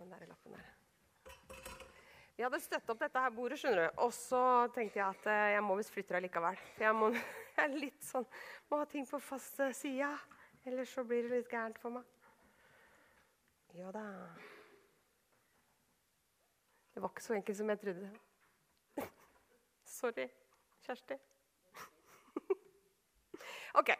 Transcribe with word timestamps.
den 0.00 0.12
der 0.12 0.26
lappen 0.30 0.56
der. 0.56 0.72
Vi 2.36 2.44
hadde 2.44 2.58
støtt 2.60 2.90
opp 2.92 2.98
dette 3.00 3.20
her 3.22 3.32
bordet, 3.32 3.56
skjønner 3.60 3.86
du. 3.86 4.00
Og 4.04 4.10
så 4.12 4.40
tenkte 4.76 5.00
jeg 5.00 5.06
at 5.06 5.28
eh, 5.32 5.52
jeg 5.54 5.62
må 5.64 5.76
visst 5.78 5.94
flytte 5.94 6.18
det 6.18 6.26
likevel. 6.26 6.58
Jeg, 6.82 6.92
må, 6.96 7.08
jeg 7.56 7.62
er 7.64 7.78
litt 7.80 8.04
sånn 8.04 8.26
Må 8.68 8.82
ha 8.82 8.88
ting 8.90 9.08
på 9.08 9.20
fast 9.24 9.62
side. 9.78 10.10
Ellers 10.66 10.92
så 10.92 11.04
blir 11.06 11.24
det 11.24 11.40
litt 11.40 11.48
gærent 11.52 11.80
for 11.80 11.96
meg. 11.96 12.04
Ja 13.76 13.92
da. 13.94 14.04
Det 16.92 17.02
var 17.04 17.12
ikke 17.12 17.24
så 17.24 17.36
enkelt 17.36 17.58
som 17.58 17.72
jeg 17.72 17.80
trodde. 17.80 18.10
Sorry, 19.96 20.28
Kjersti. 20.84 21.18
ok. 23.80 23.92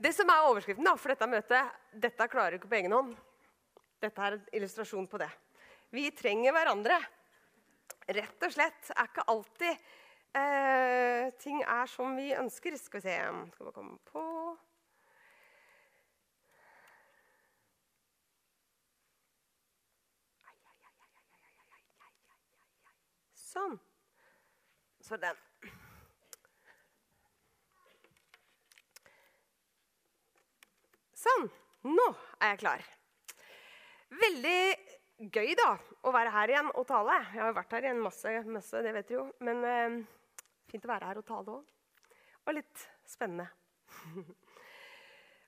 Det 0.00 0.12
som 0.16 0.32
er 0.32 0.46
overskriften 0.48 0.88
da, 0.88 0.94
for 0.96 1.12
dette 1.12 1.28
møtet 1.28 1.98
Dette 2.04 2.28
klarer 2.32 2.56
du 2.56 2.60
ikke 2.60 2.72
på 2.72 2.80
egen 2.80 2.96
hånd. 2.96 3.12
Dette 4.00 4.22
er 4.24 4.36
en 4.38 4.46
illustrasjon 4.56 5.08
på 5.10 5.20
det. 5.20 5.28
Vi 5.92 6.06
trenger 6.16 6.54
hverandre. 6.56 6.96
Rett 8.08 8.46
og 8.46 8.54
slett. 8.54 8.88
Er 8.96 9.10
ikke 9.10 9.26
alltid 9.28 9.74
eh, 10.40 11.28
ting 11.42 11.60
er 11.60 11.90
som 11.90 12.16
vi 12.16 12.30
ønsker. 12.32 12.78
Skal 12.80 13.02
vi 13.02 13.08
se 13.08 13.18
Skal 13.54 13.68
vi 13.68 13.76
komme 13.76 13.98
på 14.08 14.24
Sånn. 23.50 23.72
Så 25.02 25.16
den. 25.18 25.38
Sånn. 31.18 31.50
Nå 31.82 32.06
er 32.38 32.54
jeg 32.54 32.62
klar. 32.62 32.99
Veldig 34.10 35.30
gøy 35.30 35.52
da, 35.58 35.74
å 36.02 36.12
være 36.14 36.32
her 36.34 36.54
igjen 36.54 36.70
og 36.74 36.86
tale. 36.88 37.18
Jeg 37.30 37.42
har 37.42 37.52
jo 37.52 37.58
vært 37.60 37.74
her 37.76 37.86
igjen 37.86 38.02
masse, 38.02 38.36
masse 38.50 38.82
det 38.84 38.94
vet 38.96 39.10
du 39.10 39.16
jo. 39.18 39.26
Men 39.46 39.64
eh, 39.68 39.98
fint 40.70 40.86
å 40.86 40.90
være 40.90 41.10
her 41.10 41.20
og 41.20 41.26
tale 41.28 41.58
òg. 41.58 41.74
Og 42.46 42.56
litt 42.56 42.86
spennende. 43.08 43.50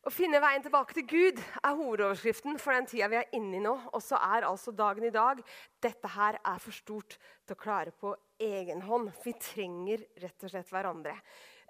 Å 0.03 0.11
finne 0.11 0.41
veien 0.43 0.65
tilbake 0.65 0.97
til 0.97 1.05
Gud 1.07 1.37
er 1.39 1.77
hovedoverskriften 1.79 2.57
for 2.59 2.75
den 2.75 2.89
tida 2.91 3.07
vi 3.07 3.21
er 3.21 3.35
inne 3.39 3.61
i 3.61 3.63
nå. 3.63 3.75
Og 3.95 4.03
så 4.03 4.19
er 4.19 4.49
altså 4.49 4.75
dagen 4.75 5.07
i 5.07 5.13
dag 5.15 5.39
dette 5.83 6.11
her 6.11 6.41
er 6.41 6.59
for 6.63 6.75
stort 6.75 7.15
til 7.47 7.55
å 7.55 7.61
klare 7.61 7.95
på 7.95 8.11
egen 8.43 8.83
hånd. 8.83 9.13
Vi 9.23 9.37
trenger 9.39 10.03
rett 10.25 10.43
og 10.43 10.51
slett 10.51 10.73
hverandre. 10.75 11.15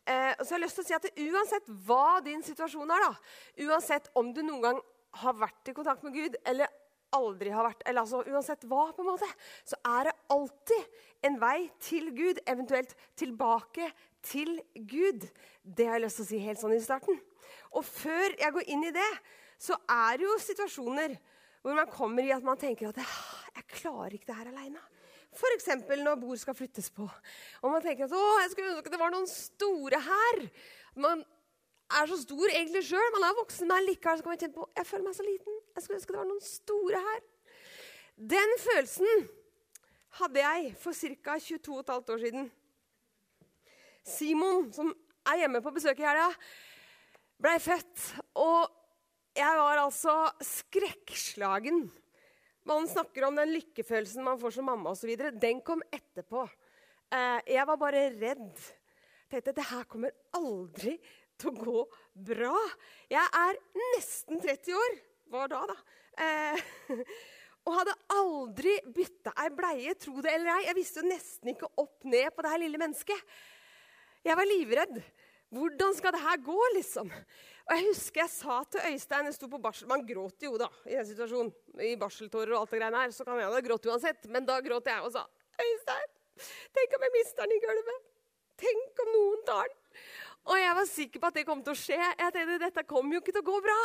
Eh, 0.09 0.33
så 0.41 0.49
jeg 0.49 0.55
har 0.57 0.63
lyst 0.65 0.81
til 0.81 0.87
å 0.87 0.89
si 0.89 0.97
at 0.97 1.11
Uansett 1.27 1.69
hva 1.85 2.23
din 2.25 2.41
situasjon 2.47 2.97
er, 2.97 3.05
da, 3.05 3.69
uansett 3.69 4.09
om 4.17 4.33
du 4.33 4.41
noen 4.41 4.65
gang 4.65 4.81
har 5.21 5.37
vært 5.37 5.69
i 5.69 5.77
kontakt 5.77 6.03
med 6.07 6.17
Gud 6.17 6.41
eller 6.49 6.73
aldri 7.17 7.53
har 7.55 7.67
vært, 7.67 7.83
eller 7.87 8.05
altså 8.05 8.23
uansett 8.25 8.65
hva, 8.71 8.87
på 8.95 9.05
en 9.05 9.11
måte, 9.13 9.29
så 9.69 9.79
er 9.89 10.09
det 10.09 10.15
alltid 10.35 11.03
en 11.29 11.39
vei 11.43 11.59
til 11.83 12.11
Gud, 12.17 12.41
eventuelt 12.49 12.95
tilbake 13.19 13.91
til 14.27 14.57
Gud. 14.75 15.27
Det 15.63 15.89
har 15.89 15.99
jeg 15.99 16.07
lyst 16.07 16.21
til 16.21 16.27
å 16.27 16.31
si 16.31 16.41
helt 16.43 16.63
sånn 16.63 16.77
i 16.77 16.83
starten. 16.83 17.21
Og 17.73 17.85
før 17.87 18.35
jeg 18.39 18.55
går 18.55 18.73
inn 18.75 18.87
i 18.89 18.95
det, 18.95 19.11
så 19.63 19.77
er 19.91 20.19
det 20.19 20.27
jo 20.27 20.39
situasjoner 20.43 21.15
hvor 21.63 21.77
man 21.79 21.91
kommer 21.91 22.27
i 22.27 22.33
at 22.35 22.43
man 22.45 22.59
tenker 22.59 22.91
at 22.91 22.99
jeg 22.99 23.69
klarer 23.77 24.17
ikke 24.17 24.33
det 24.33 24.39
her 24.41 24.51
aleine. 24.51 24.83
F.eks. 25.33 25.69
når 25.89 26.19
bord 26.21 26.41
skal 26.41 26.57
flyttes 26.57 26.91
på. 26.93 27.07
Og 27.63 27.71
man 27.73 27.81
tenker 27.85 28.05
at 28.05 28.17
å, 28.17 28.25
jeg 28.43 28.53
skulle 28.53 28.75
ønske 28.75 28.93
det 28.93 29.01
var 29.01 29.15
noen 29.15 29.29
store 29.31 30.01
her. 30.05 30.43
Man 31.01 31.23
er 31.99 32.09
så 32.11 32.19
stor 32.23 32.49
egentlig 32.49 32.83
sjøl. 32.89 33.13
Man 33.15 33.29
er 33.29 33.39
voksen, 33.39 33.69
men 33.69 33.87
likevel 33.89 34.19
så 34.19 34.25
kan 34.25 34.33
man 34.33 34.41
kjenne 34.41 34.57
på 34.57 34.67
jeg 34.79 34.89
føler 34.89 35.07
meg 35.07 35.17
så 35.19 35.27
liten. 35.27 35.61
Jeg 35.77 35.85
skulle 35.85 36.01
ønske 36.01 36.15
det 36.15 36.21
var 36.21 36.29
noen 36.31 36.45
store 36.47 37.05
her. 37.07 37.23
Den 38.33 38.53
følelsen 38.61 39.25
hadde 40.19 40.43
jeg 40.43 40.75
for 40.81 40.97
ca. 40.97 41.39
22 41.39 41.79
15 41.83 42.15
år 42.15 42.23
siden. 42.27 42.51
Simon, 44.03 44.69
som 44.75 44.93
er 45.31 45.43
hjemme 45.45 45.63
på 45.63 45.73
besøk 45.75 46.01
i 46.03 46.07
helga, 46.07 46.29
blei 47.43 47.57
født. 47.63 48.07
Og 48.43 48.71
jeg 49.39 49.59
var 49.59 49.81
altså 49.81 50.17
skrekkslagen. 50.45 51.87
Man 52.69 52.87
snakker 52.87 53.27
om 53.27 53.39
den 53.39 53.55
lykkefølelsen 53.57 54.23
man 54.27 54.39
får 54.39 54.59
som 54.59 54.69
mamma 54.71 54.93
osv. 54.93 55.15
Den 55.41 55.63
kom 55.65 55.83
etterpå. 55.91 56.45
Eh, 57.13 57.41
jeg 57.57 57.67
var 57.69 57.81
bare 57.81 58.07
redd. 58.15 58.53
Jeg 59.33 59.33
tenkte 59.33 59.57
det 59.57 59.71
her 59.71 59.89
kommer 59.89 60.13
aldri 60.37 60.99
til 61.43 61.53
å 61.53 61.59
gå 61.59 61.85
bra. 62.31 62.57
Jeg 63.11 63.25
er 63.43 63.61
nesten 63.93 64.43
30 64.43 64.79
år. 64.79 64.99
Var 65.33 65.53
da, 65.53 65.63
da. 65.71 65.77
Eh, 66.23 66.67
og 67.67 67.79
hadde 67.79 67.97
aldri 68.15 68.77
bytta 68.95 69.33
ei 69.45 69.51
bleie, 69.55 69.97
tro 69.99 70.23
det 70.25 70.35
eller 70.37 70.55
ei. 70.59 70.69
Jeg 70.69 70.79
visste 70.79 71.03
jo 71.03 71.11
nesten 71.11 71.55
ikke 71.55 71.71
opp 71.81 72.07
ned 72.09 72.31
på 72.35 72.45
det 72.45 72.53
her 72.55 72.63
lille 72.63 72.81
mennesket. 72.81 73.35
Jeg 74.23 74.39
var 74.39 74.49
livredd. 74.49 75.01
Hvordan 75.53 75.97
skal 75.97 76.15
det 76.15 76.23
her 76.23 76.39
gå, 76.41 76.61
liksom? 76.79 77.11
Og 77.63 77.73
Jeg 77.77 77.85
husker 77.91 78.23
jeg 78.23 78.33
sa 78.33 78.55
til 78.73 78.87
Øystein 78.89 79.29
jeg 79.29 79.37
sto 79.37 79.49
på 79.53 79.61
barsel, 79.63 79.89
Man 79.89 80.05
gråter 80.07 80.49
jo 80.49 80.57
da 80.59 80.69
i 80.89 80.97
den 80.97 81.07
situasjonen. 81.07 81.53
I 81.79 81.95
barseltårer 82.01 82.55
og 82.55 82.63
alt 82.63 82.73
det 82.73 82.81
greiene 82.81 83.03
her. 83.05 83.13
Så 83.15 83.27
kan 83.27 83.39
jeg 83.39 83.53
ha 83.53 83.61
grått 83.67 83.87
uansett. 83.87 84.27
Men 84.33 84.49
da 84.49 84.59
gråt 84.65 84.89
jeg 84.89 85.05
og 85.05 85.13
sa 85.15 85.27
Øystein, 85.63 86.09
tenk 86.75 86.97
om 86.97 87.05
jeg 87.07 87.15
mister 87.19 87.45
den 87.45 87.55
i 87.55 87.61
gulvet. 87.63 88.09
Tenk 88.63 89.03
om 89.05 89.13
noen 89.13 89.45
tar 89.47 89.69
den. 89.69 89.79
Og 90.51 90.59
jeg 90.59 90.75
var 90.79 90.89
sikker 90.91 91.23
på 91.23 91.31
at 91.31 91.39
det 91.39 91.47
kom 91.47 91.63
til 91.63 91.75
å 91.75 91.79
skje. 91.79 91.99
Jeg 91.99 92.35
tenkte 92.35 92.59
dette 92.65 92.87
kommer 92.89 93.17
jo 93.17 93.23
ikke 93.23 93.35
til 93.35 93.45
å 93.45 93.51
gå 93.53 93.61
bra. 93.63 93.79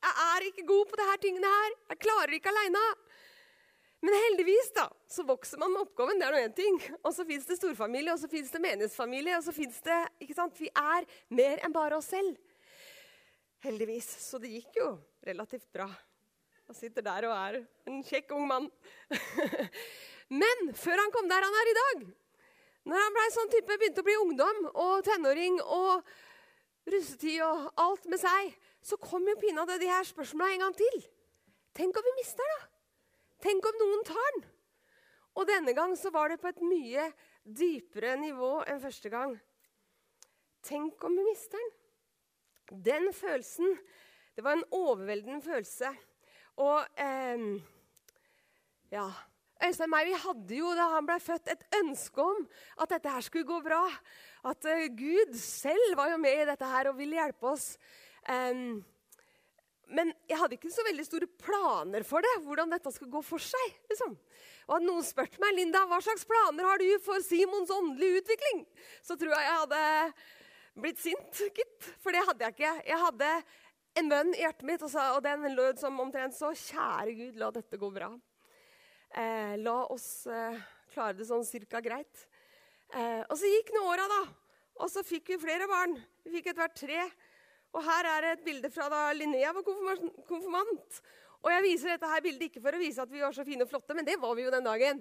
Jeg 0.00 0.26
er 0.26 0.46
ikke 0.48 0.66
god 0.68 0.90
på 0.90 0.98
disse 0.98 1.16
tingene 1.22 1.52
her. 1.54 1.76
Jeg 1.92 2.02
klarer 2.02 2.36
ikke 2.36 2.50
aleine. 2.50 2.84
Men 4.00 4.16
heldigvis 4.16 4.70
da, 4.72 4.86
så 5.12 5.22
vokser 5.28 5.60
man 5.60 5.74
med 5.74 5.82
oppgaven. 5.84 6.18
det 6.18 6.26
er 6.26 6.34
noe 6.34 6.44
en 6.48 6.56
ting. 6.56 6.78
Og 7.04 7.12
så 7.12 7.26
fins 7.28 7.44
det 7.46 7.58
storfamilie, 7.58 8.14
og 8.14 8.22
så 8.22 8.30
fins 8.32 8.50
det 8.50 8.62
menighetsfamilie. 8.64 9.36
og 9.36 9.44
så 9.44 9.52
finnes 9.52 9.80
det, 9.84 9.98
ikke 10.24 10.36
sant? 10.38 10.56
Vi 10.56 10.70
er 10.72 11.08
mer 11.36 11.60
enn 11.60 11.74
bare 11.74 11.98
oss 12.00 12.08
selv. 12.14 12.38
Heldigvis. 13.60 14.08
Så 14.24 14.40
det 14.40 14.54
gikk 14.54 14.80
jo 14.80 14.94
relativt 15.28 15.68
bra. 15.74 15.90
Han 16.70 16.78
sitter 16.78 17.04
der 17.04 17.28
og 17.28 17.36
er 17.36 17.60
en 17.90 18.00
kjekk 18.06 18.32
ung 18.32 18.48
mann. 18.48 18.70
Men 20.42 20.68
før 20.78 21.02
han 21.02 21.12
kom 21.12 21.28
der 21.28 21.44
han 21.44 21.60
er 21.60 21.68
i 21.68 21.78
dag, 21.78 22.04
når 22.88 23.02
han 23.04 23.16
ble 23.16 23.28
sånn 23.34 23.50
type, 23.52 23.76
begynte 23.76 24.02
å 24.02 24.06
bli 24.06 24.16
ungdom 24.22 24.60
og 24.70 25.04
tenåring 25.04 25.58
og 25.60 26.06
russetid 26.90 27.42
og 27.44 27.66
alt 27.80 28.06
med 28.08 28.20
seg, 28.22 28.54
så 28.80 28.96
kom 29.00 29.26
jo 29.28 29.36
pinadø 29.40 29.76
de 29.80 29.90
her 29.90 30.06
spørsmåla 30.08 30.54
en 30.54 30.64
gang 30.64 30.76
til. 30.78 31.02
Tenk 31.76 31.96
om 32.00 32.06
vi 32.08 32.14
mister 32.16 32.40
den, 32.40 32.56
da? 32.56 32.70
Tenk 33.40 33.66
om 33.68 33.76
noen 33.80 34.02
tar 34.08 34.32
den? 34.36 34.42
Og 35.38 35.46
denne 35.48 35.72
gang 35.76 35.94
så 35.96 36.10
var 36.12 36.32
det 36.32 36.40
på 36.42 36.50
et 36.50 36.60
mye 36.64 37.06
dypere 37.44 38.16
nivå 38.20 38.58
enn 38.68 38.82
første 38.82 39.12
gang. 39.12 39.36
Tenk 40.66 41.04
om 41.06 41.14
vi 41.16 41.24
mister 41.28 41.60
den? 41.60 41.70
Den 42.70 43.12
følelsen 43.12 43.78
Det 44.36 44.44
var 44.44 44.54
en 44.56 44.68
overveldende 44.72 45.42
følelse. 45.42 45.90
Og 46.56 46.84
eh, 46.96 47.60
Ja. 48.90 49.10
Øystein 49.66 49.90
meg 49.92 50.08
vi 50.08 50.20
hadde 50.22 50.60
jo 50.60 50.70
da 50.76 50.86
han 50.94 51.08
ble 51.08 51.18
født, 51.20 51.50
et 51.52 51.80
ønske 51.80 52.22
om 52.24 52.46
at 52.80 52.94
dette 52.94 53.12
her 53.12 53.24
skulle 53.26 53.48
gå 53.48 53.58
bra. 53.64 53.82
At 54.48 54.64
uh, 54.64 54.86
Gud 54.96 55.34
selv 55.36 55.98
var 55.98 56.14
jo 56.14 56.20
med 56.22 56.38
i 56.38 56.48
dette 56.48 56.70
her 56.70 56.88
og 56.88 56.96
ville 57.00 57.18
hjelpe 57.18 57.50
oss. 57.52 57.74
Um, 58.24 58.80
men 59.90 60.12
jeg 60.30 60.38
hadde 60.38 60.56
ikke 60.56 60.70
så 60.72 60.84
veldig 60.86 61.04
store 61.06 61.28
planer 61.42 62.04
for 62.06 62.22
det, 62.24 62.32
hvordan 62.44 62.70
dette 62.72 62.92
skulle 62.94 63.12
gå 63.12 63.22
for 63.26 63.42
seg. 63.42 63.78
Liksom. 63.90 64.14
Og 64.68 64.76
hadde 64.76 64.86
noen 64.86 65.06
spurt 65.06 65.34
meg 65.42 65.56
Linda, 65.56 65.82
hva 65.90 65.98
slags 66.04 66.26
planer 66.28 66.68
har 66.68 66.78
du 66.80 66.86
for 67.02 67.22
Simons 67.26 67.72
åndelige 67.74 68.22
utvikling, 68.22 68.62
så 69.02 69.18
tror 69.18 69.34
jeg 69.34 69.48
jeg 69.48 69.58
hadde 69.64 69.82
blitt 70.80 71.02
sint, 71.02 71.42
gitt. 71.56 71.90
For 72.00 72.14
det 72.14 72.22
hadde 72.28 72.46
jeg 72.46 72.56
ikke. 72.56 72.74
Jeg 72.86 73.02
hadde 73.02 73.32
en 73.98 74.10
bønn 74.12 74.34
i 74.36 74.44
hjertet 74.44 74.66
mitt, 74.68 74.86
og, 74.86 75.22
den 75.26 75.48
lød 75.56 75.82
som 75.82 75.98
omtrent 76.02 76.38
så 76.38 76.54
Kjære 76.54 77.16
Gud, 77.18 77.40
la 77.42 77.50
dette 77.58 77.80
gå 77.80 77.90
bra. 77.92 78.12
Eh, 79.10 79.56
la 79.58 79.78
oss 79.90 80.26
eh, 80.30 80.58
klare 80.92 81.16
det 81.18 81.26
sånn 81.26 81.46
cirka 81.46 81.80
greit. 81.82 82.26
Eh, 82.94 83.22
og 83.26 83.34
så 83.38 83.48
gikk 83.50 83.72
nå 83.74 83.82
åra, 83.90 84.06
da. 84.10 84.20
Og 84.80 84.90
så 84.90 85.02
fikk 85.06 85.32
vi 85.32 85.40
flere 85.42 85.66
barn. 85.70 85.96
Vi 86.24 86.36
fikk 86.36 86.52
etter 86.52 86.62
hvert 86.62 86.78
tre. 86.78 87.08
Og 87.74 87.82
her 87.86 88.06
er 88.10 88.28
et 88.32 88.44
bilde 88.44 88.70
fra 88.70 88.86
da 88.90 89.08
Linnea 89.14 89.50
var 89.54 89.66
konfirmant. 89.66 91.00
Og 91.40 91.48
jeg 91.54 91.64
viser 91.64 91.94
dette 91.94 92.08
her 92.10 92.22
bildet 92.24 92.50
ikke 92.50 92.60
for 92.62 92.76
å 92.76 92.80
vise 92.80 93.00
at 93.00 93.12
vi 93.12 93.22
var 93.22 93.32
så 93.32 93.46
fine 93.46 93.64
og 93.64 93.70
flotte, 93.70 93.94
men 93.96 94.04
det 94.04 94.18
var 94.20 94.34
vi 94.36 94.44
jo 94.44 94.52
den 94.52 94.66
dagen. 94.66 94.98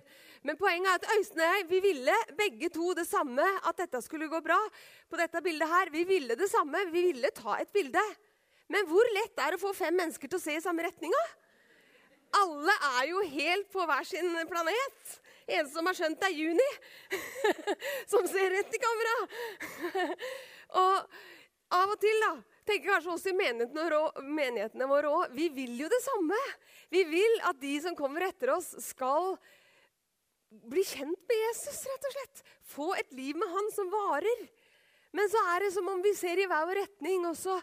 Men 0.48 0.58
poenget 0.60 0.88
er 0.94 1.02
at 1.02 1.18
Øystein 1.18 1.44
og 1.44 1.58
jeg 1.58 1.66
vi 1.68 1.82
ville 1.84 2.16
begge 2.40 2.70
to 2.72 2.94
det 2.96 3.06
samme, 3.10 3.44
at 3.44 3.82
dette 3.82 4.00
skulle 4.06 4.30
gå 4.32 4.40
bra. 4.46 4.58
På 5.12 5.20
dette 5.20 5.44
bildet 5.44 5.68
her, 5.70 5.92
Vi 5.92 6.06
ville 6.08 6.36
det 6.40 6.50
samme. 6.50 6.86
Vi 6.94 7.04
ville 7.12 7.32
ta 7.36 7.58
et 7.60 7.74
bilde. 7.74 8.04
Men 8.70 8.88
hvor 8.88 9.06
lett 9.14 9.38
er 9.38 9.52
det 9.52 9.60
å 9.60 9.68
få 9.68 9.74
fem 9.74 9.96
mennesker 9.96 10.30
til 10.30 10.40
å 10.40 10.42
se 10.42 10.56
i 10.56 10.64
samme 10.64 10.86
retninga? 10.86 11.24
Alle 12.38 12.76
er 13.00 13.10
jo 13.10 13.24
helt 13.34 13.72
på 13.74 13.86
hver 13.90 14.06
sin 14.08 14.36
planet. 14.50 15.16
En 15.50 15.70
som 15.72 15.88
har 15.90 15.98
skjønt 15.98 16.20
det, 16.22 16.30
er 16.30 16.38
Juni, 16.38 16.70
som 18.12 18.28
ser 18.30 18.52
rett 18.54 18.76
i 18.76 18.82
kamera. 18.84 19.16
og 20.84 21.80
av 21.80 21.94
og 21.94 21.98
til, 22.02 22.22
da 22.22 22.34
tenker 22.70 22.94
kanskje 22.94 23.16
også 23.16 23.32
i 23.32 23.38
menighetene, 23.38 24.90
våre 24.90 25.10
òg. 25.10 25.34
Vi 25.34 25.50
vil 25.54 25.74
jo 25.80 25.90
det 25.90 26.02
samme. 26.06 26.38
Vi 26.94 27.02
vil 27.10 27.40
at 27.50 27.58
de 27.62 27.74
som 27.82 27.98
kommer 27.98 28.28
etter 28.30 28.54
oss, 28.54 28.72
skal 28.86 29.36
bli 30.70 30.84
kjent 30.86 31.20
med 31.30 31.44
Jesus, 31.48 31.82
rett 31.90 32.08
og 32.10 32.16
slett. 32.16 32.46
Få 32.70 32.94
et 32.98 33.14
liv 33.18 33.38
med 33.38 33.50
han 33.54 33.70
som 33.74 33.90
varer. 33.94 34.48
Men 35.18 35.30
så 35.30 35.42
er 35.56 35.66
det 35.66 35.74
som 35.74 35.90
om 35.90 36.02
vi 36.06 36.14
ser 36.18 36.42
i 36.42 36.48
hver 36.50 36.68
vår 36.70 36.84
retning, 36.84 37.26
og 37.30 37.38
så 37.38 37.58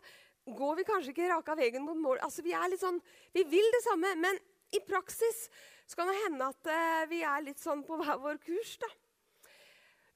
går 0.47 0.79
vi 0.79 0.87
kanskje 0.87 1.15
ikke 1.15 1.31
raka 1.31 1.57
veien 1.59 1.83
mot 1.83 1.99
mål. 1.99 2.21
Altså, 2.23 2.43
Vi 2.47 2.55
er 2.55 2.71
litt 2.71 2.83
sånn, 2.83 3.01
vi 3.35 3.43
vil 3.51 3.67
det 3.75 3.83
samme, 3.87 4.15
men 4.23 4.39
i 4.75 4.81
praksis 4.87 5.47
så 5.87 5.99
kan 5.99 6.11
det 6.11 6.19
hende 6.25 6.49
at 6.51 6.71
uh, 6.71 7.03
vi 7.11 7.23
er 7.23 7.45
litt 7.47 7.63
sånn 7.63 7.85
på 7.87 7.99
hver 8.01 8.19
vår 8.23 8.41
kurs. 8.43 8.75
da. 8.83 8.89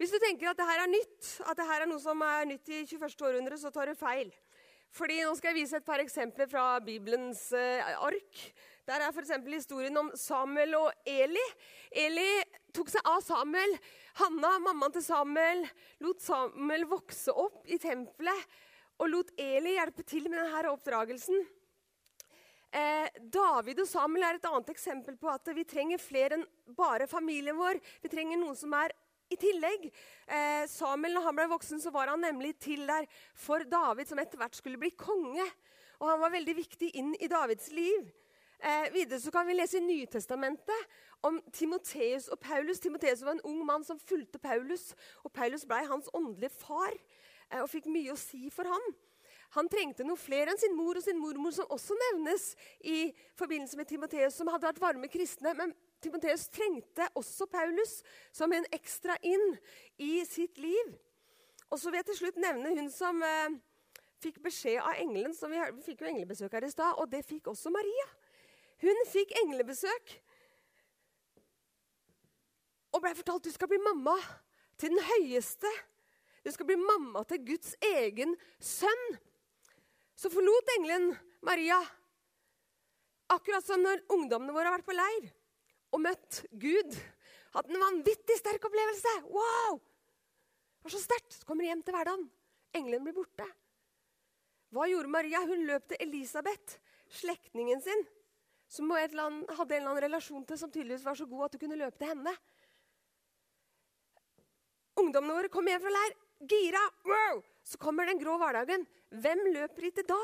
Hvis 0.01 0.15
du 0.15 0.19
tenker 0.19 0.51
at 0.51 0.59
dette 0.59 0.75
er 0.81 0.91
nytt, 0.91 1.27
at 1.45 1.59
dette 1.59 1.77
er 1.77 1.87
noe 1.87 2.03
som 2.03 2.23
er 2.27 2.49
nytt 2.49 2.71
i 2.73 2.83
21. 2.89 3.15
århundre, 3.29 3.59
så 3.61 3.71
tar 3.75 3.91
du 3.91 3.99
feil. 3.99 4.33
Fordi 4.97 5.21
Nå 5.23 5.37
skal 5.39 5.53
jeg 5.53 5.61
vise 5.61 5.79
et 5.79 5.87
par 5.87 6.03
eksempler 6.03 6.49
fra 6.51 6.65
Bibelens 6.83 7.45
uh, 7.55 8.07
ark. 8.09 8.41
Der 8.89 9.05
er 9.05 9.13
f.eks. 9.15 9.31
historien 9.53 9.97
om 10.01 10.11
Samuel 10.19 10.75
og 10.81 10.91
Eli. 11.07 11.45
Eli 11.95 12.27
tok 12.75 12.91
seg 12.91 13.07
av 13.07 13.21
Samuel. 13.23 13.77
Hanna, 14.19 14.57
mammaen 14.59 14.97
til 14.97 15.05
Samuel, 15.07 15.63
lot 16.03 16.25
Samuel 16.25 16.89
vokse 16.91 17.31
opp 17.31 17.71
i 17.71 17.79
tempelet 17.79 18.59
og 19.01 19.13
lot 19.13 19.31
Eli 19.39 19.77
hjelpe 19.77 20.03
til 20.03 20.27
med 20.27 20.41
denne 20.43 20.73
oppdragelsen. 20.75 21.47
Eh, 22.71 23.09
David 23.35 23.81
og 23.83 23.89
Samuel 23.91 24.25
er 24.29 24.39
et 24.39 24.47
annet 24.47 24.69
eksempel 24.71 25.17
på 25.19 25.31
at 25.33 25.49
vi 25.57 25.67
trenger 25.67 25.99
flere 26.03 26.39
enn 26.39 26.47
bare 26.77 27.09
familien 27.11 27.59
vår. 27.59 27.81
Vi 28.05 28.11
trenger 28.13 28.39
noen 28.39 28.59
som 28.59 28.75
er 28.79 28.95
i 29.31 29.39
tillegg. 29.39 29.89
Eh, 30.27 30.63
Samuel 30.71 31.17
når 31.17 31.27
han 31.27 31.39
ble 31.39 31.49
voksen, 31.51 31.83
så 31.83 31.91
var 31.95 32.13
han 32.13 32.23
nemlig 32.23 32.57
til 32.63 32.87
der 32.87 33.09
for 33.35 33.67
David, 33.67 34.11
som 34.11 34.23
etter 34.23 34.39
hvert 34.39 34.59
skulle 34.59 34.79
bli 34.79 34.93
konge. 34.99 35.47
Og 36.01 36.09
han 36.09 36.23
var 36.23 36.35
veldig 36.35 36.57
viktig 36.57 36.95
inn 36.99 37.13
i 37.19 37.31
Davids 37.31 37.71
liv. 37.75 38.11
Eh, 38.61 38.93
videre 38.93 39.21
så 39.21 39.33
kan 39.35 39.47
vi 39.49 39.57
lese 39.57 39.79
i 39.79 39.85
Nytestamentet 39.85 40.99
om 41.27 41.41
Timoteus 41.53 42.29
og 42.29 42.41
Paulus. 42.41 42.81
Timoteus 42.81 43.23
var 43.25 43.33
en 43.37 43.47
ung 43.49 43.65
mann 43.67 43.85
som 43.85 43.99
fulgte 43.99 44.39
Paulus, 44.39 44.93
og 45.25 45.33
Paulus 45.33 45.65
ble 45.67 45.83
hans 45.89 46.11
åndelige 46.15 46.53
far 46.61 46.93
eh, 46.93 47.61
og 47.63 47.71
fikk 47.73 47.89
mye 47.91 48.13
å 48.15 48.21
si 48.21 48.51
for 48.53 48.69
ham. 48.69 48.91
Han 49.57 49.69
trengte 49.71 50.05
noe 50.07 50.19
flere 50.21 50.53
enn 50.53 50.61
sin 50.61 50.77
mor 50.79 50.99
og 50.99 51.03
sin 51.03 51.19
mormor, 51.19 51.55
som 51.55 51.71
også 51.75 51.97
nevnes 51.99 52.53
i 52.87 53.11
forbindelse 53.39 53.79
med 53.81 53.89
Timoteus, 53.91 54.37
som 54.39 54.51
hadde 54.53 54.69
vært 54.69 54.83
varme 54.83 55.11
kristne. 55.11 55.55
Men 55.59 55.75
Timoteus 56.03 56.47
trengte 56.55 57.09
også 57.19 57.49
Paulus 57.51 57.99
som 58.33 58.53
en 58.55 58.69
ekstra 58.75 59.17
inn 59.27 59.57
i 59.99 60.21
sitt 60.29 60.61
liv. 60.63 60.95
Og 61.71 61.79
så 61.79 61.91
vil 61.91 62.01
jeg 62.01 62.11
til 62.13 62.21
slutt 62.23 62.41
nevne 62.43 62.73
hun 62.79 62.89
som 62.95 63.19
eh, 63.27 63.59
fikk 64.23 64.41
beskjed 64.45 64.81
av 64.83 64.99
engelen. 65.03 65.35
som 65.35 65.51
vi, 65.51 65.61
vi 65.77 65.87
fikk 65.91 66.05
jo 66.05 66.11
englebesøk 66.11 66.55
her 66.55 66.67
i 66.67 66.73
stad, 66.73 66.99
og 66.99 67.11
det 67.11 67.25
fikk 67.27 67.51
også 67.51 67.73
Maria. 67.75 68.09
Hun 68.81 69.07
fikk 69.11 69.35
englebesøk 69.43 70.19
og 72.91 73.03
ble 73.05 73.13
fortalt 73.15 73.47
du 73.47 73.53
skal 73.55 73.71
bli 73.71 73.79
mamma 73.83 74.17
til 74.81 74.95
den 74.95 75.03
høyeste. 75.05 75.71
Du 76.43 76.51
skal 76.51 76.67
bli 76.71 76.79
mamma 76.81 77.23
til 77.29 77.43
Guds 77.53 77.75
egen 77.85 78.35
sønn. 78.59 79.05
Så 80.21 80.29
forlot 80.33 80.75
engelen 80.77 81.15
Maria. 81.47 81.79
Akkurat 83.33 83.65
som 83.65 83.81
når 83.81 84.03
ungdommene 84.13 84.53
våre 84.53 84.69
har 84.69 84.77
vært 84.77 84.89
på 84.91 84.97
leir 84.97 85.31
og 85.95 86.03
møtt 86.05 86.43
Gud. 86.61 86.99
Hatt 87.55 87.71
en 87.71 87.81
vanvittig 87.81 88.37
sterk 88.39 88.67
opplevelse. 88.69 89.15
Wow! 89.33 89.81
Det 89.81 90.87
var 90.87 90.95
så 90.95 91.03
sterkt. 91.03 91.33
Så 91.39 91.49
kommer 91.49 91.65
de 91.65 91.73
hjem 91.73 91.83
til 91.87 91.97
hverdagen. 91.97 92.29
Engelen 92.77 93.07
blir 93.07 93.17
borte. 93.17 93.47
Hva 94.71 94.87
gjorde 94.87 95.11
Maria? 95.11 95.41
Hun 95.49 95.65
løp 95.67 95.89
til 95.91 96.05
Elisabeth, 96.05 96.77
slektningen 97.11 97.81
sin 97.83 98.05
som 98.71 98.87
hun 98.87 99.01
hadde 99.01 99.75
en 99.75 99.83
eller 99.83 99.91
annen 99.91 100.03
relasjon 100.05 100.45
til, 100.47 100.59
som 100.59 100.71
tydeligvis 100.71 101.03
var 101.03 101.17
så 101.19 101.27
god 101.27 101.49
at 101.49 101.57
hun 101.57 101.63
kunne 101.65 101.79
løpe 101.81 101.99
til 101.99 102.13
henne. 102.13 102.35
Ungdommene 105.01 105.35
våre 105.41 105.51
kom 105.51 105.67
hjem 105.67 105.83
fra 105.83 105.91
leir, 105.97 106.15
gira. 106.53 106.83
Wow! 107.09 107.41
Så 107.71 107.79
kommer 107.79 108.09
den 108.09 108.19
grå 108.19 108.35
hverdagen. 108.41 108.87
Hvem 109.23 109.45
løper 109.55 109.87
ikke 109.91 110.07
da? 110.09 110.21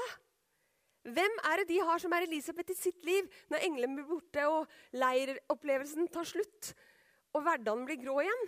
Hvem 1.07 1.37
er 1.47 1.63
det 1.63 1.69
de 1.71 1.79
har 1.87 2.03
som 2.03 2.15
er 2.17 2.27
Elisabeth 2.27 2.75
i 2.75 2.79
sitt 2.79 3.05
liv 3.07 3.29
når 3.53 3.63
englene 3.69 3.95
blir 4.01 4.09
borte 4.09 4.47
og 4.51 4.73
leiropplevelsen 4.99 6.09
tar 6.11 6.27
slutt 6.27 6.73
og 7.37 7.45
hverdagen 7.47 7.85
blir 7.87 8.01
grå 8.01 8.19
igjen? 8.25 8.47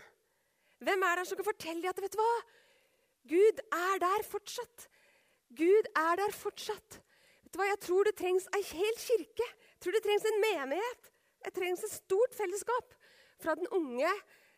Hvem 0.83 1.05
er 1.06 1.21
det 1.21 1.29
som 1.31 1.39
kan 1.39 1.47
fortelle 1.47 1.85
dem 1.85 1.93
at 1.93 2.03
vet 2.03 2.17
du 2.17 2.19
hva? 2.19 2.33
Gud 3.31 3.62
er 3.77 4.03
der 4.03 4.27
fortsatt. 4.27 4.89
Gud 5.55 5.87
er 5.94 6.19
der 6.19 6.35
fortsatt. 6.35 6.99
Vet 7.44 7.55
du 7.55 7.61
hva? 7.61 7.71
Jeg 7.71 7.83
tror 7.87 8.09
det 8.09 8.19
trengs 8.19 8.51
ei 8.56 8.65
hel 8.73 8.99
kirke 8.99 9.47
jeg 9.79 9.85
tror 9.85 9.94
det 9.94 10.03
trengs 10.03 10.25
en 10.27 10.41
menighet. 10.43 11.11
Det 11.47 11.53
trengs 11.55 11.85
et 11.87 11.93
stort 11.93 12.33
fellesskap 12.35 12.94
for 13.39 13.53
at 13.53 13.61
den 13.61 13.69
unge 13.71 14.11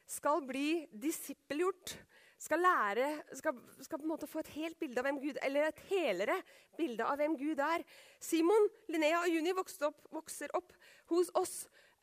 skal 0.09 0.41
bli 0.49 0.87
disippelgjort. 0.97 1.93
Skal 2.41 2.63
lære, 2.65 3.09
skal, 3.37 3.59
skal, 3.85 3.99
på 3.99 4.07
en 4.07 4.13
måte 4.15 4.29
få 4.31 4.41
et 4.41 4.55
helt 4.55 4.79
bilde 4.81 5.03
av 5.03 5.05
hvem 5.05 5.19
Gud 5.21 5.39
eller 5.45 5.67
et 5.69 5.83
helere 5.91 6.39
bilde 6.79 7.05
av 7.05 7.21
hvem 7.21 7.35
Gud 7.37 7.61
er. 7.61 7.85
Simon, 8.17 8.69
Linnea 8.89 9.21
og 9.21 9.29
Juni 9.29 9.53
opp, 9.53 9.99
vokser 10.09 10.55
opp 10.57 10.73
hos 11.13 11.29
oss 11.37 11.57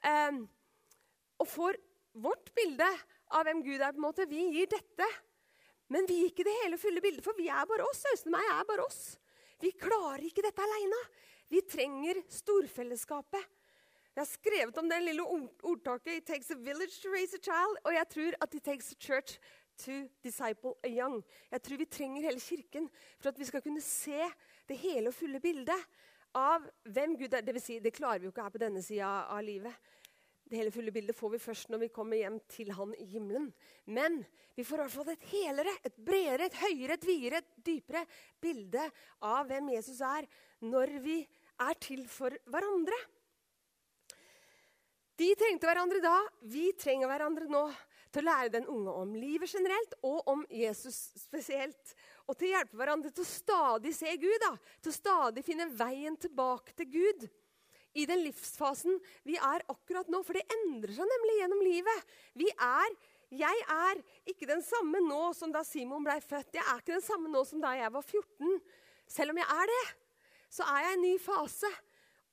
eh, 0.05 0.37
og 1.41 1.49
får 1.49 1.79
vårt 2.21 2.53
bilde 2.57 2.85
av 3.33 3.47
hvem 3.47 3.63
Gud 3.65 3.81
er. 3.81 3.91
på 3.95 3.97
en 3.97 4.05
måte. 4.05 4.29
Vi 4.29 4.45
gir 4.53 4.69
dette. 4.69 5.09
Men 5.89 6.05
vi 6.05 6.19
gir 6.21 6.31
ikke 6.31 6.45
det 6.45 6.55
hele 6.61 6.77
fulle 6.77 7.01
bildet, 7.01 7.23
for 7.25 7.37
vi 7.37 7.47
er 7.49 7.65
bare 7.65 7.85
oss. 7.87 8.03
Øystein 8.11 8.33
og 8.33 8.37
meg 8.37 8.49
er 8.53 8.65
bare 8.67 8.85
oss. 8.85 9.01
Vi 9.63 9.71
klarer 9.73 10.25
ikke 10.27 10.43
dette 10.45 10.61
aleine. 10.61 10.99
Vi 11.49 11.63
trenger 11.65 12.19
storfellesskapet. 12.29 13.53
Jeg 14.17 14.23
har 14.23 14.29
skrevet 14.31 14.77
om 14.81 14.87
det 14.89 14.97
lille 15.03 15.23
ordtaket 15.23 16.13
'It 16.13 16.25
takes 16.25 16.51
a 16.51 16.55
village 16.55 17.01
to 17.01 17.09
raise 17.09 17.37
a 17.37 17.39
child'. 17.39 17.77
Og 17.85 17.93
jeg 17.93 18.07
tror 18.09 18.33
at 18.41 18.55
'it 18.55 18.63
takes 18.63 18.91
a 18.91 18.95
church 18.99 19.39
to 19.77 20.07
disciple 20.23 20.75
a 20.83 20.89
young'. 20.89 21.23
Jeg 21.51 21.61
tror 21.61 21.77
vi 21.77 21.85
trenger 21.85 22.27
hele 22.27 22.39
kirken 22.39 22.89
for 23.19 23.29
at 23.29 23.39
vi 23.39 23.45
skal 23.45 23.61
kunne 23.61 23.81
se 23.81 24.21
det 24.67 24.77
hele 24.77 25.07
og 25.07 25.15
fulle 25.15 25.39
bildet 25.39 25.85
av 26.35 26.65
hvem 26.83 27.15
Gud 27.17 27.33
er. 27.33 27.41
Det, 27.41 27.53
vil 27.53 27.63
si, 27.63 27.79
det 27.79 27.95
klarer 27.95 28.19
vi 28.19 28.27
jo 28.27 28.33
ikke 28.33 28.43
her 28.47 28.55
på 28.55 28.61
denne 28.61 28.83
sida 28.83 29.09
av 29.29 29.43
livet. 29.45 29.73
Det 30.47 30.55
hele 30.61 30.71
fulle 30.71 30.93
bildet 30.95 31.15
får 31.15 31.33
vi 31.33 31.41
først 31.43 31.71
når 31.73 31.81
vi 31.81 31.89
kommer 31.91 32.19
hjem 32.21 32.37
til 32.47 32.71
Han 32.77 32.93
i 32.95 33.05
himmelen. 33.05 33.49
Men 33.85 34.21
vi 34.55 34.63
får 34.63 34.79
i 34.79 34.85
hvert 34.85 34.95
fall 34.95 35.11
et 35.11 35.27
helere, 35.33 35.73
et 35.83 35.97
bredere, 35.97 36.47
et 36.47 36.61
høyere, 36.61 36.95
et 36.95 37.07
videre, 37.07 37.41
et 37.41 37.65
dypere 37.67 38.05
bilde 38.41 38.85
av 39.27 39.49
hvem 39.49 39.73
Jesus 39.75 39.99
er, 39.99 40.27
når 40.63 40.95
vi 41.03 41.19
er 41.67 41.79
til 41.83 42.05
for 42.07 42.31
hverandre. 42.47 42.95
De 45.17 45.27
trengte 45.35 45.67
hverandre 45.67 45.99
da. 45.99 46.15
Vi 46.47 46.69
trenger 46.79 47.09
hverandre 47.09 47.49
nå 47.49 47.65
til 48.11 48.23
å 48.23 48.27
lære 48.29 48.53
den 48.57 48.67
unge 48.71 48.93
om 49.01 49.15
livet 49.17 49.51
generelt 49.51 49.97
og 50.05 50.29
om 50.31 50.45
Jesus 50.53 50.97
spesielt. 51.19 51.95
Og 52.27 52.37
til 52.37 52.49
å 52.49 52.53
hjelpe 52.55 52.79
hverandre 52.79 53.11
til 53.11 53.25
å 53.25 53.29
stadig 53.29 53.93
se 53.95 54.13
Gud, 54.19 54.37
da. 54.43 54.53
til 54.81 54.93
å 54.93 54.97
stadig 54.97 55.43
finne 55.45 55.69
veien 55.71 56.17
tilbake 56.19 56.75
til 56.77 56.89
Gud 56.97 57.27
i 57.97 58.05
den 58.05 58.23
livsfasen 58.25 58.99
vi 59.25 59.37
er 59.37 59.65
akkurat 59.71 60.09
nå. 60.11 60.21
For 60.25 60.37
det 60.37 60.45
endrer 60.59 60.93
seg 60.97 61.13
nemlig 61.13 61.37
gjennom 61.39 61.63
livet. 61.65 62.17
Vi 62.37 62.49
er, 62.53 62.97
jeg 63.33 63.63
er 63.73 64.03
ikke 64.29 64.49
den 64.49 64.63
samme 64.65 65.01
nå 65.03 65.31
som 65.37 65.53
da 65.53 65.63
Simon 65.67 66.05
ble 66.05 66.19
født. 66.23 66.59
Jeg 66.59 66.65
er 66.65 66.83
ikke 66.83 66.97
den 66.97 67.07
samme 67.07 67.31
nå 67.33 67.43
som 67.47 67.63
da 67.63 67.73
jeg 67.77 67.93
var 67.95 68.05
14. 68.05 68.61
Selv 69.07 69.33
om 69.33 69.41
jeg 69.41 69.49
er 69.55 69.71
det, 69.71 69.85
så 70.53 70.67
er 70.67 70.83
jeg 70.83 70.93
i 70.93 70.97
en 70.99 71.05
ny 71.07 71.15
fase. 71.21 71.71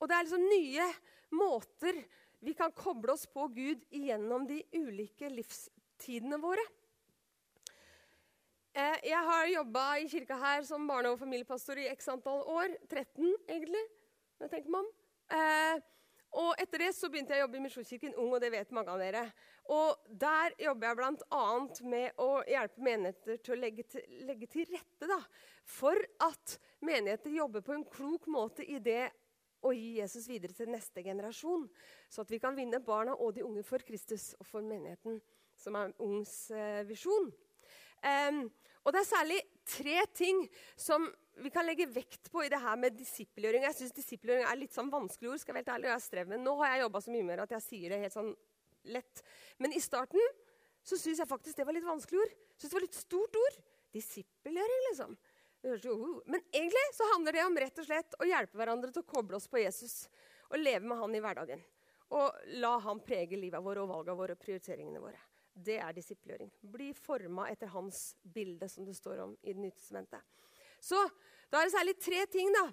Og 0.01 0.11
det 0.11 0.17
er 0.17 0.27
liksom 0.27 0.47
nye 0.51 0.91
måter 1.35 1.99
vi 2.45 2.55
kan 2.55 2.73
koble 2.77 3.15
oss 3.15 3.27
på 3.27 3.47
Gud 3.55 3.85
gjennom 3.91 4.47
de 4.49 4.61
ulike 4.77 5.31
livstidene 5.33 6.39
våre. 6.43 6.65
Eh, 8.75 8.99
jeg 9.07 9.23
har 9.29 9.47
jobba 9.47 9.85
i 10.03 10.09
kirka 10.11 10.37
her 10.37 10.63
som 10.67 10.87
barne- 10.89 11.13
og 11.15 11.19
familiepastor 11.19 11.79
i 11.79 11.89
x 11.93 12.09
antall 12.09 12.43
år. 12.43 12.77
13, 12.89 13.35
egentlig. 13.49 13.85
jeg 14.41 14.51
tenker 14.51 14.77
om. 14.77 14.89
Eh, 15.31 15.81
og 16.35 16.55
etter 16.59 16.79
det 16.83 16.91
så 16.97 17.09
begynte 17.09 17.31
jeg 17.31 17.43
å 17.43 17.45
jobbe 17.45 17.57
i 17.57 17.63
Misjonskirken 17.63 18.17
Ung, 18.19 18.33
og 18.35 18.41
det 18.43 18.51
vet 18.51 18.73
mange 18.75 18.91
av 18.91 18.99
dere. 18.99 19.23
Og 19.71 19.95
der 20.11 20.57
jobber 20.59 20.89
jeg 20.89 20.97
bl.a. 20.99 21.45
med 21.87 22.19
å 22.19 22.31
hjelpe 22.51 22.83
menigheter 22.83 23.39
til 23.39 23.55
å 23.55 23.61
legge 23.61 23.85
til, 23.95 24.03
legge 24.27 24.49
til 24.51 24.67
rette 24.75 25.09
da, 25.09 25.21
for 25.65 25.95
at 26.27 26.59
menigheter 26.83 27.31
jobber 27.31 27.63
på 27.65 27.77
en 27.77 27.87
klok 27.87 28.27
måte 28.27 28.67
i 28.67 28.81
det 28.83 29.13
å 29.65 29.73
gi 29.75 29.97
Jesus 29.99 30.29
videre 30.29 30.57
til 30.57 30.71
neste 30.73 31.03
generasjon. 31.05 31.67
Så 32.13 32.25
at 32.25 32.31
vi 32.33 32.41
kan 32.43 32.57
vinne 32.57 32.83
barna 32.85 33.17
og 33.17 33.35
de 33.37 33.45
unge 33.47 33.65
for 33.67 33.83
Kristus 33.87 34.33
og 34.39 34.49
for 34.49 34.67
menigheten, 34.67 35.21
som 35.57 35.77
er 35.79 35.95
Ungs 36.03 36.37
eh, 36.53 36.83
visjon. 36.89 37.31
Um, 38.05 38.47
og 38.85 38.93
det 38.93 39.01
er 39.01 39.09
særlig 39.09 39.39
tre 39.65 40.01
ting 40.13 40.43
som 40.77 41.07
vi 41.41 41.51
kan 41.51 41.65
legge 41.67 41.89
vekt 41.91 42.29
på 42.31 42.45
i 42.45 42.51
det 42.53 42.61
her 42.63 42.77
med 42.79 42.95
disippelgjøring. 42.99 43.65
Jeg 43.67 43.79
syns 43.79 43.95
disippelgjøring 43.97 44.45
er 44.47 44.59
litt 44.61 44.77
sånn 44.77 44.93
vanskelig 44.93 45.33
ord. 45.33 45.41
skal 45.41 45.57
jeg 45.57 45.65
være 45.65 45.79
ærlig, 45.79 45.89
jeg 45.91 46.05
strev 46.05 46.31
med. 46.31 46.43
Nå 46.45 46.55
har 46.61 46.75
jeg 46.75 46.85
jobba 46.85 47.01
så 47.03 47.15
mye 47.15 47.29
med 47.31 47.43
at 47.47 47.55
jeg 47.57 47.65
sier 47.65 47.95
det 47.95 48.03
helt 48.05 48.17
sånn 48.17 48.35
lett. 48.95 49.25
Men 49.59 49.75
i 49.75 49.81
starten 49.83 50.35
så 50.85 50.99
syns 51.01 51.23
jeg 51.23 51.31
faktisk 51.31 51.59
det 51.59 51.67
var 51.67 51.77
litt 51.77 51.89
vanskelig 51.89 52.21
ord. 52.23 52.35
Synes 52.59 52.71
det 52.71 52.77
var 52.77 52.87
litt 52.87 53.01
stort 53.01 53.41
ord. 53.41 53.59
Disippelgjøring, 53.95 54.85
liksom. 54.91 55.17
Men 55.65 56.43
egentlig 56.53 56.83
så 56.93 57.07
handler 57.15 57.33
det 57.33 57.45
om 57.45 57.59
rett 57.59 57.79
og 57.81 57.87
slett 57.87 58.17
å 58.21 58.27
hjelpe 58.29 58.59
hverandre 58.61 58.93
til 58.93 59.05
å 59.05 59.09
koble 59.09 59.39
oss 59.39 59.49
på 59.49 59.63
Jesus 59.63 59.95
og 60.51 60.59
leve 60.61 60.85
med 60.85 61.01
han 61.01 61.15
i 61.17 61.23
hverdagen. 61.25 61.63
Og 62.15 62.51
la 62.61 62.75
han 62.85 63.01
prege 63.05 63.39
livet 63.41 63.65
vårt 63.65 63.81
og 63.81 63.89
valgene 63.89 64.19
våre 64.19 64.37
og 64.37 64.43
prioriteringene 64.43 65.01
våre. 65.01 65.21
Det 65.55 65.79
er 65.81 65.95
disiplgjøring. 65.97 66.51
Bli 66.75 66.91
forma 66.99 67.47
etter 67.51 67.71
hans 67.73 68.17
bilde, 68.23 68.69
som 68.69 68.85
det 68.85 68.97
står 68.99 69.23
om 69.25 69.37
i 69.43 69.55
Det 69.55 69.63
nye 69.63 69.75
testamentet. 69.75 70.21
Så 70.83 70.99
da 71.49 71.61
er 71.61 71.69
det 71.69 71.77
særlig 71.77 71.97
tre 72.03 72.27
ting 72.27 72.51
da, 72.53 72.67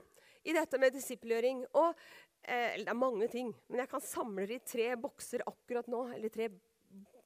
i 0.43 0.55
dette 0.57 0.79
med 0.81 0.93
disiplgjøring. 0.97 1.63
Og, 1.79 1.95
eh, 2.43 2.81
det 2.81 2.89
er 2.89 2.97
mange 2.97 3.29
ting, 3.31 3.53
men 3.69 3.83
jeg 3.83 3.89
kan 3.89 4.01
samle 4.01 4.47
det 4.49 4.59
i 4.59 4.67
tre 4.73 4.95
bokser 4.95 5.45
akkurat 5.45 5.87
nå. 5.87 6.13
Eller 6.15 6.29
tre 6.33 6.49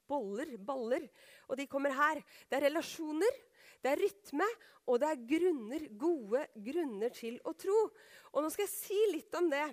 boller, 0.07 0.57
baller. 0.57 1.07
Og 1.49 1.57
de 1.57 1.67
kommer 1.67 1.95
her. 1.95 2.21
Det 2.49 2.59
er 2.59 2.67
relasjoner, 2.69 3.39
det 3.83 3.91
er 3.91 4.01
rytme, 4.01 4.47
og 4.85 4.99
det 5.01 5.09
er 5.09 5.25
grunner. 5.31 5.87
Gode 5.97 6.45
grunner 6.67 7.13
til 7.15 7.39
å 7.45 7.55
tro. 7.57 7.77
Og 8.33 8.43
nå 8.43 8.51
skal 8.53 8.67
jeg 8.67 8.73
si 8.73 9.01
litt 9.13 9.35
om 9.37 9.49
det, 9.51 9.65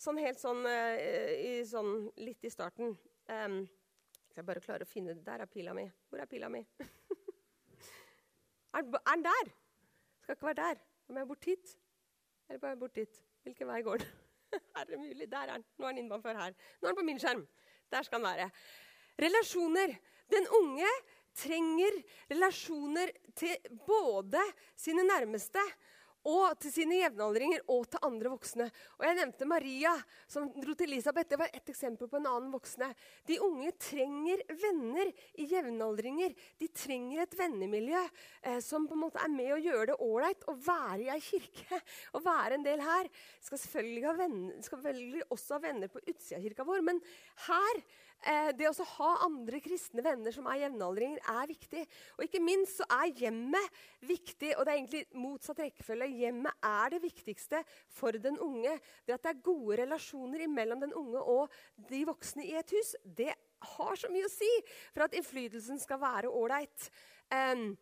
sånn 0.00 0.20
helt 0.20 0.40
sånn, 0.40 0.64
eh, 0.68 1.34
i, 1.36 1.52
sånn 1.68 2.10
litt 2.24 2.44
i 2.44 2.52
starten. 2.52 2.96
Um, 3.30 3.62
jeg 4.34 4.46
bare 4.46 4.62
klare 4.64 4.86
å 4.86 4.88
finne 4.88 5.14
Der 5.20 5.42
er 5.44 5.50
pila 5.50 5.74
mi. 5.76 5.84
Hvor 6.08 6.22
er 6.22 6.28
pila 6.30 6.48
mi? 6.52 6.62
er, 8.76 8.86
den 8.86 9.24
der? 9.26 9.50
Skal 10.22 10.36
ikke 10.36 10.48
være 10.48 10.60
der. 10.62 10.82
Må 11.10 11.20
jeg 11.20 11.28
bort 11.28 11.48
hit? 11.50 11.72
Eller 12.48 12.62
bare 12.62 12.78
bort 12.80 12.94
dit? 12.96 13.22
Hvilken 13.44 13.68
vei 13.68 13.80
går 13.86 14.02
den? 14.02 14.12
er 14.78 14.88
det 14.88 15.00
mulig? 15.00 15.26
Der 15.30 15.42
er 15.44 15.52
den. 15.58 15.66
Nå 15.76 15.86
er 15.86 15.94
den 15.94 16.04
innenfor 16.04 16.38
her. 16.38 16.54
Nå 16.80 16.88
er 16.88 16.94
den 16.94 17.00
på 17.00 17.06
min 17.06 17.20
skjerm. 17.22 17.42
Der 17.92 18.06
skal 18.06 18.22
den 18.22 18.28
være. 18.30 18.50
Relasjoner. 19.20 19.96
Den 20.30 20.46
unge 20.60 20.90
trenger 21.40 21.96
relasjoner 22.32 23.14
til 23.38 23.72
både 23.86 24.42
sine 24.78 25.06
nærmeste 25.08 25.64
og 26.28 26.58
til 26.60 26.72
sine 26.72 26.98
jevnaldringer 27.00 27.62
og 27.72 27.86
til 27.88 28.02
andre 28.04 28.32
voksne. 28.34 28.66
Og 28.98 29.04
Jeg 29.06 29.16
nevnte 29.16 29.46
Maria, 29.48 29.92
som 30.28 30.50
dro 30.52 30.74
til 30.74 30.90
Elisabeth. 30.90 31.30
Det 31.30 31.38
var 31.40 31.48
ett 31.52 31.68
eksempel 31.68 32.08
på 32.08 32.18
en 32.18 32.28
annen 32.28 32.50
voksne. 32.52 32.90
De 33.26 33.38
unge 33.40 33.72
trenger 33.80 34.42
venner 34.50 35.12
i 35.40 35.48
jevnaldringer. 35.48 36.34
De 36.60 36.68
trenger 36.68 37.22
et 37.22 37.38
vennemiljø 37.38 38.02
eh, 38.42 38.60
som 38.60 38.86
på 38.86 38.98
en 38.98 39.04
måte 39.06 39.22
er 39.22 39.32
med 39.32 39.54
og 39.56 39.64
gjør 39.64 39.86
det 39.92 39.98
ålreit 40.00 40.44
å 40.44 40.56
være 40.60 41.06
i 41.06 41.10
ei 41.14 41.20
kirke. 41.24 41.80
Å 42.16 42.20
være 42.20 42.58
en 42.58 42.64
del 42.66 42.82
her. 42.84 43.08
Skal 43.40 43.60
selvfølgelig, 43.62 44.14
venner, 44.18 44.60
skal 44.64 44.80
selvfølgelig 44.80 45.26
også 45.30 45.56
ha 45.56 45.64
venner 45.64 45.88
på 45.88 46.02
utsida 46.04 46.36
av 46.36 46.44
kirka 46.44 46.66
vår, 46.68 46.84
men 46.84 47.00
her 47.46 47.82
Eh, 48.20 48.50
det 48.52 48.68
å 48.68 48.86
ha 48.98 49.10
andre 49.24 49.62
kristne 49.64 50.02
venner 50.04 50.34
som 50.34 50.44
er 50.50 50.66
jevnaldringer, 50.66 51.22
er 51.32 51.48
viktig. 51.48 51.84
Og 52.18 52.26
ikke 52.26 52.42
minst 52.44 52.80
så 52.80 52.86
er 52.98 53.14
hjemmet 53.16 53.78
viktig, 54.04 54.52
og 54.56 54.66
det 54.66 54.72
er 54.72 54.80
egentlig 54.80 55.04
motsatt 55.16 55.62
rekkefølge. 55.64 56.10
Hjemmet 56.20 56.66
er 56.68 56.94
det 56.94 57.02
viktigste 57.04 57.62
for 57.88 58.18
den 58.20 58.36
unge. 58.44 58.76
Det 59.06 59.16
at 59.16 59.24
det 59.24 59.32
er 59.32 59.44
gode 59.46 59.78
relasjoner 59.80 60.44
mellom 60.52 60.82
den 60.84 60.92
unge 60.96 61.22
og 61.22 61.60
de 61.88 62.02
voksne 62.08 62.44
i 62.44 62.56
et 62.60 62.74
hus, 62.76 62.92
det 63.04 63.32
har 63.76 63.96
så 64.00 64.08
mye 64.12 64.28
å 64.28 64.32
si 64.32 64.50
for 64.90 65.04
at 65.04 65.16
innflytelsen 65.16 65.80
skal 65.80 66.00
være 66.00 66.32
ålreit. 66.32 66.88
Um, 67.32 67.72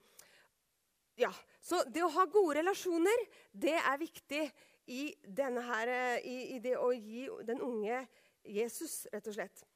ja, 1.19 1.31
så 1.63 1.83
det 1.91 2.05
å 2.07 2.13
ha 2.15 2.27
gode 2.31 2.61
relasjoner, 2.61 3.25
det 3.51 3.75
er 3.79 3.99
viktig 3.99 4.45
i, 4.89 5.03
her, 5.37 5.91
eh, 5.91 6.21
i, 6.23 6.37
i 6.57 6.61
det 6.63 6.77
å 6.79 6.93
gi 6.95 7.27
den 7.47 7.63
unge 7.65 8.05
Jesus, 8.47 9.03
rett 9.13 9.27
og 9.27 9.37
slett. 9.37 9.68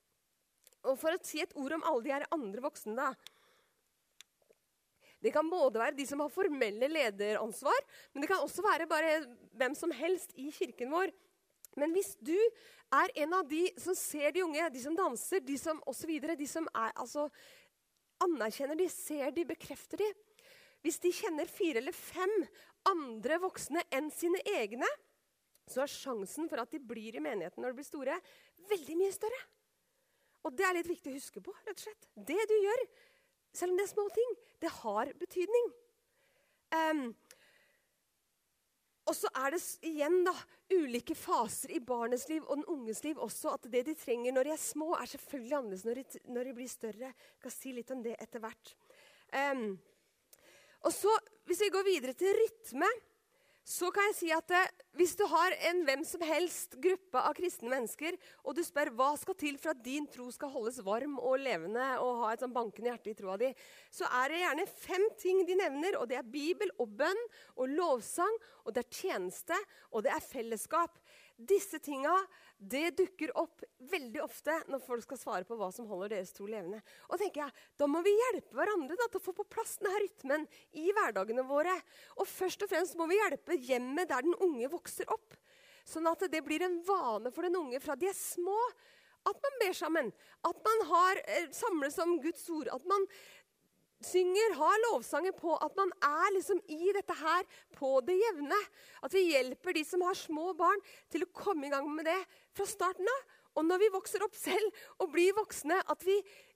Og 0.89 0.99
For 0.99 1.15
å 1.15 1.23
si 1.23 1.43
et 1.43 1.55
ord 1.59 1.77
om 1.79 1.85
alle 1.87 2.05
de 2.05 2.15
her 2.15 2.27
andre 2.35 2.65
voksne, 2.65 2.97
da. 2.99 3.13
Det 5.23 5.31
kan 5.31 5.47
både 5.47 5.79
være 5.79 5.95
de 5.95 6.05
som 6.09 6.19
har 6.19 6.33
formelle 6.35 6.89
lederansvar, 6.91 7.85
men 8.13 8.25
det 8.25 8.31
kan 8.31 8.43
også 8.43 8.65
være 8.65 8.89
bare 8.91 9.21
hvem 9.55 9.77
som 9.79 9.93
helst 9.95 10.35
i 10.35 10.49
kirken 10.51 10.91
vår. 10.91 11.13
Men 11.79 11.95
hvis 11.95 12.17
du 12.19 12.35
er 12.93 13.13
en 13.23 13.37
av 13.39 13.47
de 13.49 13.63
som 13.81 13.95
ser 13.97 14.35
de 14.35 14.43
unge, 14.45 14.67
de 14.75 14.83
som 14.83 14.97
danser, 14.99 15.45
de 15.47 15.57
som 15.61 15.79
osv., 15.89 16.11
de 16.37 16.49
som 16.51 16.67
er, 16.75 16.91
altså, 16.99 17.29
anerkjenner 18.27 18.79
de, 18.83 18.89
ser 18.93 19.31
de, 19.35 19.47
bekrefter 19.47 20.03
de 20.03 20.11
Hvis 20.83 20.99
de 20.99 21.13
kjenner 21.15 21.47
fire 21.47 21.79
eller 21.79 21.95
fem 21.95 22.33
andre 22.91 23.39
voksne 23.39 23.85
enn 23.95 24.11
sine 24.11 24.41
egne, 24.51 24.89
så 25.71 25.85
er 25.85 25.93
sjansen 25.93 26.49
for 26.51 26.59
at 26.59 26.73
de 26.75 26.81
blir 26.83 27.15
i 27.15 27.23
menigheten 27.23 27.63
når 27.63 27.71
de 27.71 27.79
blir 27.79 27.87
store, 27.87 28.17
veldig 28.67 28.97
mye 28.99 29.15
større. 29.15 29.39
Og 30.43 30.55
det 30.59 30.67
er 30.67 30.77
litt 30.79 30.91
viktig 30.91 31.13
å 31.13 31.19
huske 31.19 31.43
på. 31.45 31.55
rett 31.67 31.77
og 31.79 31.85
slett. 31.85 32.09
Det 32.17 32.49
du 32.51 32.55
gjør, 32.59 32.87
selv 33.55 33.73
om 33.73 33.79
det 33.79 33.87
er 33.87 33.93
små 33.93 34.09
ting, 34.15 34.35
det 34.63 34.73
har 34.81 35.13
betydning. 35.21 35.71
Um, 36.73 37.05
og 39.11 39.17
så 39.19 39.29
er 39.43 39.55
det 39.55 39.61
igjen 39.85 40.23
da, 40.25 40.33
ulike 40.73 41.15
faser 41.19 41.75
i 41.75 41.81
barnets 41.85 42.29
liv 42.31 42.45
og 42.47 42.61
den 42.61 42.69
unges 42.71 43.03
liv 43.05 43.19
også. 43.21 43.57
At 43.57 43.67
det 43.73 43.85
de 43.89 43.97
trenger 43.99 44.35
når 44.35 44.49
de 44.49 44.55
er 44.55 44.63
små, 44.63 44.93
er 44.97 45.11
selvfølgelig 45.11 45.57
annerledes 45.59 45.87
når 45.87 46.01
de, 46.01 46.23
når 46.33 46.49
de 46.49 46.55
blir 46.59 46.71
større. 46.71 47.11
Jeg 47.11 47.41
skal 47.43 47.55
si 47.55 47.75
litt 47.77 47.91
om 47.95 48.03
det 48.05 48.15
etter 48.23 48.43
hvert. 48.43 48.75
Um, 49.33 49.67
og 50.83 50.95
så, 50.95 51.13
Hvis 51.47 51.61
vi 51.65 51.73
går 51.75 51.85
videre 51.85 52.13
til 52.15 52.37
rytme 52.39 52.87
så 53.63 53.93
kan 53.95 54.09
jeg 54.11 54.17
si 54.19 54.31
at 54.35 54.51
eh, 54.51 54.71
Hvis 54.99 55.15
du 55.17 55.23
har 55.31 55.55
en 55.71 55.85
hvem 55.87 56.03
som 56.05 56.23
helst 56.27 56.75
gruppe 56.83 57.21
av 57.21 57.33
kristne 57.39 57.71
mennesker, 57.71 58.19
og 58.45 58.57
du 58.59 58.61
spør 58.67 58.91
hva 58.99 59.13
skal 59.17 59.37
til 59.39 59.57
for 59.61 59.73
at 59.73 59.81
din 59.85 60.05
tro 60.11 60.27
skal 60.35 60.51
holdes 60.53 60.83
varm 60.85 61.15
og 61.17 61.39
levende, 61.41 61.87
og 62.03 62.25
ha 62.25 62.33
et 62.35 62.43
sånn 62.43 62.53
bankende 62.53 62.91
hjerte 62.91 63.13
i 63.13 63.17
troa 63.17 63.39
di, 63.41 63.49
så 63.95 64.11
er 64.21 64.29
det 64.29 64.43
gjerne 64.43 64.67
fem 64.75 65.07
ting 65.23 65.41
de 65.49 65.57
nevner. 65.63 65.97
og 65.97 66.11
Det 66.11 66.19
er 66.19 66.29
Bibel 66.35 66.75
og 66.83 66.93
bønn 67.01 67.23
og 67.57 67.73
lovsang, 67.73 68.37
og 68.67 68.75
det 68.75 68.85
er 68.85 68.99
tjeneste, 69.01 69.57
og 69.95 70.05
det 70.05 70.13
er 70.13 70.27
fellesskap. 70.27 71.01
Disse 71.41 71.81
tinga 71.83 72.13
det 72.63 72.93
dukker 72.99 73.33
opp 73.41 73.65
veldig 73.91 74.21
ofte 74.23 74.55
når 74.71 74.83
folk 74.85 75.03
skal 75.05 75.19
svare 75.19 75.47
på 75.49 75.57
hva 75.59 75.71
som 75.75 75.89
holder 75.91 76.15
deres 76.15 76.33
tro 76.37 76.47
levende. 76.47 76.79
Og 77.11 77.19
tenker 77.19 77.45
jeg, 77.45 77.65
Da 77.79 77.89
må 77.91 78.03
vi 78.07 78.13
hjelpe 78.15 78.55
hverandre 78.59 78.97
da, 78.99 79.09
til 79.11 79.19
å 79.19 79.25
få 79.25 79.35
på 79.37 79.49
plass 79.51 79.79
denne 79.81 79.99
rytmen 80.05 80.47
i 80.79 80.93
hverdagene 80.95 81.45
våre. 81.49 81.75
Og 82.23 82.29
først 82.31 82.63
og 82.63 82.71
fremst 82.71 82.99
må 82.99 83.09
vi 83.11 83.19
hjelpe 83.19 83.59
hjemmet 83.59 84.13
der 84.13 84.23
den 84.27 84.39
unge 84.39 84.71
vokser 84.73 85.11
opp. 85.11 85.35
Sånn 85.89 86.07
at 86.07 86.23
det 86.31 86.45
blir 86.47 86.63
en 86.63 86.79
vane 86.87 87.33
for 87.35 87.47
den 87.47 87.59
unge 87.59 87.83
fra 87.83 87.99
de 87.99 88.11
er 88.13 88.19
små. 88.19 88.59
At 89.27 89.39
man 89.39 89.59
ber 89.61 89.75
sammen, 89.79 90.09
at 90.43 90.65
man 90.67 90.81
har, 90.89 91.19
eh, 91.31 91.51
samles 91.55 91.99
om 92.03 92.17
Guds 92.21 92.49
ord. 92.51 92.69
At 92.75 92.85
man 92.85 93.07
synger, 94.07 94.57
har 94.59 94.81
lovsanger 94.89 95.35
på 95.37 95.57
at 95.59 95.77
man 95.79 95.93
er 96.07 96.33
liksom 96.37 96.63
i 96.71 96.95
dette 96.97 97.17
her 97.21 97.45
på 97.77 97.99
det 98.07 98.19
jevne. 98.21 98.59
At 99.03 99.15
vi 99.15 99.29
hjelper 99.31 99.77
de 99.77 99.85
som 99.87 100.05
har 100.07 100.19
små 100.19 100.53
barn, 100.59 100.83
til 101.13 101.27
å 101.27 101.33
komme 101.37 101.69
i 101.69 101.73
gang 101.73 101.89
med 101.93 102.09
det 102.11 102.21
fra 102.57 102.69
starten 102.69 103.09
av. 103.09 103.31
Og 103.53 103.67
når 103.69 103.83
vi 103.83 103.89
vokser 103.93 104.23
opp 104.25 104.33
selv 104.33 104.85
og 105.03 105.11
blir 105.13 105.35
voksne, 105.37 105.77
at 105.77 106.05
vi 106.07 106.15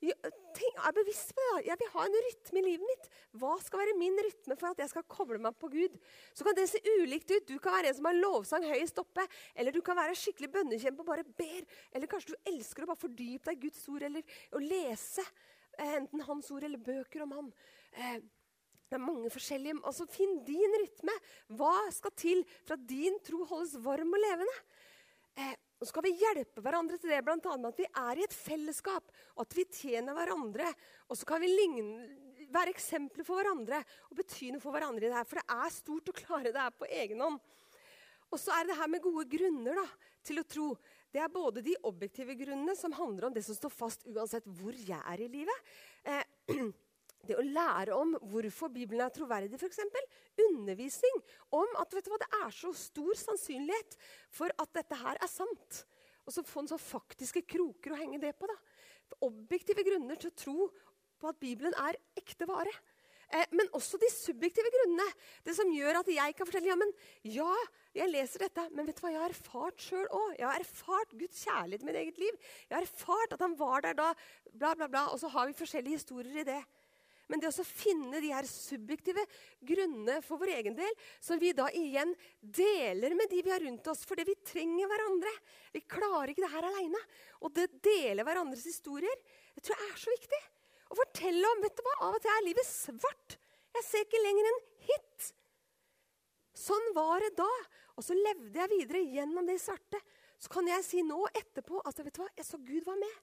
er 0.08 0.94
bevisst 0.96 1.34
på 1.36 1.42
det. 1.44 1.66
Jeg 1.66 1.76
vil 1.82 1.90
ha 1.92 2.04
en 2.06 2.16
rytme 2.24 2.60
i 2.62 2.64
livet 2.64 2.88
mitt. 2.88 3.10
Hva 3.36 3.50
skal 3.60 3.82
være 3.82 3.98
min 4.00 4.16
rytme 4.24 4.56
for 4.56 4.70
at 4.70 4.80
jeg 4.80 4.94
skal 4.94 5.04
koble 5.12 5.36
meg 5.44 5.58
på 5.60 5.68
Gud? 5.74 5.98
Så 6.32 6.46
kan 6.46 6.56
det 6.56 6.64
se 6.70 6.80
ulikt 7.02 7.34
ut. 7.34 7.50
Du 7.50 7.58
kan 7.60 7.76
være 7.76 7.92
en 7.92 7.98
som 7.98 8.08
har 8.08 8.16
lovsang 8.16 8.64
høyest 8.64 9.02
oppe. 9.02 9.26
Eller 9.52 9.76
du 9.76 9.82
kan 9.84 9.98
være 10.00 10.16
skikkelig 10.16 10.48
bønnekjempe 10.54 11.04
og 11.04 11.10
bare 11.10 11.26
ber. 11.36 11.68
Eller 11.92 12.08
kanskje 12.08 12.32
du 12.32 12.48
elsker 12.54 12.86
å 12.86 12.90
bare 12.94 13.04
fordype 13.04 13.50
deg 13.50 13.60
i 13.60 13.68
Guds 13.68 13.84
ord 13.92 14.08
eller 14.08 14.40
å 14.56 14.64
lese. 14.64 15.26
Eh, 15.76 15.94
enten 16.00 16.24
hans 16.24 16.50
ord 16.54 16.64
eller 16.64 16.80
bøker 16.80 17.24
om 17.26 17.36
ham. 17.36 17.52
Eh, 17.92 18.18
det 18.86 18.96
er 18.96 19.02
mange 19.02 19.30
forskjellige. 19.34 19.80
Altså, 19.84 20.06
Finn 20.10 20.38
din 20.46 20.76
rytme. 20.80 21.14
Hva 21.58 21.74
skal 21.94 22.14
til 22.16 22.44
for 22.62 22.76
at 22.76 22.86
din 22.88 23.18
tro 23.26 23.42
holdes 23.50 23.74
varm 23.82 24.14
og 24.14 24.22
levende? 24.22 24.58
Eh, 25.36 25.56
og 25.76 25.84
så 25.84 25.90
skal 25.90 26.06
vi 26.06 26.14
hjelpe 26.16 26.62
hverandre 26.64 26.96
til 26.96 27.10
det, 27.12 27.18
bl.a. 27.26 27.36
at 27.36 27.80
vi 27.82 27.84
er 27.84 28.20
i 28.20 28.24
et 28.24 28.36
fellesskap. 28.36 29.10
og 29.36 29.42
At 29.44 29.56
vi 29.58 29.66
tjener 29.68 30.16
hverandre. 30.16 30.70
Og 31.10 31.18
så 31.20 31.28
kan 31.28 31.42
vi 31.42 31.50
ligne, 31.52 32.06
være 32.54 32.72
eksempler 32.72 33.26
for 33.26 33.40
hverandre 33.40 33.82
og 34.08 34.16
bety 34.16 34.52
noe 34.54 34.62
for 34.62 34.72
hverandre 34.72 35.04
i 35.04 35.10
det 35.10 35.18
her. 35.18 35.28
For 35.28 35.42
det 35.42 35.58
er 35.58 35.74
stort 35.74 36.08
å 36.08 36.16
klare 36.16 36.54
det 36.54 36.62
her 36.62 36.72
på 36.72 36.88
egen 37.02 37.20
hånd. 37.20 37.42
Og 38.32 38.40
så 38.40 38.54
er 38.54 38.64
det 38.64 38.72
det 38.72 38.80
her 38.80 38.90
med 38.90 39.04
gode 39.04 39.26
grunner 39.30 39.82
da, 39.82 39.84
til 40.26 40.40
å 40.40 40.46
tro. 40.48 40.70
Det 41.16 41.22
er 41.24 41.32
både 41.32 41.62
de 41.64 41.72
objektive 41.88 42.34
grunnene, 42.36 42.74
som 42.76 42.92
handler 42.92 43.30
om 43.30 43.32
det 43.32 43.40
som 43.46 43.56
står 43.56 43.72
fast 43.72 44.02
uansett 44.04 44.44
hvor 44.58 44.76
jeg 44.76 44.98
er 45.00 45.22
i 45.24 45.28
livet. 45.32 45.70
Eh, 46.04 46.50
det 47.26 47.38
å 47.40 47.44
lære 47.46 47.96
om 47.96 48.12
hvorfor 48.20 48.68
Bibelen 48.74 49.06
er 49.06 49.14
troverdig, 49.14 49.56
f.eks. 49.56 49.80
Undervisning 50.44 51.16
om 51.56 51.78
at 51.80 51.96
hva, 51.96 52.18
det 52.20 52.28
er 52.42 52.52
så 52.52 52.74
stor 52.76 53.16
sannsynlighet 53.22 53.96
for 54.28 54.52
at 54.60 54.74
dette 54.76 54.98
her 55.00 55.16
er 55.16 55.32
sant. 55.32 55.80
Og 56.28 56.36
så 56.36 56.44
få 56.44 56.66
en 56.66 56.84
faktiske 56.84 57.46
kroker 57.48 57.94
å 57.94 58.00
henge 58.02 58.20
det 58.20 58.34
på. 58.36 58.50
da. 58.50 58.58
Objektive 59.24 59.86
grunner 59.88 60.20
til 60.20 60.34
å 60.34 60.36
tro 60.36 60.68
på 61.16 61.32
at 61.32 61.40
Bibelen 61.40 61.72
er 61.80 61.96
ekte 62.20 62.44
vare. 62.50 62.76
Eh, 63.34 63.48
men 63.58 63.70
også 63.74 63.98
de 63.98 64.08
subjektive 64.12 64.70
grunnene. 64.70 65.06
Det 65.46 65.56
som 65.58 65.70
gjør 65.74 66.00
at 66.00 66.10
jeg 66.14 66.36
kan 66.38 66.46
fortelle 66.46 66.70
ja, 66.70 66.78
men 66.78 66.92
ja, 67.26 67.50
jeg 67.96 68.12
leser 68.12 68.46
dette, 68.46 68.68
men 68.70 68.86
vet 68.86 68.98
du 68.98 69.02
hva, 69.02 69.12
jeg 69.14 69.22
har 69.24 69.34
erfart 69.34 69.82
sjøl 69.82 70.06
òg. 70.06 70.32
Jeg 70.38 70.46
har 70.46 70.62
erfart 70.62 71.14
Guds 71.18 71.42
kjærlighet 71.42 71.82
i 71.82 71.90
mitt 71.90 72.00
eget 72.02 72.22
liv. 72.22 72.40
Jeg 72.68 72.78
har 72.78 72.86
erfart 72.86 73.34
at 73.34 73.42
han 73.42 73.58
var 73.58 73.86
der 73.86 73.98
da, 73.98 74.10
bla, 74.52 74.74
bla, 74.78 74.90
bla. 74.90 75.06
Og 75.12 75.22
så 75.22 75.30
har 75.34 75.50
vi 75.50 75.58
forskjellige 75.58 76.02
historier 76.02 76.42
i 76.42 76.46
det. 76.46 76.62
Men 77.26 77.42
det 77.42 77.50
å 77.50 77.66
finne 77.66 78.20
de 78.22 78.30
her 78.30 78.46
subjektive 78.46 79.24
grunnene 79.66 80.20
for 80.22 80.38
vår 80.38 80.52
egen 80.60 80.76
del, 80.78 80.92
som 81.18 81.40
vi 81.42 81.50
da 81.58 81.66
igjen 81.74 82.12
deler 82.38 83.16
med 83.18 83.32
de 83.32 83.42
vi 83.42 83.50
har 83.50 83.64
rundt 83.66 83.90
oss, 83.90 84.04
fordi 84.06 84.28
vi 84.28 84.36
trenger 84.46 84.86
hverandre. 84.92 85.32
Vi 85.74 85.82
klarer 85.90 86.30
ikke 86.30 86.44
det 86.44 86.52
her 86.54 86.68
aleine. 86.68 87.00
Og 87.42 87.50
det 87.56 87.66
å 87.66 87.80
dele 87.88 88.26
hverandres 88.26 88.68
historier, 88.70 89.18
det 89.56 89.66
tror 89.66 89.74
jeg 89.74 89.90
er 89.90 90.04
så 90.04 90.14
viktig. 90.14 90.42
Å 90.90 90.98
fortelle 90.98 91.50
om 91.54 91.64
vet 91.64 91.76
du 91.76 91.82
hva, 91.86 91.96
Av 92.06 92.16
og 92.16 92.22
til 92.22 92.32
er 92.32 92.46
livet 92.46 92.68
svart. 92.68 93.38
Jeg 93.76 93.84
ser 93.86 94.04
ikke 94.06 94.22
lenger 94.22 94.50
en 94.50 94.60
hit. 94.88 95.30
Sånn 96.56 96.92
var 96.96 97.24
det 97.24 97.34
da. 97.38 97.50
Og 97.96 98.04
så 98.04 98.16
levde 98.16 98.60
jeg 98.60 98.72
videre 98.72 99.02
gjennom 99.16 99.48
det 99.48 99.58
svarte. 99.60 100.00
Så 100.40 100.52
kan 100.52 100.68
jeg 100.68 100.84
si 100.84 101.02
nå 101.04 101.18
etterpå 101.32 101.80
at 101.88 101.98
vet 102.02 102.14
du 102.14 102.22
hva, 102.22 102.28
jeg 102.36 102.46
så 102.48 102.60
Gud 102.60 102.84
var 102.86 102.98
med. 103.00 103.16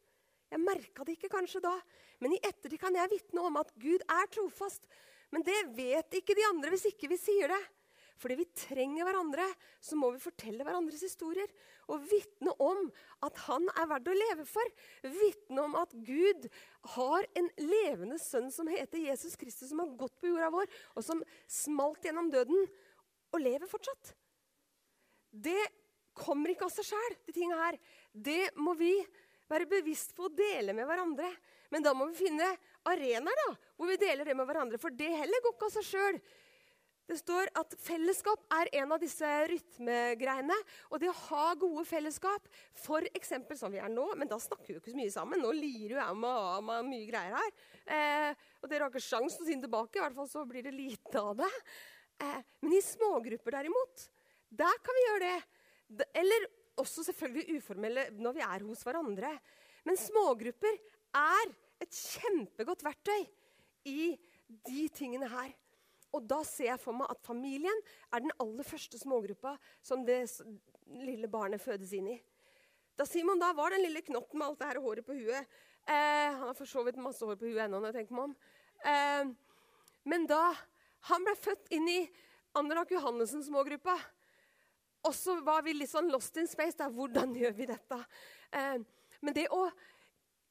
Jeg 0.54 0.62
merka 0.62 1.06
det 1.06 1.16
ikke 1.18 1.32
kanskje 1.34 1.64
da, 1.64 1.74
men 2.22 2.36
i 2.36 2.42
ettertid 2.46 2.78
kan 2.82 2.94
jeg 2.94 3.10
vitne 3.10 3.42
om 3.42 3.56
at 3.58 3.72
Gud 3.82 4.04
er 4.06 4.28
trofast. 4.30 4.86
Men 5.34 5.46
det 5.46 5.60
vet 5.74 6.20
ikke 6.20 6.36
de 6.38 6.46
andre 6.46 6.74
hvis 6.74 6.92
ikke 6.92 7.10
vi 7.10 7.18
sier 7.18 7.50
det. 7.50 7.62
Fordi 8.22 8.38
vi 8.40 8.46
trenger 8.56 9.08
hverandre, 9.08 9.46
så 9.84 9.98
må 10.00 10.12
vi 10.14 10.22
fortelle 10.24 10.64
hverandres 10.66 11.04
historier. 11.04 11.50
Og 11.92 12.04
vitne 12.08 12.54
om 12.64 12.86
at 13.26 13.40
han 13.48 13.66
er 13.74 13.90
verdt 13.92 14.12
å 14.12 14.16
leve 14.18 14.46
for. 14.48 14.74
Vitne 15.04 15.66
om 15.66 15.78
at 15.80 15.96
Gud 16.08 16.48
har 16.96 17.28
en 17.40 17.50
levende 17.60 18.20
sønn 18.22 18.52
som 18.54 18.70
heter 18.72 19.02
Jesus 19.10 19.36
Kristus, 19.40 19.72
som 19.72 19.84
har 19.84 19.96
gått 20.00 20.16
på 20.22 20.32
jorda 20.32 20.52
vår, 20.54 20.70
og 20.96 21.06
som 21.06 21.24
smalt 21.52 22.06
gjennom 22.06 22.32
døden 22.34 22.68
og 23.34 23.42
lever 23.42 23.70
fortsatt. 23.70 24.14
Det 25.34 25.60
kommer 26.14 26.54
ikke 26.54 26.68
av 26.70 26.74
seg 26.76 26.92
sjæl, 26.92 27.18
de 27.26 27.34
tinga 27.36 27.58
her. 27.58 27.80
Det 28.14 28.54
må 28.62 28.76
vi 28.78 28.94
være 29.50 29.70
bevisst 29.70 30.14
på 30.16 30.28
å 30.28 30.34
dele 30.34 30.76
med 30.78 30.88
hverandre. 30.88 31.30
Men 31.74 31.86
da 31.86 31.94
må 31.98 32.06
vi 32.12 32.28
finne 32.28 32.52
arenaer 32.90 33.56
hvor 33.76 33.90
vi 33.90 33.98
deler 34.02 34.28
det 34.28 34.36
med 34.38 34.48
hverandre. 34.48 34.80
For 34.82 34.94
det 34.94 35.10
heller 35.10 35.44
går 35.44 35.56
ikke 35.56 35.70
av 35.70 35.76
seg 35.78 35.88
sjøl. 35.90 36.20
Det 37.04 37.18
står 37.20 37.50
at 37.60 37.74
fellesskap 37.84 38.46
er 38.56 38.70
en 38.80 38.94
av 38.96 39.02
disse 39.02 39.28
rytmegreiene. 39.52 40.56
Og 40.90 41.02
det 41.02 41.10
å 41.12 41.16
ha 41.26 41.48
gode 41.60 41.84
fellesskap, 41.88 42.46
f.eks. 42.80 43.34
som 43.60 43.74
vi 43.74 43.82
er 43.84 43.92
nå 43.92 44.06
Men 44.16 44.30
da 44.32 44.40
snakker 44.40 44.70
vi 44.70 44.78
jo 44.78 44.82
ikke 44.82 44.94
så 44.94 45.00
mye 45.02 45.16
sammen. 45.16 45.44
Nå 45.44 45.52
lirer 45.58 45.98
jo 45.98 46.00
jeg 46.00 46.20
med, 46.22 46.70
med 46.70 46.88
mye 46.88 47.10
greier 47.10 47.36
her. 47.36 47.52
Eh, 47.98 48.46
og 48.62 48.72
dere 48.72 48.88
har 48.88 48.94
ikke 48.94 49.04
sjans 49.04 49.36
til 49.36 49.44
å 49.44 49.50
si 49.50 49.58
den 49.58 49.66
tilbake. 49.66 50.00
I 50.00 50.06
hvert 50.06 50.18
fall 50.22 50.32
så 50.32 50.46
blir 50.48 50.64
det 50.64 50.76
lite 50.76 51.20
av 51.20 51.36
det. 51.44 51.52
Eh, 52.24 52.40
men 52.64 52.78
i 52.78 52.84
smågrupper 52.86 53.58
derimot, 53.58 54.06
der 54.64 54.80
kan 54.86 55.00
vi 55.00 55.08
gjøre 55.10 55.34
det. 55.34 56.08
Eller 56.24 56.48
også 56.80 57.04
selvfølgelig 57.10 57.60
uformelle 57.60 58.08
når 58.16 58.38
vi 58.38 58.46
er 58.46 58.68
hos 58.70 58.86
hverandre. 58.88 59.34
Men 59.84 60.00
smågrupper 60.00 60.80
er 61.20 61.52
et 61.84 62.00
kjempegodt 62.00 62.86
verktøy 62.86 63.26
i 63.92 64.14
de 64.64 64.88
tingene 64.96 65.28
her. 65.28 65.52
Og 66.14 66.26
da 66.30 66.42
ser 66.46 66.72
jeg 66.72 66.82
for 66.82 66.96
meg 66.98 67.10
at 67.12 67.22
familien 67.26 67.80
er 68.14 68.24
den 68.24 68.34
aller 68.42 68.68
første 68.68 69.00
smågruppa 69.02 69.56
som 69.82 70.06
det 70.06 70.22
lille 70.94 71.30
barnet 71.32 71.62
fødes 71.62 71.94
inn 71.98 72.12
i. 72.14 72.18
Da 72.98 73.08
Simon 73.10 73.42
da 73.42 73.50
var 73.58 73.74
den 73.74 73.82
lille 73.82 74.04
knotten 74.06 74.38
med 74.38 74.48
alt 74.48 74.60
det 74.60 74.70
her 74.70 74.82
håret 74.84 75.06
på 75.08 75.16
huet 75.18 75.40
eh, 75.42 76.30
Han 76.30 76.46
har 76.46 76.58
for 76.58 76.70
så 76.70 76.84
vidt 76.86 77.00
masse 77.02 77.26
hår 77.26 77.40
på 77.40 77.50
huet 77.50 77.64
ennå, 77.66 77.80
når 77.80 77.90
jeg 77.90 78.04
tenker 78.04 78.18
meg 78.20 78.28
om. 78.30 78.36
Eh, 78.86 79.32
men 80.14 80.28
da 80.30 80.44
han 81.10 81.26
ble 81.26 81.34
født 81.40 81.74
inn 81.74 81.90
i 81.90 82.02
Andrak 82.60 82.94
Johannessens 82.94 83.50
smågruppa, 83.50 83.96
og 85.04 85.16
så 85.18 85.40
var 85.44 85.66
vi 85.66 85.74
litt 85.76 85.92
sånn 85.92 86.12
lost 86.14 86.38
in 86.40 86.48
space. 86.48 86.78
Der. 86.80 86.94
Hvordan 86.94 87.34
gjør 87.36 87.56
vi 87.58 87.68
dette? 87.68 87.98
Eh, 88.56 88.78
men 89.26 89.36
det 89.36 89.50
å 89.52 89.66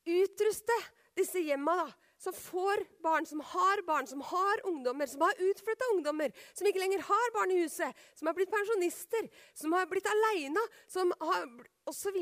utruste 0.02 0.76
disse 1.16 1.40
hjemma 1.44 1.76
da, 1.78 1.86
som 2.22 2.34
får 2.36 2.84
barn, 3.02 3.26
som 3.26 3.40
har 3.40 3.82
barn, 3.82 4.06
som 4.06 4.20
har 4.22 4.60
ungdommer, 4.70 5.06
som 5.10 5.24
har 5.26 5.40
utflytta 5.42 5.88
ungdommer, 5.94 6.30
som 6.54 6.68
ikke 6.68 6.78
lenger 6.78 7.02
har 7.08 7.32
barn 7.34 7.50
i 7.50 7.58
huset, 7.64 7.98
som 8.14 8.30
har 8.30 8.36
blitt 8.36 8.52
pensjonister, 8.52 9.26
som 9.58 9.74
har 9.74 9.88
blitt 9.90 10.06
aleine, 10.06 10.62
som 10.86 11.10
har 11.18 11.48
osv. 11.90 12.20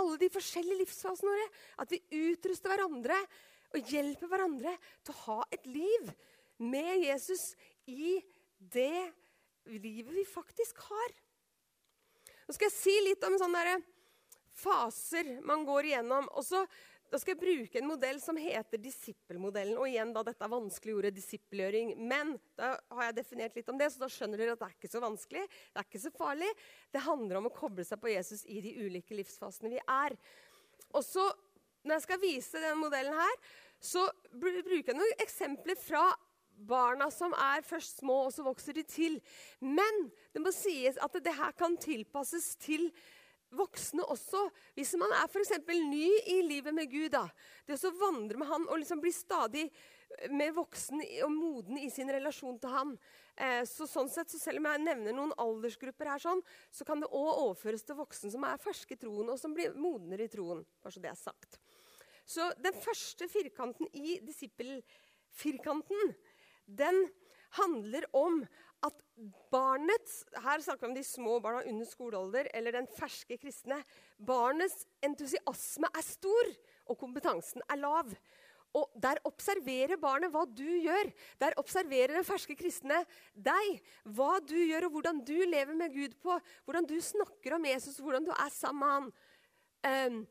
Alle 0.00 0.18
de 0.18 0.30
forskjellige 0.32 0.80
livsfasene 0.80 1.30
våre. 1.30 1.48
At 1.84 1.94
vi 1.94 2.02
utruster 2.32 2.72
hverandre 2.72 3.20
og 3.72 3.94
hjelper 3.94 4.30
hverandre 4.32 4.74
til 5.04 5.14
å 5.14 5.20
ha 5.28 5.40
et 5.54 5.70
liv 5.70 6.10
med 6.58 7.04
Jesus 7.04 7.52
i 7.86 8.18
det 8.58 9.06
livet 9.70 10.12
vi 10.16 10.26
faktisk 10.26 10.82
har. 10.88 11.14
Nå 12.48 12.56
skal 12.56 12.72
jeg 12.72 12.78
si 12.80 12.98
litt 13.06 13.22
om 13.28 13.38
sånne 13.38 13.78
faser 14.62 15.38
man 15.46 15.62
går 15.68 15.92
igjennom. 15.92 16.26
Og 16.34 16.44
så 16.46 16.66
da 17.12 17.18
skal 17.20 17.34
jeg 17.34 17.42
bruke 17.42 17.76
en 17.76 17.88
modell 17.90 18.18
som 18.22 18.38
heter 18.40 18.80
disippelmodellen. 18.80 19.76
Og 19.76 19.90
igjen 19.90 20.14
da, 20.14 20.22
dette 20.24 20.46
er 20.46 20.52
vanskelig 20.52 20.94
ordet 20.96 21.12
disippelgjøring. 21.18 21.92
Men 22.08 22.38
da 22.56 22.70
har 22.96 23.10
jeg 23.10 23.18
definert 23.18 23.58
litt 23.58 23.68
om 23.68 23.80
det, 23.80 23.90
så 23.92 24.00
da 24.00 24.08
skjønner 24.12 24.40
dere 24.40 24.54
at 24.56 24.62
det 24.62 24.68
er 24.70 24.78
ikke 24.78 24.92
så 24.94 25.02
vanskelig. 25.04 25.42
Det 25.44 25.82
er 25.82 25.88
ikke 25.90 26.02
så 26.06 26.12
farlig. 26.16 26.48
Det 26.94 27.04
handler 27.04 27.40
om 27.42 27.50
å 27.50 27.52
koble 27.52 27.84
seg 27.84 28.00
på 28.00 28.14
Jesus 28.14 28.46
i 28.48 28.62
de 28.64 28.72
ulike 28.80 29.18
livsfasene 29.18 29.74
vi 29.74 29.82
er. 29.84 30.16
Og 30.96 31.04
så, 31.04 31.28
Når 31.82 31.96
jeg 31.96 32.02
skal 32.04 32.20
vise 32.22 32.60
denne 32.62 32.78
modellen 32.78 33.16
her, 33.18 33.38
så 33.82 34.04
bruker 34.38 34.92
jeg 34.92 34.94
noen 34.94 35.22
eksempler 35.24 35.74
fra 35.74 36.04
barna 36.54 37.08
som 37.10 37.34
er 37.34 37.64
først 37.66 37.98
små, 38.04 38.20
og 38.28 38.30
så 38.30 38.44
vokser 38.46 38.76
de 38.76 38.84
til. 38.86 39.18
Men 39.58 40.06
det 40.30 40.44
må 40.44 40.52
sies 40.54 41.00
at 41.02 41.18
det 41.18 41.34
her 41.34 41.56
kan 41.58 41.74
tilpasses 41.82 42.52
til 42.62 42.86
voksne 43.56 44.04
også. 44.10 44.42
Hvis 44.76 44.94
man 45.00 45.12
er 45.16 45.28
f.eks. 45.28 45.52
ny 45.68 46.06
i 46.34 46.38
livet 46.46 46.74
med 46.74 46.90
Gud, 46.90 47.10
da, 47.14 47.26
det 47.66 47.78
å 47.78 47.92
vandre 48.00 48.40
med 48.40 48.48
Han 48.50 48.68
og 48.68 48.80
liksom 48.80 49.02
bli 49.02 49.12
stadig 49.14 49.66
mer 50.32 50.52
voksen 50.56 51.00
og 51.24 51.32
moden 51.32 51.78
i 51.80 51.88
sin 51.92 52.10
relasjon 52.12 52.58
til 52.60 52.72
Han. 52.74 52.96
Eh, 53.36 53.62
så 53.68 53.86
sånn 53.88 54.10
sett, 54.12 54.30
så 54.30 54.40
Selv 54.40 54.60
om 54.60 54.68
jeg 54.68 54.84
nevner 54.84 55.16
noen 55.16 55.32
aldersgrupper, 55.40 56.10
her, 56.12 56.22
sånn, 56.22 56.42
så 56.72 56.86
kan 56.88 57.00
det 57.00 57.10
òg 57.10 57.30
overføres 57.46 57.86
til 57.86 57.98
voksne 57.98 58.32
som 58.34 58.44
er 58.48 58.60
ferske 58.60 58.96
i 58.96 59.00
troen, 59.00 59.30
og 59.32 59.40
som 59.40 59.54
blir 59.56 59.76
modnere 59.78 60.28
i 60.28 60.32
troen. 60.32 60.64
bare 60.82 60.92
så 60.92 61.00
det 61.00 61.12
er 61.12 61.20
sagt. 61.20 61.58
Så 62.28 62.52
den 62.62 62.76
første 62.78 63.28
firkanten 63.28 63.88
i 63.92 64.20
disippelfirkanten 64.22 66.14
den 66.66 67.02
handler 67.58 68.06
om 68.16 68.44
at 68.86 69.02
barnets 69.52 70.22
Her 70.42 70.62
snakker 70.64 70.86
vi 70.86 70.90
om 70.90 70.96
de 70.96 71.04
små 71.06 71.38
barna 71.42 71.62
under 71.68 71.88
skolealder 71.88 72.48
eller 72.54 72.78
den 72.78 72.88
ferske 72.96 73.38
kristne. 73.40 73.82
Barnets 74.18 74.86
entusiasme 75.04 75.90
er 75.92 76.06
stor, 76.06 76.54
og 76.90 76.98
kompetansen 76.98 77.64
er 77.70 77.80
lav. 77.82 78.14
Og 78.72 78.92
Der 78.96 79.20
observerer 79.28 80.00
barnet 80.00 80.32
hva 80.32 80.46
du 80.48 80.64
gjør. 80.64 81.10
Der 81.40 81.56
observerer 81.60 82.16
den 82.16 82.24
ferske 82.24 82.56
kristne 82.56 83.02
deg. 83.34 83.82
Hva 84.04 84.38
du 84.40 84.56
gjør, 84.56 84.88
og 84.88 84.96
hvordan 84.96 85.20
du 85.28 85.36
lever 85.44 85.76
med 85.76 85.92
Gud 85.92 86.16
på. 86.22 86.38
Hvordan 86.64 86.88
du 86.88 86.96
snakker 87.00 87.58
om 87.58 87.68
Jesus, 87.68 88.00
hvordan 88.00 88.24
du 88.24 88.32
er 88.32 88.48
sammen 88.54 88.80
med 88.80 88.94
han. 88.96 89.12
Um, 89.82 90.22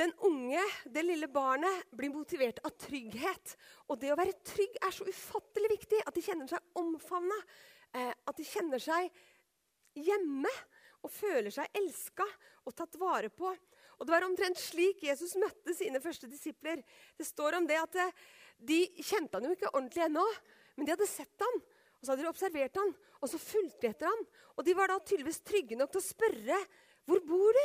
den 0.00 0.12
unge, 0.24 0.62
det 0.88 1.04
lille 1.04 1.28
barnet, 1.28 1.90
blir 1.92 2.12
motivert 2.14 2.62
av 2.64 2.72
trygghet. 2.80 3.56
Og 3.92 4.00
det 4.00 4.12
å 4.12 4.18
være 4.18 4.38
trygg 4.46 4.78
er 4.80 4.94
så 4.94 5.04
ufattelig 5.04 5.74
viktig. 5.74 6.00
At 6.06 6.16
de 6.16 6.24
kjenner 6.24 6.48
seg 6.48 6.80
omfavna. 6.80 7.36
Eh, 7.92 8.12
at 8.12 8.38
de 8.38 8.46
kjenner 8.48 8.80
seg 8.80 9.10
hjemme 10.00 10.52
og 11.04 11.12
føler 11.12 11.52
seg 11.52 11.76
elska 11.76 12.24
og 12.64 12.76
tatt 12.78 12.96
vare 13.00 13.28
på. 13.28 13.52
Og 14.00 14.06
Det 14.06 14.14
var 14.14 14.24
omtrent 14.26 14.58
slik 14.58 15.04
Jesus 15.04 15.36
møtte 15.38 15.76
sine 15.76 16.00
første 16.02 16.30
disipler. 16.30 16.80
Det 17.18 17.28
står 17.28 17.60
om 17.60 17.68
det 17.68 17.78
at 17.78 18.00
eh, 18.00 18.16
De 18.62 18.80
kjente 19.02 19.36
han 19.36 19.46
jo 19.46 19.54
ikke 19.56 19.72
ordentlig 19.74 20.04
ennå, 20.06 20.24
men 20.76 20.86
de 20.86 20.92
hadde 20.94 21.06
sett 21.10 21.42
han, 21.42 21.56
og 21.98 22.04
så 22.06 22.12
hadde 22.12 22.22
de 22.22 22.30
observert 22.30 22.76
han, 22.78 22.92
og 23.18 23.30
så 23.30 23.40
fulgte 23.42 23.82
de 23.82 23.88
etter 23.90 24.06
han. 24.06 24.20
Og 24.54 24.62
de 24.66 24.74
var 24.78 24.92
da 24.92 25.00
tydeligvis 25.02 25.42
trygge 25.42 25.78
nok 25.78 25.90
til 25.90 25.98
å 25.98 26.06
spørre 26.06 26.58
hvor 27.10 27.24
bor 27.26 27.58
du? 27.58 27.64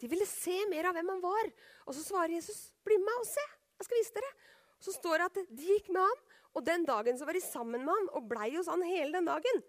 De 0.00 0.08
ville 0.08 0.26
se 0.28 0.56
mer 0.70 0.88
av 0.88 0.96
hvem 0.96 1.10
han 1.12 1.22
var. 1.22 1.50
Og 1.86 1.94
så 1.96 2.04
svarer 2.04 2.38
Jesus, 2.38 2.72
'Bli 2.84 2.96
med 2.98 3.20
og 3.20 3.26
se. 3.28 3.44
Jeg 3.78 3.84
skal 3.84 4.00
vise 4.00 4.16
dere.' 4.16 4.36
Så 4.80 4.92
står 4.96 5.18
det 5.18 5.26
at 5.28 5.50
de 5.52 5.66
gikk 5.74 5.90
med 5.92 6.00
ham, 6.00 6.20
og 6.56 6.64
den 6.64 6.86
dagen 6.88 7.18
så 7.18 7.26
var 7.28 7.36
de 7.36 7.40
sammen 7.44 7.84
med 7.84 7.92
ham 7.92 8.08
og 8.16 8.28
blei 8.30 8.56
hos 8.56 8.66
han 8.66 8.82
hele 8.82 9.12
den 9.12 9.28
dagen. 9.28 9.62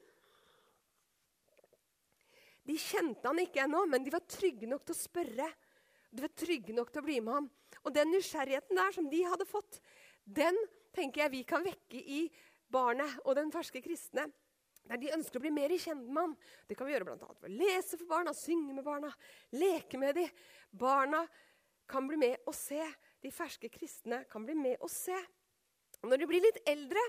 De 2.63 2.77
kjente 2.79 3.27
han 3.27 3.41
ikke 3.41 3.65
ennå, 3.65 3.85
men 3.89 4.05
de 4.05 4.13
var 4.13 4.23
trygge 4.23 4.69
nok 4.69 4.85
til 4.85 4.95
å 4.95 5.01
spørre. 5.01 5.49
De 6.11 6.23
var 6.23 6.31
trygge 6.37 6.75
nok 6.75 6.91
til 6.93 7.01
å 7.01 7.05
bli 7.05 7.19
med 7.19 7.33
ham. 7.33 7.49
Og 7.83 7.93
den 7.95 8.11
nysgjerrigheten 8.13 8.77
der 8.77 8.95
som 8.95 9.09
de 9.11 9.21
hadde 9.25 9.47
fått, 9.49 9.81
den 10.23 10.55
tenker 10.95 11.25
jeg 11.25 11.33
vi 11.35 11.43
kan 11.47 11.65
vekke 11.65 11.99
i 11.99 12.21
barnet 12.71 13.19
og 13.25 13.35
den 13.35 13.51
ferske 13.51 13.81
kristne. 13.83 14.29
Der 14.89 14.99
de 14.99 15.11
ønsker 15.15 15.39
å 15.39 15.43
bli 15.43 15.51
mer 15.53 15.73
kjent 15.77 16.07
med 16.07 16.21
ham. 16.21 16.33
Det 16.67 16.75
kan 16.77 16.87
vi 16.87 16.95
gjøre 16.95 17.07
bl.a. 17.11 17.33
ved 17.41 17.47
å 17.47 17.53
lese 17.61 17.99
for 17.99 18.09
barna, 18.09 18.33
synge 18.35 18.75
med 18.75 18.85
barna, 18.85 19.11
leke 19.53 19.99
med 20.01 20.17
dem. 20.17 20.31
Barna 20.71 21.21
kan 21.91 22.07
bli 22.09 22.19
med 22.19 22.49
og 22.49 22.55
se. 22.57 22.81
De 23.21 23.31
ferske 23.33 23.69
kristne 23.71 24.23
kan 24.31 24.45
bli 24.47 24.55
med 24.57 24.81
og 24.81 24.89
se. 24.91 25.17
Og 26.01 26.09
når 26.09 26.23
de 26.23 26.29
blir 26.31 26.43
litt 26.43 26.61
eldre, 26.69 27.03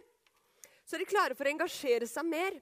så 0.85 0.97
er 0.97 1.03
de 1.03 1.09
klare 1.09 1.37
for 1.39 1.49
å 1.49 1.55
engasjere 1.55 2.09
seg 2.11 2.29
mer. 2.29 2.59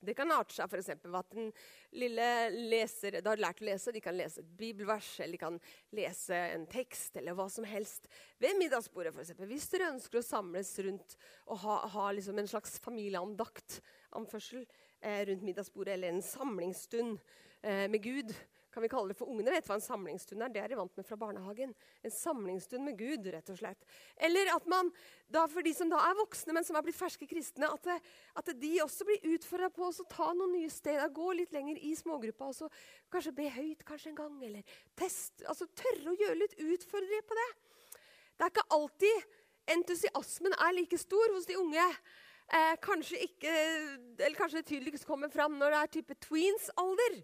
Det 0.00 0.14
kan 0.16 0.30
arte 0.34 0.54
seg 0.54 0.68
f.eks. 0.68 0.90
ved 1.04 1.18
at 1.18 1.34
den 1.34 1.52
lille 1.96 2.26
leser 2.72 3.18
da 3.22 3.32
har 3.32 3.42
lært 3.42 3.62
å 3.62 3.68
lese, 3.68 3.94
de 3.94 4.02
kan 4.04 4.16
lese 4.16 4.42
et 4.42 4.50
bibelvers 4.58 5.08
eller 5.20 5.36
de 5.36 5.40
kan 5.40 5.60
lese 5.96 6.40
en 6.52 6.66
tekst 6.70 7.16
eller 7.16 7.36
hva 7.36 7.48
som 7.52 7.66
helst 7.68 8.10
ved 8.42 8.58
middagsbordet. 8.60 9.14
For 9.16 9.24
eksempel. 9.24 9.48
Hvis 9.50 9.70
dere 9.72 9.92
ønsker 9.94 10.20
å 10.20 10.26
samles 10.26 10.74
rundt 10.86 11.16
og 11.46 11.62
ha, 11.64 11.78
ha 11.94 12.10
liksom 12.12 12.42
en 12.42 12.50
slags 12.50 12.76
familieandakt 12.84 13.80
anførsel, 14.16 14.66
eh, 15.00 15.24
rundt 15.30 15.46
middagsbordet 15.46 15.96
eller 15.96 16.14
en 16.14 16.24
samlingsstund 16.24 17.16
eh, 17.62 17.86
med 17.90 18.02
Gud, 18.04 18.36
kan 18.76 18.84
vi 18.84 18.90
kalle 18.92 19.14
det 19.14 19.16
for 19.16 19.32
ungene 19.32 19.54
vet 19.54 19.64
hva 19.64 19.78
en 19.78 19.84
samlingsstund 19.84 20.44
er. 20.44 20.50
Det 20.52 20.60
er 20.60 20.68
de 20.68 20.76
vant 20.76 20.98
med 20.98 21.06
fra 21.08 21.16
barnehagen. 21.16 21.70
En 22.04 22.12
samlingsstund 22.12 22.84
med 22.84 22.98
Gud, 23.00 23.24
rett 23.32 23.48
og 23.48 23.56
slett. 23.56 23.86
Eller 24.28 24.50
at 24.52 24.66
man, 24.68 24.90
da 25.32 25.46
for 25.48 25.64
de 25.64 25.72
som 25.72 25.88
da 25.88 26.02
er 26.04 26.18
voksne, 26.18 26.52
men 26.52 26.66
som 26.66 26.76
er 26.76 26.84
blitt 26.84 26.98
ferske 26.98 27.24
kristne, 27.30 27.70
at, 27.72 27.88
det, 27.88 27.96
at 28.36 28.52
de 28.60 28.74
også 28.84 29.08
blir 29.08 29.24
utfordra 29.32 29.70
på 29.72 29.88
å 29.88 30.06
ta 30.12 30.28
noen 30.36 30.52
nye 30.58 30.74
steder. 30.74 31.08
Gå 31.16 31.30
litt 31.40 31.56
lenger 31.56 31.80
i 31.80 31.94
smågruppa 31.96 32.50
og 32.52 32.58
så 32.58 32.68
kanskje 33.14 33.32
be 33.40 33.48
høyt 33.56 33.86
kanskje 33.88 34.12
en 34.12 34.20
gang. 34.20 34.36
Eller 34.44 34.76
test, 35.00 35.40
altså 35.48 35.70
tørre 35.72 36.12
å 36.12 36.20
gjøre 36.20 36.42
litt 36.42 36.60
utfordringer 36.60 37.24
på 37.24 37.40
det. 37.40 37.48
Det 38.36 38.44
er 38.44 38.52
ikke 38.52 38.68
alltid 38.76 39.26
entusiasmen 39.78 40.60
er 40.60 40.78
like 40.82 41.00
stor 41.00 41.32
hos 41.32 41.48
de 41.48 41.56
unge. 41.64 41.90
Eh, 42.46 42.76
kanskje 42.84 43.24
ikke, 43.24 43.52
eller 44.20 44.36
kanskje 44.38 44.60
det 44.60 44.68
tydeligst 44.68 45.08
kommer 45.08 45.32
fram 45.32 45.56
når 45.58 45.72
det 45.72 45.78
er 45.80 45.94
type 45.96 46.20
tweens-alder. 46.28 47.22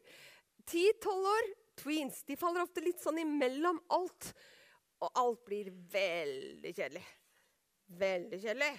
10-12 0.70 1.28
år, 1.32 1.50
tweens, 1.82 2.22
de 2.28 2.36
faller 2.38 2.64
ofte 2.64 2.84
litt 2.84 3.02
sånn 3.02 3.20
imellom 3.22 3.80
alt. 3.96 4.32
Og 5.02 5.18
alt 5.18 5.44
blir 5.48 5.72
veldig 5.92 6.72
kjedelig. 6.76 7.04
Veldig 7.98 8.38
kjedelig. 8.40 8.72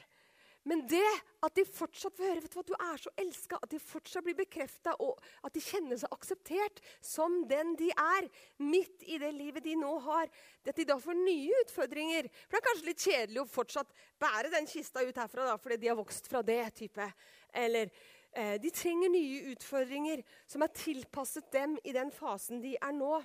Men 0.63 0.85
det 0.87 1.03
at 1.43 1.55
de 1.57 1.65
fortsatt 1.67 2.15
får 2.15 2.29
høre 2.29 2.41
vet 2.43 2.53
du 2.53 2.55
hva, 2.55 2.63
du 2.63 2.75
er 2.77 3.01
så 3.03 3.11
elska, 3.19 3.57
at 3.59 3.71
de 3.73 3.79
fortsatt 3.83 4.23
blir 4.23 4.37
bekrefta, 4.37 4.93
og 5.03 5.19
at 5.43 5.51
de 5.55 5.63
kjenner 5.63 5.99
seg 5.99 6.15
akseptert 6.15 6.79
som 7.03 7.41
den 7.49 7.73
de 7.79 7.89
er, 7.91 8.29
midt 8.63 9.03
i 9.03 9.19
det 9.19 9.33
livet 9.35 9.65
de 9.65 9.75
nå 9.79 9.91
har, 10.05 10.31
det 10.63 10.71
at 10.71 10.79
de 10.79 10.87
da 10.93 10.97
får 11.03 11.19
nye 11.19 11.59
utfordringer 11.65 12.29
For 12.45 12.55
det 12.55 12.61
er 12.61 12.67
kanskje 12.69 12.89
litt 12.89 13.07
kjedelig 13.09 13.43
å 13.43 13.49
fortsatt 13.57 13.91
bære 14.23 14.53
den 14.55 14.69
kista 14.71 15.03
ut 15.03 15.19
herfra 15.19 15.49
da, 15.51 15.57
fordi 15.59 15.81
de 15.83 15.91
har 15.91 15.99
vokst 15.99 16.31
fra 16.31 16.43
det. 16.47 16.61
type. 16.79 17.11
Eller 17.53 17.91
de 18.33 18.69
trenger 18.73 19.11
nye 19.13 19.53
utfordringer 19.53 20.23
som 20.49 20.65
er 20.65 20.73
tilpasset 20.73 21.51
dem 21.53 21.77
i 21.85 21.93
den 21.95 22.09
fasen 22.11 22.61
de 22.63 22.73
er 22.79 22.95
nå. 22.95 23.19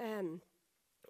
Ehm, 0.00 0.36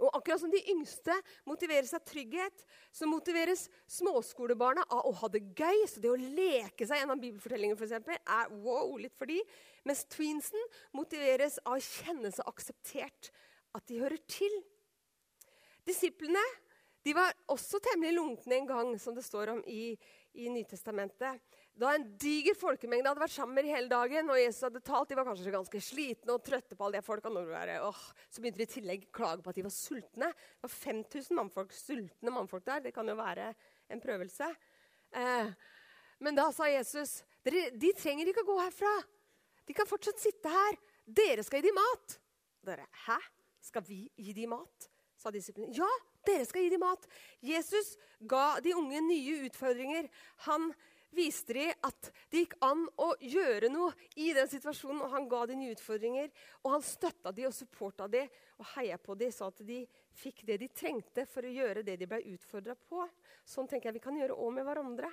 og 0.03 0.11
akkurat 0.19 0.41
som 0.43 0.51
de 0.51 0.59
yngste 0.73 1.15
motiveres 1.47 1.93
av 1.95 2.03
trygghet, 2.07 2.65
så 2.91 3.07
motiveres 3.07 3.69
småskolebarna 3.91 4.83
av 4.91 5.07
å 5.07 5.13
ha 5.21 5.31
det 5.31 5.45
gøy. 5.55 5.85
Så 5.91 6.03
det 6.03 6.11
å 6.11 6.19
leke 6.19 6.87
seg 6.89 6.99
gjennom 7.01 7.23
bibelfortellingen 7.23 7.79
for 7.79 7.87
eksempel, 7.87 8.19
er 8.19 8.51
wow, 8.65 8.97
litt 8.99 9.15
for 9.19 9.31
de. 9.31 9.39
Mens 9.87 10.05
tweensen 10.11 10.71
motiveres 10.97 11.61
av 11.63 11.79
å 11.79 11.85
kjenne 11.85 12.33
seg 12.35 12.51
akseptert, 12.51 13.31
at 13.75 13.87
de 13.91 14.01
hører 14.03 14.21
til. 14.31 14.53
Disiplene 15.87 16.43
de 17.05 17.13
var 17.15 17.35
også 17.53 17.79
temmelig 17.85 18.17
lunkne 18.17 18.59
en 18.59 18.69
gang, 18.69 18.95
som 18.99 19.15
det 19.15 19.27
står 19.27 19.53
om 19.53 19.65
i, 19.69 19.93
i 20.41 20.49
Nytestamentet. 20.51 21.43
Da 21.75 21.91
en 21.97 22.05
diger 22.23 22.55
folkemengde 22.55 23.11
hadde 23.11 23.23
vært 23.25 23.35
sammen 23.35 23.67
hele 23.67 23.91
dagen, 23.91 24.29
og 24.31 24.39
Jesus 24.39 24.63
hadde 24.69 24.83
talt, 24.87 25.11
de 25.11 25.17
var 25.19 25.27
kanskje 25.27 25.55
ganske 25.55 25.81
slitne 25.83 26.37
og 26.37 26.45
trøtte 26.47 26.79
på 26.79 26.87
alle 26.87 27.01
de 27.01 27.07
folka, 27.07 27.33
så 28.31 28.43
begynte 28.43 28.61
de 28.61 28.67
i 28.69 28.73
tillegg 28.77 29.09
klage 29.15 29.43
på 29.43 29.51
at 29.51 29.59
de 29.59 29.67
var 29.67 29.75
sultne. 29.75 30.31
Det 30.31 30.69
var 30.69 30.75
5000 30.77 31.41
mannfolk, 31.41 31.75
sultne 31.75 32.35
mannfolk 32.37 32.67
der. 32.69 32.85
Det 32.87 32.95
kan 32.95 33.11
jo 33.11 33.19
være 33.19 33.51
en 33.91 34.05
prøvelse. 34.05 34.53
Eh, 35.19 35.51
men 36.23 36.39
da 36.39 36.47
sa 36.55 36.71
Jesus 36.71 37.23
de 37.45 37.91
trenger 37.99 38.31
ikke 38.31 38.47
å 38.47 38.53
gå 38.55 38.61
herfra. 38.63 38.95
De 39.67 39.75
kan 39.77 39.89
fortsatt 39.89 40.23
sitte 40.23 40.49
her. 40.49 40.79
Dere 41.05 41.43
skal 41.45 41.61
gi 41.61 41.69
dem 41.69 41.77
mat. 41.77 42.19
Dere, 42.65 42.87
Hæ? 43.05 43.19
Skal 43.65 43.83
vi 43.85 44.05
gi 44.17 44.33
dem 44.37 44.55
mat? 44.55 44.89
sa 45.25 45.33
disiplene. 45.33 45.73
Ja, 45.73 45.89
dere 46.27 46.45
skal 46.45 46.67
gi 46.67 46.73
dem 46.75 46.83
mat. 46.85 47.07
Jesus 47.45 47.95
ga 48.29 48.61
de 48.65 48.75
unge 48.77 49.01
nye 49.07 49.39
utfordringer. 49.49 50.11
Han 50.49 50.69
viste 51.17 51.57
de 51.57 51.67
at 51.73 52.09
det 52.31 52.45
gikk 52.45 52.57
an 52.65 52.85
å 53.01 53.11
gjøre 53.21 53.71
noe 53.73 53.93
i 54.21 54.33
den 54.37 54.49
situasjonen. 54.51 55.03
og 55.05 55.13
Han 55.15 55.29
ga 55.31 55.45
de 55.51 55.59
nye 55.59 55.75
utfordringer, 55.77 56.31
og 56.63 56.77
han 56.77 56.85
støtta 56.85 57.33
de 57.35 57.47
og 57.49 57.55
supporta 57.57 58.09
de 58.11 58.25
og 58.59 58.67
heia 58.75 58.99
på 58.99 59.17
de, 59.19 59.31
så 59.35 59.51
at 59.53 59.63
de 59.67 59.83
fikk 60.15 60.45
det 60.49 60.61
de 60.63 60.71
trengte 60.71 61.27
for 61.31 61.47
å 61.47 61.55
gjøre 61.55 61.85
det 61.87 61.99
de 62.01 62.11
ble 62.11 62.23
utfordra 62.35 62.77
på. 62.79 63.07
Sånn 63.47 63.71
tenker 63.71 63.91
jeg 63.91 63.99
vi 63.99 64.05
kan 64.09 64.19
gjøre 64.19 64.37
òg 64.39 64.53
med 64.59 64.69
hverandre. 64.69 65.13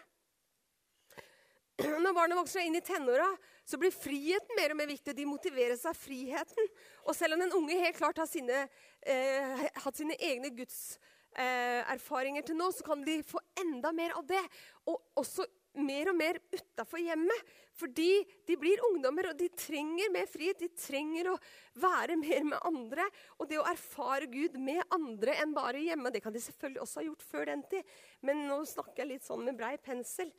Når 1.81 2.13
barnet 2.13 2.37
vokser 2.37 2.65
inn 2.65 2.75
i 2.77 2.83
tenåra, 2.85 3.29
så 3.65 3.77
blir 3.79 3.93
friheten 3.93 4.57
mer 4.57 4.73
og 4.73 4.79
mer 4.81 4.89
viktig. 4.91 5.15
De 5.17 5.25
motiveres 5.25 5.85
av 5.89 5.97
friheten. 5.97 6.67
Og 7.07 7.15
selv 7.17 7.35
om 7.35 7.43
den 7.43 7.55
unge 7.57 7.79
helt 7.79 7.97
klart 7.97 8.21
har 8.21 8.29
sine, 8.29 8.67
eh, 9.01 9.65
hatt 9.83 9.97
sine 9.97 10.17
egne 10.19 10.51
gudserfaringer 10.57 12.43
eh, 12.43 12.45
til 12.45 12.59
nå, 12.59 12.69
så 12.75 12.85
kan 12.85 13.01
de 13.05 13.21
få 13.25 13.41
enda 13.63 13.91
mer 13.91 14.13
av 14.19 14.27
det. 14.27 14.43
Og 14.85 15.01
også 15.15 15.47
mer 15.79 16.11
og 16.11 16.17
mer 16.19 16.39
utafor 16.51 17.01
hjemmet. 17.01 17.51
Fordi 17.81 18.09
de 18.47 18.57
blir 18.59 18.81
ungdommer, 18.89 19.31
og 19.31 19.37
de 19.39 19.47
trenger 19.57 20.11
mer 20.13 20.27
frihet. 20.29 20.59
De 20.59 20.69
trenger 20.75 21.31
å 21.31 21.37
være 21.81 22.17
mer 22.19 22.45
med 22.51 22.67
andre. 22.67 23.07
Og 23.39 23.49
det 23.49 23.61
å 23.61 23.67
erfare 23.69 24.29
Gud 24.31 24.57
med 24.61 24.83
andre 24.93 25.37
enn 25.41 25.55
bare 25.55 25.81
hjemme, 25.81 26.11
det 26.13 26.23
kan 26.23 26.35
de 26.35 26.43
selvfølgelig 26.43 26.83
også 26.83 27.01
ha 27.01 27.07
gjort 27.07 27.27
før 27.31 27.51
den 27.53 27.63
tid. 27.71 27.93
Men 28.27 28.45
nå 28.49 28.61
snakker 28.69 29.03
jeg 29.03 29.13
litt 29.15 29.27
sånn 29.27 29.45
med 29.47 29.57
brei 29.59 29.77
pensel. 29.81 30.33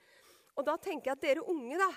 Og 0.58 0.66
da 0.68 0.76
tenker 0.76 1.10
jeg 1.10 1.16
at 1.16 1.24
dere 1.24 1.46
unge 1.48 1.80
da, 1.80 1.88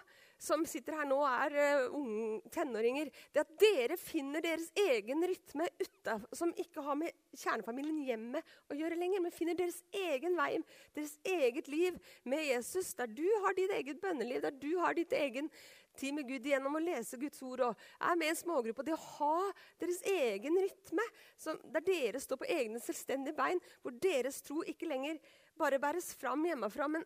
som 0.42 0.66
sitter 0.68 0.98
her 1.00 1.08
nå 1.08 1.20
er 1.28 1.56
uh, 1.56 1.96
unge 1.96 2.42
tenåringer 2.54 3.12
Det 3.34 3.44
at 3.44 3.54
dere 3.62 3.98
finner 4.00 4.44
deres 4.44 4.68
egen 4.86 5.24
rytme 5.24 5.68
utav, 5.80 6.26
som 6.36 6.52
ikke 6.60 6.84
har 6.86 7.00
med 7.00 7.16
kjernefamilien 7.36 8.04
hjemme 8.08 8.42
å 8.70 8.78
gjøre 8.78 9.00
lenger, 9.00 9.24
men 9.24 9.36
finner 9.36 9.58
deres 9.58 9.82
egen 9.96 10.36
vei, 10.38 10.60
deres 10.98 11.16
eget 11.24 11.70
liv 11.72 11.98
med 12.28 12.46
Jesus, 12.50 12.94
der 13.00 13.10
du 13.12 13.26
har 13.46 13.58
ditt 13.58 13.74
eget 13.76 14.02
bønneliv, 14.04 14.44
der 14.46 14.56
du 14.60 14.72
har 14.84 14.98
ditt 14.98 15.16
egen 15.16 15.50
tid 15.96 16.16
med 16.16 16.28
Gud 16.28 16.46
gjennom 16.46 16.76
å 16.76 16.84
lese 16.84 17.20
Guds 17.20 17.42
ord 17.46 17.64
og 17.70 17.86
er 18.04 18.18
med 18.20 18.28
i 18.30 18.34
en 18.34 18.40
smågruppe. 18.40 18.84
Det 18.86 18.96
å 18.96 19.06
ha 19.16 19.38
deres 19.82 20.02
egen 20.12 20.60
rytme, 20.60 21.06
som, 21.40 21.60
der 21.72 21.86
dere 21.86 22.22
står 22.22 22.42
på 22.42 22.50
egne 22.52 22.82
selvstendige 22.84 23.38
bein, 23.38 23.62
hvor 23.82 23.96
deres 24.04 24.42
tro 24.46 24.62
ikke 24.68 24.90
lenger 24.92 25.22
bare 25.60 25.80
bæres 25.80 26.12
fram 26.20 26.44
hjemmefra, 26.48 26.90
men 26.92 27.06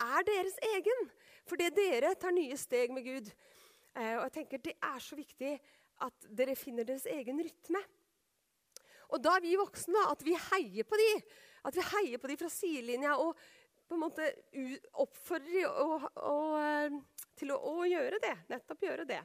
er 0.00 0.26
deres 0.28 0.56
egen. 0.76 1.10
Fordi 1.48 1.70
dere 1.74 2.14
tar 2.18 2.34
nye 2.36 2.56
steg 2.58 2.92
med 2.94 3.06
Gud. 3.06 3.30
Eh, 3.94 4.16
og 4.16 4.26
jeg 4.28 4.34
tenker 4.38 4.64
Det 4.64 4.76
er 4.76 4.98
så 5.02 5.18
viktig 5.18 5.54
at 6.00 6.28
dere 6.32 6.56
finner 6.56 6.86
deres 6.88 7.06
egen 7.10 7.40
rytme. 7.44 7.82
Og 9.10 9.22
da 9.22 9.36
er 9.36 9.44
vi 9.44 9.56
voksne 9.58 10.04
at 10.10 10.22
vi 10.24 10.36
heier 10.36 10.86
på 10.86 10.98
de. 11.00 11.10
At 11.66 11.76
vi 11.76 11.86
heier 11.94 12.20
på 12.22 12.30
de 12.30 12.38
fra 12.40 12.50
sidelinja 12.52 13.16
og 13.20 13.34
på 13.90 13.96
en 13.96 14.04
måte 14.04 14.26
oppfordrer 15.02 15.66
og, 15.66 16.06
og, 16.14 16.52
eh, 16.62 16.98
til 17.38 17.50
å, 17.50 17.58
å, 17.58 17.86
gjøre 17.90 18.20
det. 18.22 18.36
Nettopp 18.52 18.86
gjøre 18.86 19.06
det. 19.08 19.20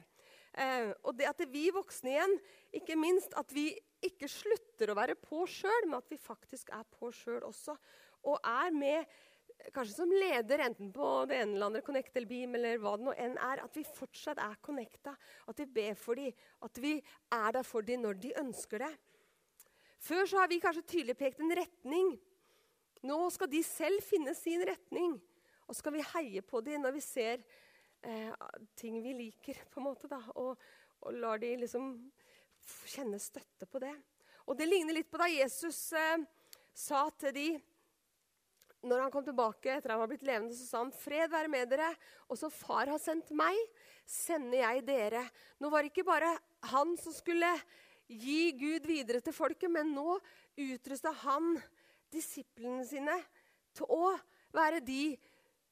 Eh, 0.58 0.90
og 1.06 1.14
det 1.18 1.28
at 1.30 1.44
vi 1.52 1.68
voksne 1.74 2.10
igjen, 2.16 2.34
ikke 2.74 2.96
minst 2.98 3.36
at 3.38 3.52
vi 3.54 3.68
ikke 4.04 4.28
slutter 4.30 4.90
å 4.90 4.96
være 4.98 5.14
på 5.20 5.44
sjøl, 5.50 5.86
men 5.86 6.00
at 6.00 6.10
vi 6.10 6.18
faktisk 6.18 6.72
er 6.74 6.82
på 6.98 7.12
sjøl 7.14 7.46
også. 7.46 7.76
Og 8.26 8.40
er 8.42 8.74
med 8.74 9.16
kanskje 9.74 9.96
som 9.96 10.12
leder, 10.12 10.62
enten 10.66 10.92
på 10.94 11.08
det 11.30 11.40
ene 11.40 11.56
eller 11.56 11.68
andre 11.70 11.82
Connect 11.86 12.16
eller 12.16 12.28
Beam, 12.30 12.54
eller 12.58 12.78
hva 12.82 12.94
det 12.98 13.06
nå 13.06 13.14
enn 13.16 13.36
er, 13.40 13.62
at 13.64 13.76
vi 13.76 13.84
fortsatt 13.86 14.40
er 14.42 14.56
connecta. 14.64 15.14
At 15.50 15.60
vi 15.62 15.66
ber 15.78 15.98
for 15.98 16.18
dem, 16.18 16.32
at 16.66 16.80
vi 16.82 16.96
er 17.34 17.56
der 17.56 17.66
for 17.66 17.86
dem 17.86 18.04
når 18.06 18.20
de 18.22 18.32
ønsker 18.42 18.84
det. 18.84 18.92
Før 20.06 20.26
så 20.28 20.42
har 20.42 20.50
vi 20.52 20.60
kanskje 20.62 20.86
tydelig 20.86 21.16
pekt 21.18 21.40
en 21.42 21.54
retning. 21.56 22.12
Nå 23.06 23.18
skal 23.34 23.50
de 23.50 23.62
selv 23.66 24.04
finne 24.04 24.34
sin 24.38 24.62
retning. 24.66 25.16
Og 25.66 25.74
så 25.74 25.80
skal 25.80 25.96
vi 25.96 26.08
heie 26.14 26.42
på 26.46 26.60
dem 26.64 26.84
når 26.84 26.94
vi 26.94 27.02
ser 27.02 27.42
eh, 28.06 28.32
ting 28.78 29.00
vi 29.02 29.14
liker, 29.18 29.64
på 29.72 29.80
en 29.80 29.88
måte. 29.88 30.10
da, 30.10 30.20
Og, 30.38 30.54
og 31.02 31.16
lar 31.16 31.42
de 31.42 31.54
liksom 31.62 31.94
kjenne 32.86 33.18
støtte 33.22 33.66
på 33.70 33.82
det. 33.82 33.94
Og 34.46 34.58
det 34.58 34.68
ligner 34.68 34.94
litt 34.94 35.10
på 35.10 35.18
da 35.18 35.26
Jesus 35.30 35.88
eh, 35.96 36.22
sa 36.76 37.08
til 37.18 37.34
de 37.34 37.48
når 38.86 39.04
han 39.04 39.12
kom 39.12 39.24
tilbake 39.26 39.74
etter 39.74 39.92
han 39.92 40.00
var 40.02 40.10
blitt 40.10 40.26
levende, 40.26 40.54
så 40.56 40.66
sa 40.66 40.82
han, 40.84 40.92
'Fred 40.94 41.30
være 41.30 41.50
med 41.52 41.68
dere.' 41.70 41.96
Og 42.30 42.38
så 42.38 42.50
far 42.50 42.86
har 42.86 43.02
sendt 43.02 43.30
meg, 43.34 43.56
sender 44.06 44.62
jeg 44.62 44.86
dere. 44.86 45.24
Nå 45.60 45.70
var 45.70 45.82
det 45.82 45.92
ikke 45.92 46.06
bare 46.06 46.36
han 46.70 46.96
som 46.96 47.14
skulle 47.14 47.50
gi 48.06 48.52
Gud 48.54 48.86
videre 48.86 49.20
til 49.20 49.34
folket, 49.34 49.70
men 49.70 49.94
nå 49.94 50.18
utrusta 50.56 51.12
han 51.26 51.56
disiplene 52.12 52.84
sine 52.86 53.16
til 53.76 53.90
å 53.90 54.14
være 54.54 54.80
de 54.80 55.16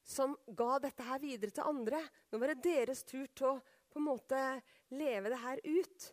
som 0.05 0.35
ga 0.45 0.77
dette 0.83 1.05
her 1.05 1.21
videre 1.23 1.53
til 1.55 1.65
andre. 1.65 2.01
Nå 2.29 2.39
var 2.41 2.53
det 2.53 2.65
deres 2.67 3.03
tur 3.07 3.25
til 3.33 3.55
å 3.55 3.61
på 3.89 4.01
en 4.01 4.09
måte 4.09 4.39
leve 4.91 5.31
det 5.31 5.39
her 5.39 5.61
ut. 5.63 6.11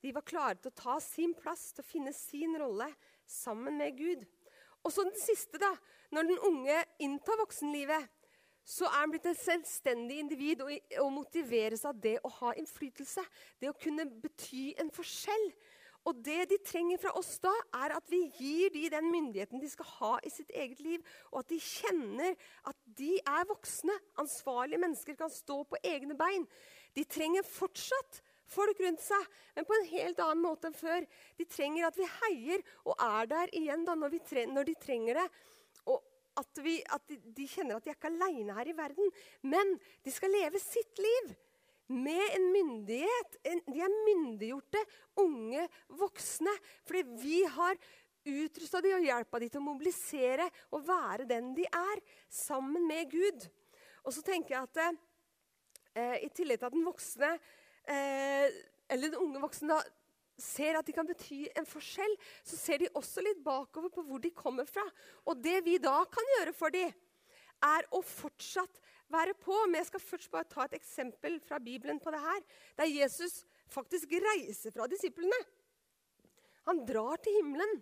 de 0.00 0.12
var 0.14 0.22
klare 0.22 0.54
til 0.56 0.70
å 0.70 0.78
ta 0.78 1.00
sin 1.02 1.34
plass, 1.34 1.72
til 1.72 1.82
å 1.82 1.88
finne 1.90 2.12
sin 2.14 2.54
rolle 2.56 2.86
sammen 3.26 3.76
med 3.76 3.98
Gud. 3.98 4.22
Og 4.84 4.92
så 4.94 5.04
den 5.04 5.18
siste, 5.20 5.60
da. 5.60 5.74
Når 6.10 6.28
den 6.30 6.38
unge 6.48 6.78
inntar 6.98 7.38
voksenlivet, 7.38 8.08
så 8.66 8.86
er 8.86 9.02
han 9.02 9.12
blitt 9.12 9.26
et 9.30 9.40
selvstendig 9.40 10.20
individ 10.22 10.62
og, 10.64 10.72
og 11.02 11.12
motiveres 11.14 11.84
av 11.88 11.98
det 12.02 12.16
å 12.24 12.30
ha 12.40 12.54
innflytelse. 12.58 13.22
Det 13.60 13.70
å 13.70 13.78
kunne 13.78 14.06
bety 14.22 14.70
en 14.80 14.92
forskjell. 14.94 15.46
Og 16.08 16.16
det 16.24 16.46
de 16.48 16.56
trenger 16.64 17.00
fra 17.02 17.12
oss 17.18 17.34
da, 17.42 17.52
er 17.82 17.92
at 17.98 18.06
vi 18.08 18.22
gir 18.38 18.72
de 18.72 18.86
den 18.92 19.10
myndigheten 19.12 19.60
de 19.60 19.68
skal 19.68 19.88
ha 19.98 20.12
i 20.24 20.32
sitt 20.32 20.48
eget 20.56 20.80
liv, 20.80 21.04
og 21.28 21.42
at 21.42 21.50
de 21.52 21.58
kjenner 21.60 22.38
at 22.70 22.78
de 22.96 23.18
er 23.18 23.48
voksne, 23.50 23.96
ansvarlige 24.22 24.80
mennesker, 24.80 25.18
kan 25.18 25.32
stå 25.32 25.60
på 25.68 25.80
egne 25.84 26.16
bein. 26.16 26.46
De 26.96 27.04
trenger 27.04 27.44
fortsatt 27.46 28.22
folk 28.50 28.80
rundt 28.82 29.02
seg, 29.04 29.26
men 29.56 29.66
på 29.68 29.76
en 29.76 29.88
helt 29.92 30.22
annen 30.24 30.42
måte 30.44 30.70
enn 30.70 30.76
før. 30.76 31.06
De 31.38 31.46
trenger 31.48 31.88
at 31.88 31.98
vi 31.98 32.08
heier 32.20 32.64
og 32.84 32.94
er 32.96 33.30
der 33.30 33.54
igjen 33.56 33.84
da, 33.86 33.96
når, 33.98 34.18
når 34.50 34.70
de 34.70 34.78
trenger 34.82 35.22
det. 35.22 35.28
Og 35.90 36.00
at, 36.40 36.62
vi, 36.64 36.78
at 36.86 37.06
de, 37.10 37.46
kjenner 37.46 37.76
at 37.76 37.86
de 37.86 37.92
er 37.92 37.98
ikke 37.98 38.10
aleine 38.10 38.56
her 38.56 38.70
i 38.70 38.76
verden, 38.76 39.14
men 39.42 39.76
de 40.04 40.14
skal 40.14 40.32
leve 40.34 40.60
sitt 40.62 41.00
liv 41.02 41.32
med 41.90 42.22
en 42.36 42.46
myndighet. 42.54 43.40
De 43.66 43.82
er 43.82 43.96
myndiggjorte 44.06 44.82
unge 45.20 45.66
voksne. 45.98 46.52
Fordi 46.86 47.02
vi 47.18 47.40
har 47.50 47.78
utrusta 48.30 48.82
dem 48.84 48.98
og 48.98 49.06
hjelpa 49.06 49.40
dem 49.40 49.52
til 49.52 49.62
å 49.62 49.68
mobilisere 49.70 50.46
og 50.70 50.84
være 50.86 51.26
den 51.28 51.54
de 51.56 51.64
er, 51.66 52.02
sammen 52.28 52.86
med 52.88 53.10
Gud. 53.12 53.46
Og 54.04 54.14
så 54.14 54.22
tenker 54.24 54.56
jeg 54.56 54.68
at 54.68 54.80
eh, 55.96 56.16
i 56.26 56.30
tillegg 56.34 56.60
til 56.60 56.68
at 56.68 56.76
den 56.76 56.86
voksne, 56.86 57.34
eller 57.86 59.06
den 59.08 59.20
unge 59.20 59.42
voksne 59.42 59.78
ser 60.40 60.78
at 60.78 60.86
de 60.88 60.94
kan 60.96 61.08
bety 61.08 61.44
en 61.58 61.68
forskjell, 61.68 62.16
så 62.46 62.56
ser 62.56 62.80
de 62.82 62.88
også 62.96 63.22
litt 63.24 63.42
bakover 63.44 63.92
på 63.92 64.04
hvor 64.06 64.22
de 64.22 64.32
kommer 64.34 64.68
fra. 64.68 64.84
Og 65.28 65.40
det 65.44 65.60
vi 65.66 65.76
da 65.82 66.00
kan 66.08 66.34
gjøre 66.36 66.54
for 66.56 66.74
dem, 66.74 66.92
er 67.60 67.84
å 67.92 68.00
fortsatt 68.00 68.78
være 69.12 69.34
på. 69.36 69.52
Men 69.66 69.82
jeg 69.82 69.90
skal 69.90 70.04
først 70.04 70.30
bare 70.32 70.48
ta 70.48 70.64
et 70.64 70.78
eksempel 70.78 71.36
fra 71.44 71.60
Bibelen 71.60 72.00
på 72.00 72.12
det 72.14 72.22
her. 72.24 72.40
Der 72.78 72.88
Jesus 72.88 73.42
faktisk 73.70 74.12
reiser 74.16 74.72
fra 74.72 74.88
disiplene. 74.90 75.36
Han 76.68 76.84
drar 76.88 77.20
til 77.20 77.36
himmelen, 77.40 77.80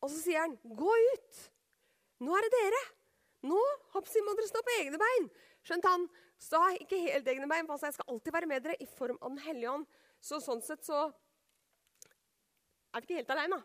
og 0.00 0.10
så 0.10 0.22
sier 0.22 0.40
han, 0.40 0.56
'Gå 0.64 0.94
ut. 1.14 1.50
Nå 2.20 2.36
er 2.36 2.46
det 2.46 2.52
dere.' 2.56 2.86
Nå 3.42 3.60
hoppsi, 3.94 4.20
må 4.20 4.34
dere 4.36 4.50
stå 4.50 4.60
på 4.60 4.74
egne 4.82 4.98
bein. 5.00 5.30
Skjønt 5.64 5.86
han 5.88 6.02
sta 6.40 6.60
ikke 6.76 6.98
helt 7.04 7.28
egne 7.28 7.48
bein, 7.50 7.68
altså 7.68 7.88
jeg 7.90 7.98
skal 7.98 8.14
alltid 8.14 8.32
være 8.34 8.48
med 8.50 8.64
dere 8.64 8.78
i 8.80 8.88
form 8.88 9.18
av 9.20 9.34
Den 9.34 9.42
hellige 9.44 9.74
ånd. 9.74 9.86
Så 10.20 10.40
sånn 10.42 10.62
sett 10.64 10.84
så 10.84 11.08
er 12.90 13.00
vi 13.00 13.06
ikke 13.06 13.20
helt 13.20 13.34
aleine. 13.34 13.60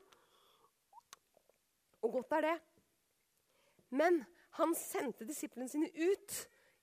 Og 2.05 2.19
godt 2.19 2.35
er 2.37 2.49
det. 2.49 2.57
Men 3.95 4.21
han 4.59 4.75
sendte 4.77 5.27
disiplene 5.27 5.71
sine 5.71 5.89
ut 5.89 6.35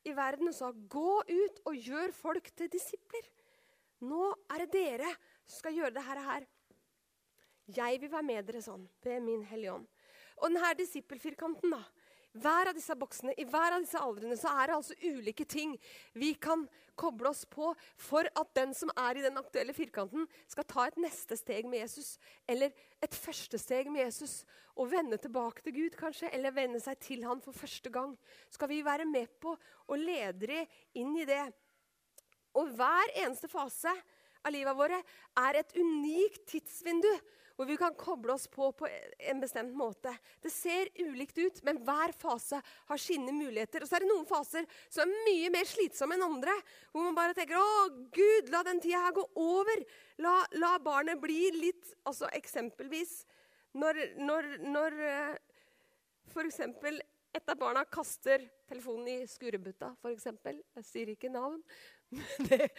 i 0.08 0.12
verden 0.16 0.48
og 0.50 0.54
sa, 0.54 0.72
'Gå 0.72 1.22
ut 1.28 1.60
og 1.64 1.76
gjør 1.76 2.12
folk 2.12 2.50
til 2.56 2.68
disipler.' 2.68 3.30
Nå 4.02 4.34
er 4.50 4.64
det 4.64 4.72
dere 4.72 5.10
som 5.46 5.58
skal 5.60 5.76
gjøre 5.76 5.94
dette 5.94 6.24
her. 6.26 6.46
Jeg 7.70 8.00
vil 8.00 8.10
være 8.10 8.26
med 8.26 8.46
dere 8.48 8.62
sånn 8.62 8.88
ved 9.04 9.22
min 9.22 9.44
Hellige 9.46 9.76
Ånd. 9.76 9.86
Og 10.42 10.50
denne 10.50 10.74
disippelfirkanten, 10.74 11.70
da, 11.70 11.84
hver 12.32 12.70
av 12.70 12.76
disse 12.76 12.94
boksene, 12.96 13.34
I 13.36 13.44
hver 13.44 13.76
av 13.76 13.82
disse 13.84 14.00
aldrene 14.00 14.36
så 14.40 14.52
er 14.56 14.70
det 14.70 14.76
altså 14.78 14.94
ulike 15.04 15.44
ting 15.44 15.74
vi 16.16 16.32
kan 16.40 16.64
koble 16.96 17.28
oss 17.28 17.42
på 17.48 17.72
for 18.00 18.28
at 18.38 18.54
den 18.56 18.72
som 18.76 18.92
er 18.96 19.18
i 19.18 19.24
den 19.24 19.36
aktuelle 19.40 19.74
firkanten, 19.76 20.24
skal 20.48 20.66
ta 20.68 20.86
et 20.88 20.98
neste 21.00 21.36
steg 21.36 21.68
med 21.68 21.82
Jesus. 21.82 22.14
Eller 22.48 22.72
et 23.04 23.16
første 23.16 23.60
steg 23.60 23.90
med 23.92 24.06
Jesus. 24.06 24.42
Og 24.76 24.88
vende 24.92 25.18
tilbake 25.20 25.64
til 25.64 25.76
Gud, 25.76 25.98
kanskje. 26.00 26.30
Eller 26.32 26.54
vende 26.56 26.80
seg 26.80 27.00
til 27.04 27.24
han 27.28 27.42
for 27.44 27.56
første 27.56 27.92
gang. 27.92 28.16
Skal 28.52 28.70
vi 28.72 28.80
være 28.84 29.08
med 29.08 29.28
på 29.42 29.52
å 29.52 30.00
lede 30.00 30.48
dem 30.48 30.80
inn 31.00 31.16
i 31.20 31.28
det. 31.28 31.44
Og 32.56 32.72
hver 32.76 33.16
eneste 33.24 33.48
fase 33.52 33.92
av 34.42 34.52
livet 34.52 34.76
våre 34.76 34.98
er 35.40 35.60
et 35.60 35.76
unikt 35.76 36.46
tidsvindu 36.50 37.12
hvor 37.62 37.68
vi 37.70 37.78
kan 37.78 37.94
koble 37.94 38.34
oss 38.34 38.48
på 38.50 38.72
på 38.74 38.88
en 38.90 39.40
bestemt 39.40 39.74
måte. 39.78 40.10
Det 40.42 40.50
ser 40.50 40.88
ulikt 40.98 41.36
ut, 41.38 41.60
men 41.62 41.78
hver 41.86 42.10
fase 42.18 42.58
har 42.88 42.98
sine 42.98 43.30
muligheter. 43.36 43.84
Og 43.84 43.90
så 43.90 43.96
er 43.96 44.02
det 44.02 44.10
noen 44.10 44.26
faser 44.26 44.66
som 44.90 45.06
er 45.06 45.28
mye 45.28 45.52
mer 45.54 45.68
slitsomme 45.70 46.18
enn 46.18 46.26
andre. 46.26 46.56
Hvor 46.90 47.06
man 47.06 47.14
bare 47.14 47.36
tenker 47.38 47.54
'Å, 47.54 48.10
Gud, 48.10 48.50
la 48.50 48.64
den 48.66 48.82
tida 48.82 49.04
her 49.04 49.14
gå 49.14 49.28
over'. 49.38 49.86
La, 50.18 50.34
la 50.58 50.78
barnet 50.78 51.20
bli 51.20 51.50
litt 51.54 51.94
Altså 52.04 52.26
eksempelvis 52.34 53.24
når, 53.78 53.98
når, 54.18 54.48
når 54.60 54.98
eh, 55.06 55.36
f.eks. 56.32 56.60
et 57.32 57.48
av 57.48 57.56
barna 57.58 57.84
kaster 57.84 58.42
telefonen 58.68 59.08
i 59.08 59.26
skurebutta, 59.26 59.94
f.eks. 60.02 60.26
Jeg 60.42 60.84
sier 60.84 61.12
ikke 61.14 61.30
navn. 61.30 61.62
Men 62.10 62.48
det 62.50 62.72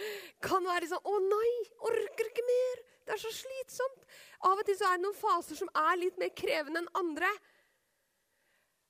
kan 0.43 0.65
være 0.67 0.91
sånn 0.91 1.08
'Å 1.08 1.22
nei, 1.24 1.54
orker 1.80 2.34
ikke 2.34 2.52
mer'. 2.52 2.84
Det 3.04 3.16
er 3.16 3.22
så 3.22 3.32
slitsomt. 3.36 4.06
Av 4.48 4.60
og 4.60 4.68
til 4.68 4.78
så 4.80 4.88
er 4.89 5.00
det 5.00 5.06
noen 5.06 5.18
faser 5.18 5.60
som 5.60 5.72
er 5.84 6.00
litt 6.00 6.20
mer 6.22 6.32
krevende 6.38 6.84
enn 6.84 6.92
andre. 7.00 7.32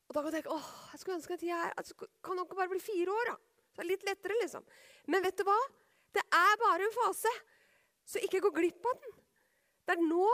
Og 0.08 0.15
da 0.15 0.21
kan 0.21 0.30
du 0.30 0.38
tenke 0.38 0.54
åh, 0.54 0.69
jeg 0.93 1.02
skulle 1.02 1.17
ønske 1.17 1.38
at 1.39 1.45
jeg 1.47 1.73
altså, 1.82 2.10
kan 2.26 2.38
nok 2.38 2.54
bare 2.58 2.69
bli 2.73 2.82
fire 2.84 3.15
år. 3.15 3.34
da. 3.34 3.38
Så 3.73 3.82
det 3.82 3.86
er 3.86 3.91
litt 3.93 4.06
lettere, 4.06 4.38
liksom. 4.43 4.65
Men 5.10 5.26
vet 5.26 5.39
du 5.39 5.45
hva? 5.47 5.58
Det 6.13 6.21
er 6.38 6.60
bare 6.62 6.86
en 6.86 6.97
fase. 6.99 7.32
Så 8.06 8.21
ikke 8.21 8.43
gå 8.43 8.52
glipp 8.54 8.86
av 8.86 8.99
den. 9.02 9.15
Det 9.88 9.95
er 9.95 10.06
nå 10.06 10.28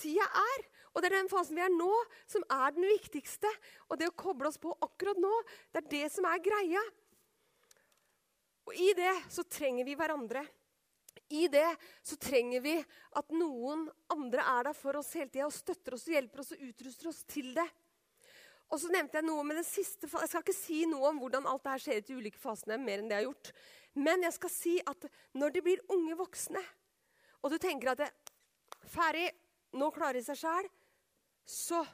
tida 0.00 0.26
er. 0.40 0.64
Og 0.94 1.02
det 1.02 1.10
er 1.10 1.18
den 1.18 1.28
fasen 1.28 1.58
vi 1.58 1.64
er 1.64 1.72
nå, 1.72 1.92
som 2.30 2.44
er 2.48 2.72
den 2.72 2.86
viktigste. 2.88 3.50
Og 3.90 4.00
det 4.00 4.08
å 4.08 4.16
koble 4.16 4.48
oss 4.48 4.60
på 4.60 4.72
akkurat 4.80 5.20
nå, 5.20 5.32
det 5.74 5.82
er 5.82 5.90
det 5.92 6.06
som 6.14 6.24
er 6.30 6.40
greia. 6.40 6.80
Og 8.66 8.78
i 8.80 8.94
det 8.96 9.12
så 9.32 9.44
trenger 9.44 9.84
vi 9.84 9.96
hverandre. 9.98 10.46
I 11.34 11.48
det 11.50 11.68
så 12.06 12.18
trenger 12.22 12.62
vi 12.62 12.76
at 13.18 13.32
noen 13.34 13.86
andre 14.14 14.44
er 14.46 14.68
der 14.68 14.76
for 14.78 14.98
oss 15.00 15.10
hele 15.18 15.30
tida 15.32 15.48
og 15.48 15.54
støtter 15.54 15.96
oss 15.96 16.06
og 16.06 16.14
hjelper 16.14 16.42
oss 16.42 16.52
og 16.54 16.62
utruster 16.68 17.10
oss 17.10 17.24
til 17.26 17.50
det. 17.56 17.66
Og 18.70 18.80
så 18.82 18.90
nevnte 18.90 19.18
jeg 19.18 19.26
noe 19.26 19.44
med 19.46 19.60
den 19.60 19.66
siste 19.66 20.08
Jeg 20.10 20.30
skal 20.30 20.42
ikke 20.42 20.54
si 20.56 20.80
noe 20.90 21.10
om 21.12 21.20
hvordan 21.22 21.46
alt 21.46 21.64
dette 21.66 21.84
skjer 21.84 22.00
i 22.00 22.06
de 22.06 22.16
ulike 22.18 22.40
fasene, 22.40 22.78
mer 22.82 23.02
enn 23.02 23.10
det 23.10 23.18
jeg 23.18 23.24
har 23.24 23.28
gjort. 23.28 23.52
Men 23.96 24.26
jeg 24.26 24.36
skal 24.36 24.52
si 24.52 24.74
at 24.82 25.06
når 25.38 25.54
de 25.54 25.62
blir 25.64 25.84
unge 25.94 26.16
voksne, 26.18 26.62
og 27.42 27.52
du 27.52 27.58
tenker 27.62 27.92
at 27.92 28.02
det, 28.02 28.08
ferdig, 28.90 29.28
nå 29.78 29.90
klarer 29.94 30.18
de 30.18 30.26
seg 30.26 30.40
sjæl, 30.40 30.68
så 31.46 31.84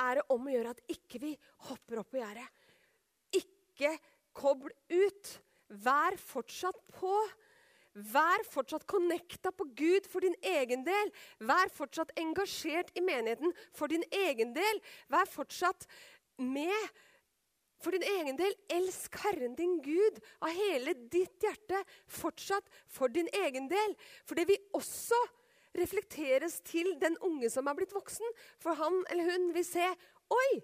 er 0.00 0.18
det 0.18 0.26
om 0.34 0.46
å 0.46 0.52
gjøre 0.52 0.74
at 0.74 0.82
ikke 0.90 1.20
vi 1.22 1.30
hopper 1.68 2.02
opp 2.02 2.10
på 2.12 2.20
gjerdet. 2.20 2.46
Ikke 3.38 3.94
kobl 4.36 4.72
ut. 4.90 5.32
Vær 5.70 6.16
fortsatt 6.18 6.80
på. 6.96 7.12
Vær 7.94 8.44
fortsatt 8.46 8.86
connecta 8.86 9.50
på 9.50 9.66
Gud 9.74 10.06
for 10.06 10.22
din 10.22 10.36
egen 10.46 10.84
del. 10.86 11.10
Vær 11.42 11.72
fortsatt 11.74 12.12
engasjert 12.20 12.92
i 12.94 13.02
menigheten 13.02 13.54
for 13.74 13.90
din 13.90 14.04
egen 14.14 14.54
del. 14.54 14.82
Vær 15.10 15.26
fortsatt 15.26 15.88
med 16.38 16.90
for 17.82 17.96
din 17.96 18.06
egen 18.06 18.38
del. 18.38 18.54
Elsk 18.70 19.18
Herren 19.24 19.56
din 19.58 19.80
Gud 19.82 20.22
av 20.38 20.54
hele 20.54 20.94
ditt 21.10 21.42
hjerte. 21.42 21.82
Fortsatt 22.06 22.70
for 22.86 23.10
din 23.10 23.28
egen 23.42 23.66
del. 23.72 23.96
For 24.22 24.38
det 24.38 24.46
vil 24.52 24.70
også 24.76 25.18
reflekteres 25.74 26.60
til 26.66 26.94
den 27.02 27.18
unge 27.26 27.50
som 27.50 27.66
er 27.66 27.78
blitt 27.78 27.94
voksen. 27.94 28.36
For 28.62 28.78
han 28.78 29.02
eller 29.10 29.34
hun 29.34 29.50
vil 29.56 29.66
se 29.66 29.90
Oi! 30.30 30.60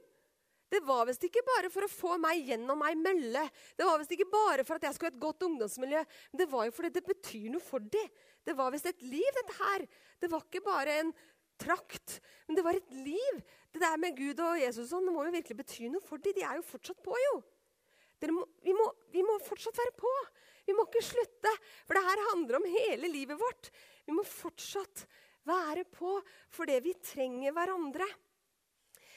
Det 0.73 0.81
var 0.83 1.05
visst 1.07 1.23
ikke 1.29 1.45
bare 1.47 1.71
for 1.71 1.87
å 1.87 1.91
få 1.91 2.17
meg 2.19 2.49
gjennom 2.49 2.81
ei 2.89 2.95
mølle. 2.99 3.45
Det 3.79 3.87
var 3.87 4.01
visst 4.01 4.17
ikke 4.17 4.29
bare 4.33 4.65
for 4.67 4.79
at 4.79 4.89
jeg 4.89 4.97
skulle 4.97 5.13
ha 5.13 5.15
et 5.15 5.23
godt 5.23 5.47
ungdomsmiljø. 5.47 6.03
Men 6.33 6.43
det 6.43 6.49
var 6.51 6.67
jo 6.67 6.75
fordi 6.75 6.91
det 6.97 7.05
betyr 7.07 7.49
noe 7.55 7.63
for 7.63 7.85
dem. 7.95 8.11
Det 8.47 8.55
var 8.59 8.75
visst 8.75 8.89
et 8.91 9.07
liv, 9.07 9.27
dette 9.39 9.57
her. 9.61 9.87
Det 10.23 10.31
var 10.33 10.43
ikke 10.47 10.65
bare 10.67 11.01
en 11.03 11.13
trakt, 11.57 12.19
men 12.47 12.59
det 12.59 12.65
var 12.67 12.77
et 12.77 12.97
liv. 12.99 13.39
Det 13.73 13.81
der 13.83 14.01
med 14.01 14.17
Gud 14.19 14.41
og 14.45 14.59
Jesus 14.61 14.91
sånn, 14.91 15.07
det 15.09 15.15
må 15.15 15.25
jo 15.27 15.35
virkelig 15.35 15.61
bety 15.63 15.91
noe 15.93 16.05
for 16.05 16.23
dem. 16.23 16.35
De 16.37 16.45
er 16.45 16.59
jo 16.59 16.67
fortsatt 16.67 17.01
på, 17.05 17.15
jo. 17.27 17.39
Må, 18.33 18.43
vi, 18.65 18.73
må, 18.73 18.87
vi, 19.13 19.23
må, 19.25 19.37
fortsatt 19.45 19.77
være 19.77 19.93
på. 19.99 20.11
Vi 20.67 20.75
må 20.75 20.87
ikke 20.89 21.05
slutte. 21.05 21.53
For 21.85 21.99
det 21.99 22.05
her 22.07 22.23
handler 22.31 22.59
om 22.59 22.69
hele 22.73 23.11
livet 23.13 23.39
vårt. 23.41 23.71
Vi 24.07 24.15
må 24.17 24.25
fortsatt 24.27 25.05
være 25.47 25.85
på 25.93 26.17
fordi 26.57 26.79
vi 26.89 26.95
trenger 27.05 27.55
hverandre. 27.55 28.09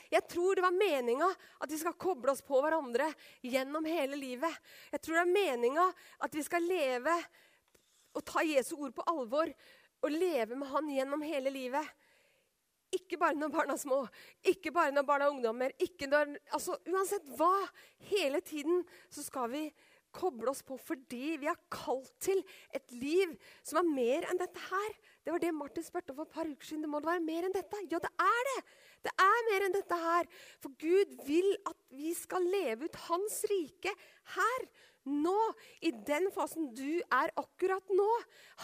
Jeg 0.10 0.26
tror 0.32 0.58
det 0.58 0.66
var 0.66 0.74
meninga 0.74 1.28
at 1.62 1.70
vi 1.70 1.78
skal 1.78 1.98
koble 2.00 2.34
oss 2.34 2.42
på 2.46 2.58
hverandre 2.64 3.12
gjennom 3.46 3.86
hele 3.86 4.18
livet. 4.18 4.56
Jeg 4.90 5.04
tror 5.06 5.20
det 5.20 5.26
er 5.26 5.36
meninga 5.36 5.86
at 6.26 6.36
vi 6.36 6.46
skal 6.46 6.66
leve 6.66 7.14
og 8.18 8.26
ta 8.26 8.42
Jesu 8.46 8.74
ord 8.80 8.96
på 8.96 9.06
alvor 9.12 9.52
og 10.00 10.14
leve 10.14 10.58
med 10.58 10.72
Han 10.72 10.90
gjennom 10.90 11.22
hele 11.22 11.54
livet. 11.54 11.86
Ikke 12.96 13.20
bare 13.22 13.38
når 13.38 13.52
barna 13.54 13.76
er 13.76 13.82
små, 13.84 14.00
ikke 14.50 14.74
bare 14.74 14.94
når 14.96 15.06
barna 15.06 15.28
er 15.28 15.36
ungdommer. 15.36 15.76
Når, 16.10 16.34
altså, 16.58 16.80
uansett 16.90 17.28
hva. 17.38 17.54
Hele 18.10 18.42
tiden 18.42 18.82
så 19.14 19.22
skal 19.22 19.52
vi 19.54 19.64
koble 20.16 20.50
oss 20.50 20.64
på 20.66 20.74
fordi 20.82 21.36
vi 21.38 21.50
er 21.52 21.60
kalt 21.70 22.10
til 22.24 22.40
et 22.74 22.96
liv 22.98 23.36
som 23.62 23.82
er 23.84 23.92
mer 23.92 24.26
enn 24.30 24.42
dette 24.42 24.64
her. 24.72 24.96
Det 25.22 25.36
var 25.36 25.44
det 25.44 25.52
Martin 25.54 25.86
spurte 25.86 26.16
om 26.16 26.18
for 26.18 26.30
et 26.30 26.34
par 26.34 26.50
uker 26.50 26.66
siden. 26.66 26.88
Det 26.88 26.90
må 26.90 27.02
det 27.04 27.12
være 27.12 27.28
mer 27.28 27.46
enn 27.46 27.54
dette? 27.54 27.84
Ja, 27.92 28.02
det 28.02 28.10
er 28.26 28.50
det! 28.54 28.58
Det 29.06 29.14
er 29.24 29.48
mer 29.48 29.66
enn 29.66 29.76
dette 29.76 29.98
her. 30.00 30.30
For 30.64 30.76
Gud 30.82 31.18
vil 31.28 31.50
at 31.70 31.78
vi 31.96 32.14
skal 32.18 32.46
leve 32.52 32.90
ut 32.90 33.02
Hans 33.08 33.42
rike 33.52 33.94
her. 34.36 34.70
Nå, 35.10 35.38
i 35.82 35.92
den 36.06 36.28
fasen 36.36 36.70
du 36.78 37.00
er 37.02 37.32
akkurat 37.40 37.94
nå. 37.96 38.10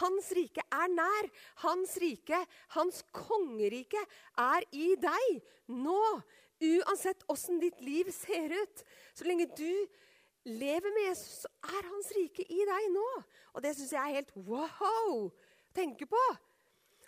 Hans 0.01 0.29
rike 0.35 0.63
er 0.67 0.91
nær. 0.91 1.29
Hans 1.63 1.95
rike, 2.03 2.41
hans 2.75 3.01
kongerike, 3.15 4.01
er 4.37 4.67
i 4.75 4.93
deg 4.99 5.39
nå. 5.71 6.01
Uansett 6.65 7.23
åssen 7.31 7.59
ditt 7.63 7.79
liv 7.83 8.11
ser 8.13 8.53
ut. 8.53 8.83
Så 9.15 9.27
lenge 9.27 9.47
du 9.57 9.87
lever 10.45 10.93
med 10.93 11.09
Jesus, 11.09 11.45
så 11.45 11.71
er 11.71 11.89
hans 11.89 12.11
rike 12.15 12.45
i 12.45 12.67
deg 12.67 12.91
nå. 12.93 13.07
Og 13.55 13.63
det 13.65 13.73
syns 13.77 13.95
jeg 13.95 14.03
er 14.03 14.19
helt 14.19 14.35
wow 14.35 15.25
å 15.25 15.31
tenke 15.75 16.07
på. 16.09 16.25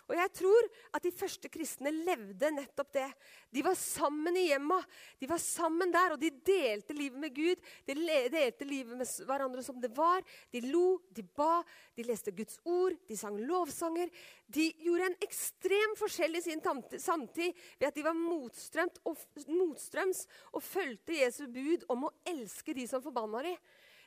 Og 0.08 0.16
jeg 0.16 0.32
tror 0.40 0.68
at 0.96 1.04
de 1.04 1.12
første 1.12 1.50
kristne 1.52 1.90
levde 1.92 2.48
nettopp 2.54 2.92
det. 2.96 3.08
De 3.52 3.62
var 3.64 3.76
sammen 3.76 4.36
i 4.40 4.46
hjemma. 4.48 4.78
De 5.20 5.28
var 5.28 5.40
sammen 5.42 5.92
der, 5.92 6.14
og 6.14 6.22
de 6.22 6.30
delte 6.32 6.96
livet 6.96 7.20
med 7.20 7.34
Gud. 7.36 7.60
De 7.84 7.96
delte 8.32 8.68
livet 8.68 8.96
med 8.96 9.10
hverandre 9.28 9.64
som 9.64 9.80
det 9.82 9.90
var. 9.96 10.24
De 10.54 10.62
lo, 10.64 11.02
de 11.12 11.22
ba, 11.22 11.60
de 11.98 12.06
leste 12.08 12.32
Guds 12.32 12.56
ord, 12.64 12.96
de 13.08 13.18
sang 13.20 13.36
lovsanger. 13.36 14.08
De 14.48 14.70
gjorde 14.80 15.10
en 15.10 15.18
ekstrem 15.28 15.96
forskjell 16.00 16.40
i 16.40 16.44
sin 16.46 16.64
samtid 16.64 17.52
ved 17.76 17.90
at 17.90 17.98
de 17.98 18.06
var 18.06 18.16
motstrømt 18.16 19.02
og, 19.04 19.20
motstrøms 19.50 20.24
og 20.54 20.64
fulgte 20.64 21.20
Jesu 21.20 21.44
bud 21.52 21.84
om 21.92 22.08
å 22.08 22.14
elske 22.32 22.72
de 22.76 22.88
som 22.88 23.04
forbanna 23.04 23.44
dem. 23.44 23.60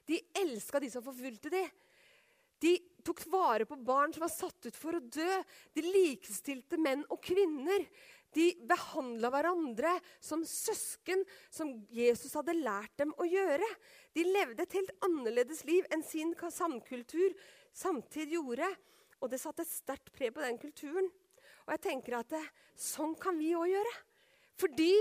De 0.09 0.17
elska 0.41 0.81
de 0.81 0.89
som 0.89 1.05
forfulgte 1.05 1.53
dem. 1.53 1.69
De 2.61 2.75
tok 3.05 3.23
vare 3.31 3.67
på 3.67 3.77
barn 3.81 4.13
som 4.13 4.25
var 4.25 4.33
satt 4.33 4.67
ut 4.67 4.77
for 4.77 4.97
å 4.97 5.03
dø. 5.03 5.29
De 5.75 5.83
likestilte 5.85 6.79
menn 6.81 7.03
og 7.09 7.21
kvinner. 7.23 7.85
De 8.31 8.45
behandla 8.67 9.31
hverandre 9.33 9.91
som 10.23 10.43
søsken, 10.47 11.25
som 11.51 11.73
Jesus 11.91 12.35
hadde 12.37 12.55
lært 12.55 12.93
dem 13.01 13.11
å 13.19 13.27
gjøre. 13.27 13.67
De 14.15 14.23
levde 14.27 14.63
et 14.63 14.77
helt 14.77 14.93
annerledes 15.03 15.65
liv 15.67 15.87
enn 15.91 16.03
sin 16.05 16.31
samkultur 16.35 17.35
samtidig 17.75 18.39
gjorde. 18.39 18.69
Og 19.21 19.29
det 19.29 19.41
satte 19.41 19.65
et 19.65 19.71
sterkt 19.73 20.13
preg 20.15 20.33
på 20.33 20.45
den 20.45 20.57
kulturen. 20.61 21.11
Og 21.67 21.75
jeg 21.75 21.83
tenker 21.83 22.17
at 22.17 22.31
det, 22.31 22.41
sånn 22.79 23.13
kan 23.19 23.37
vi 23.37 23.51
òg 23.55 23.69
gjøre. 23.69 23.93
Fordi 24.61 24.93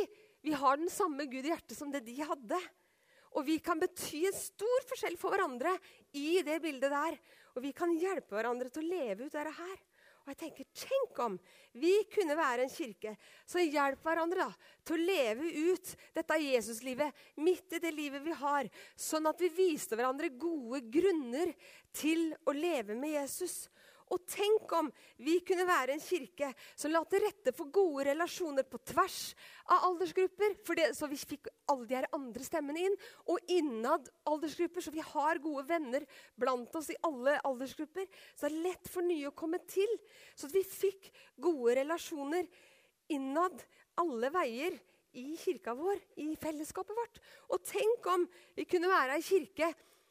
vi 0.45 0.53
har 0.57 0.81
den 0.81 0.91
samme 0.93 1.27
Gud 1.31 1.47
i 1.47 1.53
hjertet 1.53 1.79
som 1.79 1.91
det 1.93 2.03
de 2.07 2.19
hadde. 2.25 2.59
Og 3.39 3.47
vi 3.47 3.61
kan 3.63 3.79
bety 3.79 4.25
en 4.27 4.37
stor 4.37 4.87
forskjell 4.91 5.17
for 5.21 5.33
hverandre 5.33 5.77
i 6.19 6.41
det 6.47 6.59
bildet 6.65 6.91
der. 6.91 7.19
Og 7.57 7.65
vi 7.65 7.73
kan 7.77 7.93
hjelpe 7.99 8.37
hverandre 8.37 8.71
til 8.73 8.85
å 8.85 8.91
leve 8.91 9.27
ut 9.27 9.33
dette 9.33 9.55
her. 9.57 9.79
Og 10.21 10.33
jeg 10.35 10.39
tenker, 10.43 10.67
Tenk 10.77 11.21
om 11.25 11.37
vi 11.81 11.93
kunne 12.13 12.37
være 12.39 12.67
en 12.67 12.73
kirke 12.73 13.15
som 13.49 13.63
hjelper 13.63 14.05
hverandre 14.05 14.45
da, 14.45 14.69
til 14.87 14.99
å 14.99 15.09
leve 15.09 15.49
ut 15.73 15.93
dette 16.15 16.39
Jesuslivet 16.45 17.25
midt 17.41 17.77
i 17.79 17.83
det 17.83 17.93
livet 17.97 18.23
vi 18.25 18.35
har, 18.37 18.69
sånn 18.99 19.31
at 19.31 19.41
vi 19.41 19.51
viste 19.55 19.97
hverandre 19.99 20.33
gode 20.35 20.83
grunner 20.93 21.55
til 21.97 22.31
å 22.45 22.55
leve 22.55 22.99
med 22.99 23.17
Jesus. 23.17 23.65
Og 24.11 24.25
tenk 24.27 24.73
om 24.75 24.89
vi 25.23 25.37
kunne 25.47 25.67
være 25.69 25.95
en 25.95 26.03
kirke 26.03 26.51
som 26.75 26.91
la 26.91 27.03
til 27.07 27.23
rette 27.23 27.53
for 27.55 27.71
gode 27.71 28.09
relasjoner 28.09 28.67
på 28.67 28.81
tvers 28.91 29.19
av 29.71 29.87
aldersgrupper. 29.91 30.57
Det, 30.77 30.89
så 30.99 31.07
vi 31.11 31.19
fikk 31.21 31.51
alle 31.71 31.87
de 31.87 31.99
her 31.99 32.09
andre 32.17 32.47
stemmene 32.47 32.89
inn. 32.89 32.97
Og 33.31 33.53
innad 33.55 34.11
aldersgrupper, 34.31 34.83
så 34.83 34.95
vi 34.95 35.05
har 35.13 35.43
gode 35.43 35.67
venner 35.69 36.07
blant 36.35 36.75
oss 36.81 36.91
i 36.91 36.99
alle 37.07 37.37
aldersgrupper. 37.47 38.09
Så 38.35 38.49
det 38.49 38.53
er 38.53 38.65
lett 38.71 38.91
for 38.91 39.07
nye 39.07 39.31
å 39.31 39.37
komme 39.37 39.63
til. 39.71 39.95
Så 40.35 40.51
vi 40.51 40.65
fikk 40.67 41.13
gode 41.39 41.79
relasjoner 41.79 42.51
innad 43.15 43.63
alle 44.01 44.31
veier 44.35 44.75
i 45.19 45.35
kirka 45.39 45.75
vår, 45.75 45.99
i 46.23 46.33
fellesskapet 46.39 46.99
vårt. 46.99 47.23
Og 47.51 47.63
tenk 47.67 48.11
om 48.11 48.27
vi 48.59 48.67
kunne 48.71 48.91
være 48.91 49.19
ei 49.19 49.25
kirke 49.27 49.71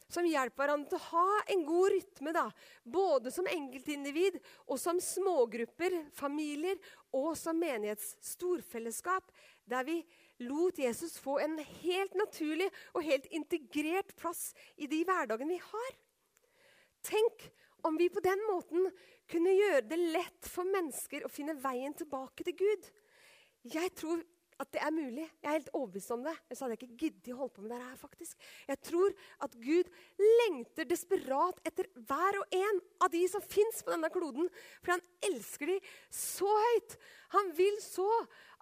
som 0.10 0.26
hjelper 0.26 0.64
hverandre 0.64 0.90
til 0.90 0.98
å 0.98 1.10
ha 1.14 1.42
en 1.54 1.62
god 1.68 1.94
rytme. 1.94 2.34
da, 2.34 2.46
Både 2.84 3.32
som 3.32 3.48
enkeltindivid 3.50 4.40
og 4.68 4.80
som 4.82 5.00
smågrupper, 5.04 5.96
familier 6.18 6.80
og 7.14 7.36
som 7.38 7.60
menighetsstorfellesskap. 7.62 9.32
Der 9.70 9.86
vi 9.86 10.02
lot 10.46 10.80
Jesus 10.82 11.20
få 11.22 11.38
en 11.44 11.58
helt 11.60 12.18
naturlig 12.18 12.70
og 12.94 13.06
helt 13.06 13.30
integrert 13.36 14.16
plass 14.18 14.50
i 14.78 14.90
de 14.90 15.04
hverdagene 15.06 15.56
vi 15.56 15.62
har. 15.62 15.96
Tenk 17.06 17.50
om 17.88 17.96
vi 17.98 18.10
på 18.12 18.24
den 18.24 18.42
måten 18.50 18.90
kunne 19.30 19.54
gjøre 19.56 19.86
det 19.88 20.00
lett 20.16 20.50
for 20.50 20.68
mennesker 20.68 21.24
å 21.24 21.32
finne 21.32 21.56
veien 21.62 21.94
tilbake 21.96 22.44
til 22.48 22.58
Gud. 22.60 22.90
Jeg 23.70 23.94
tror 24.00 24.24
at 24.60 24.72
det 24.76 24.82
er 24.84 24.92
mulig. 24.92 25.26
Jeg 25.40 25.48
er 25.48 25.56
helt 25.56 25.70
overbevist 25.74 26.12
om 26.12 26.24
det. 26.26 26.34
Ellers 26.48 26.62
hadde 26.64 26.76
jeg 26.76 26.82
ikke 26.84 27.00
giddet 27.04 27.32
å 27.34 27.38
holde 27.40 27.56
på 27.56 27.64
med 27.64 27.72
det 27.72 27.80
her. 27.82 27.96
faktisk. 28.02 28.50
Jeg 28.68 28.80
tror 28.84 29.16
at 29.46 29.56
Gud 29.64 29.92
lengter 30.42 30.90
desperat 30.90 31.62
etter 31.68 31.88
hver 31.96 32.40
og 32.42 32.58
en 32.60 32.82
av 33.00 33.12
de 33.14 33.24
som 33.32 33.42
fins 33.42 33.80
på 33.84 33.94
denne 33.94 34.12
kloden. 34.12 34.50
For 34.84 34.96
han 34.96 35.06
elsker 35.30 35.72
de 35.72 35.80
så 36.12 36.50
høyt. 36.50 36.98
Han 37.38 37.54
vil 37.56 37.80
så 37.84 38.10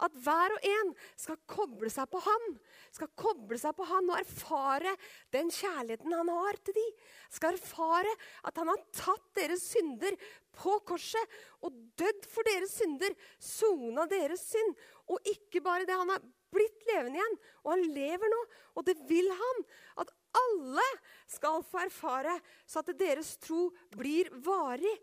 at 0.06 0.14
hver 0.22 0.54
og 0.54 0.70
en 0.70 0.94
skal 1.18 1.40
koble 1.50 1.90
seg 1.90 2.10
på 2.12 2.22
han. 2.22 2.48
Skal 2.96 3.12
koble 3.20 3.60
seg 3.62 3.76
på 3.78 3.88
han 3.90 4.10
og 4.12 4.20
erfare 4.20 4.94
den 5.36 5.52
kjærligheten 5.54 6.16
han 6.16 6.32
har 6.34 6.60
til 6.64 6.78
de. 6.78 6.86
Skal 7.34 7.58
erfare 7.58 8.14
at 8.48 8.60
han 8.62 8.72
har 8.72 8.84
tatt 8.96 9.28
deres 9.38 9.66
synder 9.72 10.18
på 10.58 10.78
korset 10.88 11.38
og 11.66 11.76
dødd 12.00 12.30
for 12.32 12.48
deres 12.48 12.78
synder. 12.80 13.14
Sona 13.40 14.08
deres 14.12 14.48
synd. 14.52 14.76
Og 15.12 15.24
ikke 15.30 15.62
bare 15.64 15.88
det, 15.88 15.98
han 15.98 16.12
har 16.12 16.24
blitt 16.54 16.88
levende 16.90 17.20
igjen. 17.20 17.38
Og 17.66 17.74
han 17.76 17.86
lever 17.96 18.34
nå. 18.34 18.42
Og 18.78 18.88
det 18.88 18.98
vil 19.10 19.30
han. 19.32 19.64
At 20.04 20.12
alle 20.38 20.86
skal 21.30 21.64
få 21.66 21.82
erfare, 21.86 22.36
så 22.70 22.84
at 22.84 22.92
deres 23.00 23.36
tro 23.42 23.70
blir 23.96 24.30
varig. 24.46 24.94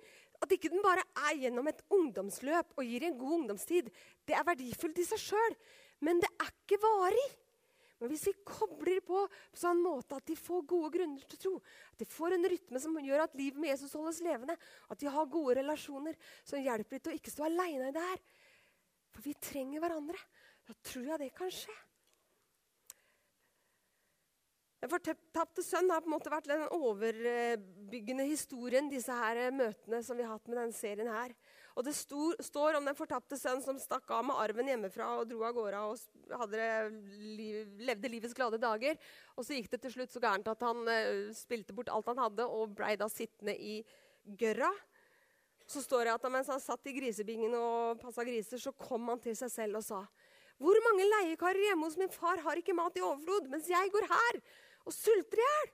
At 0.43 0.53
ikke 0.53 0.71
den 0.73 0.83
bare 0.85 1.05
er 1.29 1.39
gjennom 1.41 1.69
et 1.71 1.81
ungdomsløp 1.95 2.75
og 2.77 2.85
gir 2.85 3.07
en 3.07 3.17
god 3.19 3.39
ungdomstid. 3.39 3.89
Det 4.27 4.37
er 4.37 4.47
verdifullt 4.47 5.01
i 5.01 5.07
seg 5.09 5.23
sjøl, 5.23 5.57
men 6.05 6.21
det 6.21 6.29
er 6.37 6.51
ikke 6.53 6.81
varig. 6.83 7.31
Men 8.05 8.13
hvis 8.13 8.27
vi 8.29 8.35
kobler 8.45 8.99
på 9.01 9.23
på 9.25 9.57
sånn 9.57 9.79
måte 9.81 10.19
at 10.19 10.27
de 10.29 10.35
får 10.37 10.67
gode 10.69 10.91
grunner 10.93 11.23
til 11.25 11.39
å 11.39 11.43
tro, 11.45 11.53
at 11.95 12.03
de 12.03 12.07
får 12.11 12.35
en 12.37 12.49
rytme 12.53 12.81
som 12.83 12.99
gjør 13.01 13.23
at 13.25 13.39
livet 13.39 13.57
med 13.63 13.71
Jesus 13.71 13.95
holdes 13.97 14.19
levende, 14.27 14.59
at 14.93 15.01
de 15.01 15.09
har 15.09 15.31
gode 15.33 15.55
relasjoner 15.57 16.19
som 16.45 16.61
hjelper 16.61 16.99
dem 16.99 17.05
til 17.07 17.15
å 17.15 17.17
ikke 17.17 17.33
stå 17.33 17.47
aleine 17.49 17.89
i 17.89 17.95
det 17.97 18.05
her 18.05 18.21
For 19.15 19.25
vi 19.25 19.33
trenger 19.41 19.81
hverandre. 19.81 20.21
Da 20.69 20.77
tror 20.85 21.09
jeg 21.15 21.23
det 21.23 21.31
kan 21.39 21.53
skje. 21.55 21.77
Den 24.85 24.93
fortapte 24.93 25.65
sønn 25.65 25.89
har 25.89 26.03
på 26.05 26.11
en 26.11 26.17
måte 26.19 26.33
vært 26.35 26.51
den 26.51 26.67
overbyggende 26.77 28.27
historien, 28.29 28.91
disse 28.93 29.17
her 29.17 29.47
møtene 29.55 30.03
som 30.05 30.19
vi 30.19 30.27
har 30.27 30.37
hatt 30.37 30.51
med 30.51 30.61
denne 30.61 30.77
serien 30.77 31.09
her. 31.09 31.33
Og 31.75 31.83
Det 31.83 31.95
stor, 31.97 32.37
står 32.39 32.77
om 32.79 32.85
den 32.87 32.95
fortapte 32.95 33.37
sønn 33.39 33.63
som 33.63 33.79
stakk 33.83 34.07
av 34.15 34.23
med 34.29 34.39
arven 34.39 34.69
hjemmefra 34.71 35.09
og 35.19 35.27
dro 35.27 35.41
av 35.43 35.57
gårde 35.57 35.81
og 35.83 36.53
liv, 36.55 37.73
levde 37.83 38.11
livets 38.13 38.37
glade 38.37 38.61
dager. 38.63 38.95
Og 39.35 39.43
så 39.47 39.57
gikk 39.57 39.73
det 39.73 39.81
til 39.83 39.97
slutt 39.97 40.15
så 40.15 40.23
gærent 40.23 40.51
at 40.53 40.63
han 40.63 40.87
uh, 40.87 41.35
spilte 41.35 41.75
bort 41.75 41.91
alt 41.91 42.13
han 42.13 42.23
hadde, 42.23 42.47
og 42.47 42.77
blei 42.79 42.95
da 43.01 43.11
sittende 43.11 43.57
i 43.59 43.81
gørra. 44.39 44.71
Så 45.67 45.83
står 45.83 46.07
det 46.07 46.15
at 46.15 46.31
mens 46.31 46.53
han 46.53 46.63
satt 46.63 46.87
i 46.87 46.95
grisebingen 46.95 47.57
og 47.59 47.99
passa 47.99 48.23
griser, 48.23 48.61
så 48.63 48.71
kom 48.79 49.11
han 49.11 49.23
til 49.25 49.35
seg 49.39 49.51
selv 49.51 49.81
og 49.81 49.87
sa 49.87 50.03
Hvor 50.63 50.79
mange 50.87 51.09
leiekarer 51.11 51.73
hjemme 51.73 51.89
hos 51.89 51.99
min 51.99 52.13
far 52.13 52.39
har 52.45 52.61
ikke 52.61 52.77
mat 52.77 52.95
i 52.95 53.03
overflod, 53.03 53.51
mens 53.51 53.67
jeg 53.73 53.91
går 53.91 54.07
her 54.13 54.45
og 54.85 54.95
sulter 54.95 55.41
i 55.41 55.49
hjel. 55.49 55.73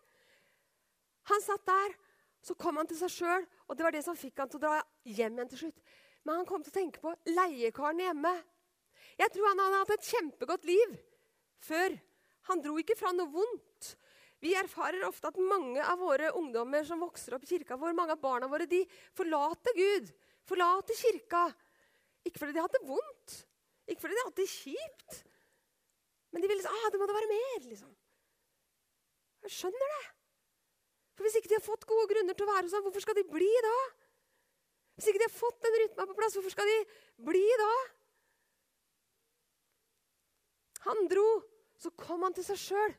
Han 1.28 1.42
satt 1.44 1.66
der, 1.68 1.96
så 2.40 2.56
kom 2.56 2.78
han 2.80 2.88
til 2.88 2.96
seg 3.02 3.12
sjøl, 3.12 3.44
og 3.70 3.78
det 3.78 3.87
var 3.87 3.94
det 3.94 4.02
som 4.02 4.18
fikk 4.18 4.42
han 4.42 4.50
til 4.50 4.59
å 4.59 4.64
dra 4.66 4.76
hjem 5.06 5.37
igjen 5.38 5.50
til 5.52 5.61
slutt. 5.64 5.83
Men 6.26 6.40
han 6.40 6.48
kom 6.48 6.64
til 6.64 6.72
å 6.72 6.78
tenke 6.80 7.02
på 7.02 7.14
leiekaren 7.30 8.02
hjemme. 8.02 8.33
Jeg 9.20 9.33
tror 9.33 9.46
han 9.52 9.62
hadde 9.62 9.83
hatt 9.85 9.92
et 9.94 10.09
kjempegodt 10.11 10.66
liv 10.68 10.96
før. 11.62 11.94
Han 12.50 12.62
dro 12.64 12.74
ikke 12.83 12.98
fra 12.98 13.12
noe 13.14 13.30
vondt. 13.30 13.94
Vi 14.40 14.56
erfarer 14.56 15.04
ofte 15.06 15.30
at 15.30 15.38
mange 15.38 15.85
av 15.85 16.00
våre 16.00 16.33
ungdommer 16.37 16.85
som 16.88 17.02
vokser 17.04 17.37
opp 17.37 17.44
i 17.44 17.50
kirka 17.52 17.76
vår, 17.78 17.94
mange 17.96 18.16
av 18.16 18.22
barna 18.22 18.48
våre, 18.50 18.66
de 18.66 18.80
forlater 19.16 19.76
Gud, 19.76 20.11
forlater 20.48 20.96
kirka. 20.96 21.46
Ikke 22.24 22.40
fordi 22.40 22.56
de 22.56 22.64
hadde 22.64 22.85
vondt, 22.88 23.37
ikke 23.87 24.02
fordi 24.06 24.16
de 24.16 24.24
hadde 24.24 24.40
det 24.40 24.48
kjipt, 24.50 25.20
men 26.33 26.42
de 26.42 26.48
ville 26.50 26.64
si 26.64 26.72
ah, 26.72 26.88
det 26.92 27.00
må 27.00 27.09
da 27.09 27.16
være 27.16 27.30
mer. 27.30 27.68
liksom. 27.68 27.92
Jeg 29.44 29.54
skjønner 29.56 29.94
det. 29.94 30.02
For 31.20 31.28
Hvis 31.28 31.35
ikke 31.37 31.50
de 31.52 31.59
har 31.59 31.64
fått 31.66 31.83
gode 31.85 32.06
grunner 32.09 32.33
til 32.33 32.46
å 32.46 32.48
være 32.48 32.64
hos 32.64 32.72
ham, 32.72 32.85
hvorfor 32.87 33.03
skal 33.05 33.18
de 33.18 33.26
bli 33.28 33.49
da? 33.61 33.76
Hvis 34.97 35.11
ikke 35.11 35.20
de 35.20 35.26
har 35.26 35.34
fått 35.34 35.59
den 35.66 35.74
rytma 35.82 36.07
på 36.09 36.14
plass, 36.16 36.36
hvorfor 36.38 36.55
skal 36.55 36.70
de 36.70 36.76
bli 37.26 37.42
da? 37.61 37.74
Han 40.86 41.05
dro, 41.12 41.26
så 41.76 41.92
kom 42.01 42.24
han 42.24 42.32
til 42.38 42.47
seg 42.47 42.62
sjøl. 42.62 42.97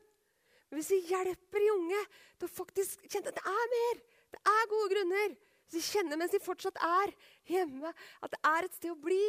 Men 0.70 0.78
hvis 0.78 0.92
vi 0.94 1.00
hjelper 1.10 1.66
de 1.66 1.72
unge 1.72 2.04
til 2.38 2.46
å 2.46 2.52
faktisk 2.60 3.02
kjenne 3.10 3.34
at 3.34 3.42
det 3.42 3.56
er 3.56 3.74
mer, 3.74 3.98
det 4.36 4.44
er 4.54 4.70
gode 4.70 4.92
grunner 4.94 5.34
Hvis 5.34 5.74
de 5.74 5.82
kjenner 5.90 6.22
mens 6.22 6.32
de 6.32 6.44
fortsatt 6.46 6.78
er 6.78 7.10
hjemme, 7.50 7.90
at 8.22 8.36
det 8.36 8.40
er 8.52 8.68
et 8.68 8.78
sted 8.78 8.94
å 8.94 9.02
bli 9.02 9.20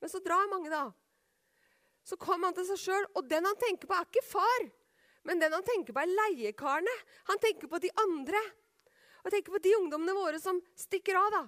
Men 0.00 0.14
så 0.16 0.24
drar 0.24 0.48
mange, 0.48 0.72
da. 0.72 0.86
Så 2.08 2.16
kom 2.16 2.48
han 2.48 2.56
til 2.56 2.64
seg 2.72 2.80
sjøl, 2.86 3.06
og 3.20 3.28
den 3.28 3.44
han 3.44 3.60
tenker 3.60 3.84
på, 3.84 4.00
er 4.00 4.08
ikke 4.08 4.24
far. 4.32 4.68
Men 5.26 5.40
den 5.42 5.52
han 5.52 5.64
tenker 5.66 5.94
på, 5.94 6.02
er 6.02 6.14
leiekarene. 6.14 6.94
Han 7.30 7.40
tenker 7.42 7.70
på 7.70 7.80
de 7.82 7.90
andre. 8.04 8.40
Og 9.24 9.32
tenker 9.34 9.54
på 9.54 9.60
de 9.62 9.74
ungdommene 9.80 10.14
våre 10.16 10.40
som 10.40 10.60
stikker 10.78 11.18
av. 11.18 11.30
da. 11.34 11.42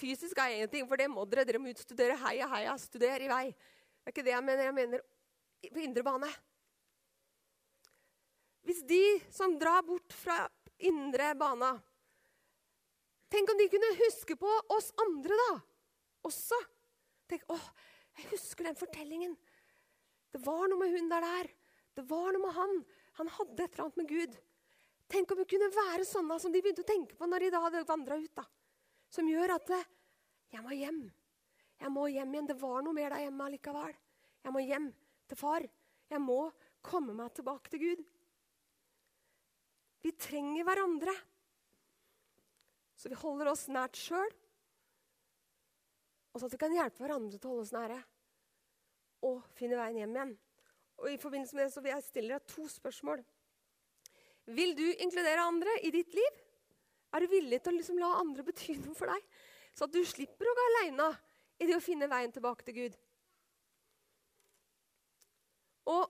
Fysisk 0.00 0.38
er 0.40 0.62
én 0.62 0.70
ting, 0.70 0.86
for 0.88 0.96
det 0.96 1.10
må 1.12 1.26
dere. 1.28 1.44
Dere 1.48 1.60
må 1.62 1.72
utstudere. 1.74 2.18
Heia, 2.24 2.48
heia, 2.54 2.76
studer 2.80 3.26
i 3.26 3.30
vei. 3.30 3.46
Det 3.50 4.08
er 4.08 4.14
ikke 4.14 4.26
det 4.26 4.34
jeg 4.34 4.46
mener. 4.46 4.70
Jeg 4.70 4.76
mener 4.78 5.04
på 5.68 5.84
indre 5.84 6.06
bane. 6.06 6.30
Hvis 8.64 8.82
de 8.88 9.04
som 9.32 9.58
drar 9.60 9.82
bort 9.84 10.12
fra 10.16 10.42
indre 10.78 11.32
bana 11.36 11.74
Tenk 13.30 13.50
om 13.52 13.58
de 13.60 13.68
kunne 13.70 13.88
huske 13.94 14.34
på 14.34 14.50
oss 14.74 14.88
andre, 14.98 15.36
da. 15.38 15.52
Også. 16.26 16.56
Tenk, 17.30 17.44
åh, 17.54 17.68
jeg 18.18 18.26
husker 18.32 18.66
den 18.66 18.74
fortellingen. 18.74 19.36
Det 20.34 20.40
var 20.42 20.64
noe 20.66 20.80
med 20.80 20.96
hun 20.96 21.06
der 21.12 21.22
der. 21.22 21.50
Det 21.96 22.04
var 22.08 22.32
noe 22.32 22.44
med 22.44 22.56
han. 22.56 22.76
Han 23.20 23.32
hadde 23.36 23.64
et 23.64 23.74
eller 23.74 23.86
annet 23.86 24.00
med 24.00 24.10
Gud. 24.10 24.36
Tenk 25.10 25.32
om 25.32 25.40
vi 25.42 25.48
kunne 25.50 25.70
være 25.74 26.06
sånne 26.06 26.36
som 26.42 26.52
de 26.54 26.62
begynte 26.62 26.84
å 26.84 26.90
tenke 26.90 27.16
på 27.18 27.26
når 27.26 27.46
de 27.46 27.54
da 27.54 27.62
hadde 27.64 27.86
vandra 27.88 28.18
ut. 28.20 28.34
da. 28.36 28.44
Som 29.10 29.28
gjør 29.28 29.56
at 29.56 29.72
jeg 30.54 30.62
må 30.62 30.76
hjem. 30.76 31.02
Jeg 31.80 31.90
må 31.90 32.06
hjem 32.12 32.34
igjen. 32.34 32.50
Det 32.50 32.58
var 32.60 32.84
noe 32.84 32.94
mer 32.94 33.10
der 33.14 33.24
hjemme 33.24 33.48
allikevel. 33.48 33.96
Jeg 34.44 34.54
må 34.54 34.62
hjem 34.62 34.90
til 35.28 35.40
far. 35.40 35.66
Jeg 36.10 36.22
må 36.22 36.40
komme 36.84 37.14
meg 37.16 37.34
tilbake 37.34 37.72
til 37.72 37.82
Gud. 37.82 38.04
Vi 40.00 40.12
trenger 40.16 40.64
hverandre. 40.64 41.14
Så 43.00 43.08
vi 43.08 43.16
holder 43.16 43.48
oss 43.48 43.66
nært 43.72 43.96
sjøl, 43.96 44.32
og 46.30 46.40
så 46.40 46.46
at 46.46 46.52
vi 46.52 46.60
kan 46.60 46.74
hjelpe 46.74 47.00
hverandre 47.00 47.38
til 47.38 47.48
å 47.48 47.54
holde 47.54 47.64
oss 47.64 47.72
nære. 47.72 47.96
Og 49.26 49.40
finne 49.56 49.78
veien 49.80 50.02
hjem 50.02 50.16
igjen. 50.16 50.34
Og 51.00 51.08
i 51.12 51.20
forbindelse 51.20 51.56
med 51.56 51.66
det 51.66 51.74
så 51.74 51.82
vil 51.84 51.94
jeg 51.94 52.06
stille 52.06 52.36
deg 52.36 52.48
to 52.50 52.66
spørsmål. 52.68 53.22
Vil 54.50 54.74
du 54.76 54.86
inkludere 55.02 55.46
andre 55.46 55.76
i 55.86 55.92
ditt 55.94 56.14
liv? 56.16 56.40
Er 57.14 57.24
du 57.24 57.32
villig 57.32 57.60
til 57.62 57.72
å 57.72 57.78
liksom 57.78 57.98
la 58.00 58.10
andre 58.20 58.44
bety 58.46 58.76
noe 58.78 58.96
for 58.98 59.10
deg? 59.10 59.24
Så 59.74 59.86
at 59.86 59.94
du 59.94 60.00
slipper 60.06 60.48
å 60.50 60.56
gå 60.56 60.66
aleine 60.70 61.08
i 61.60 61.68
det 61.68 61.76
å 61.76 61.84
finne 61.84 62.08
veien 62.10 62.32
tilbake 62.34 62.66
til 62.66 62.76
Gud. 62.76 62.96
Og 65.90 66.06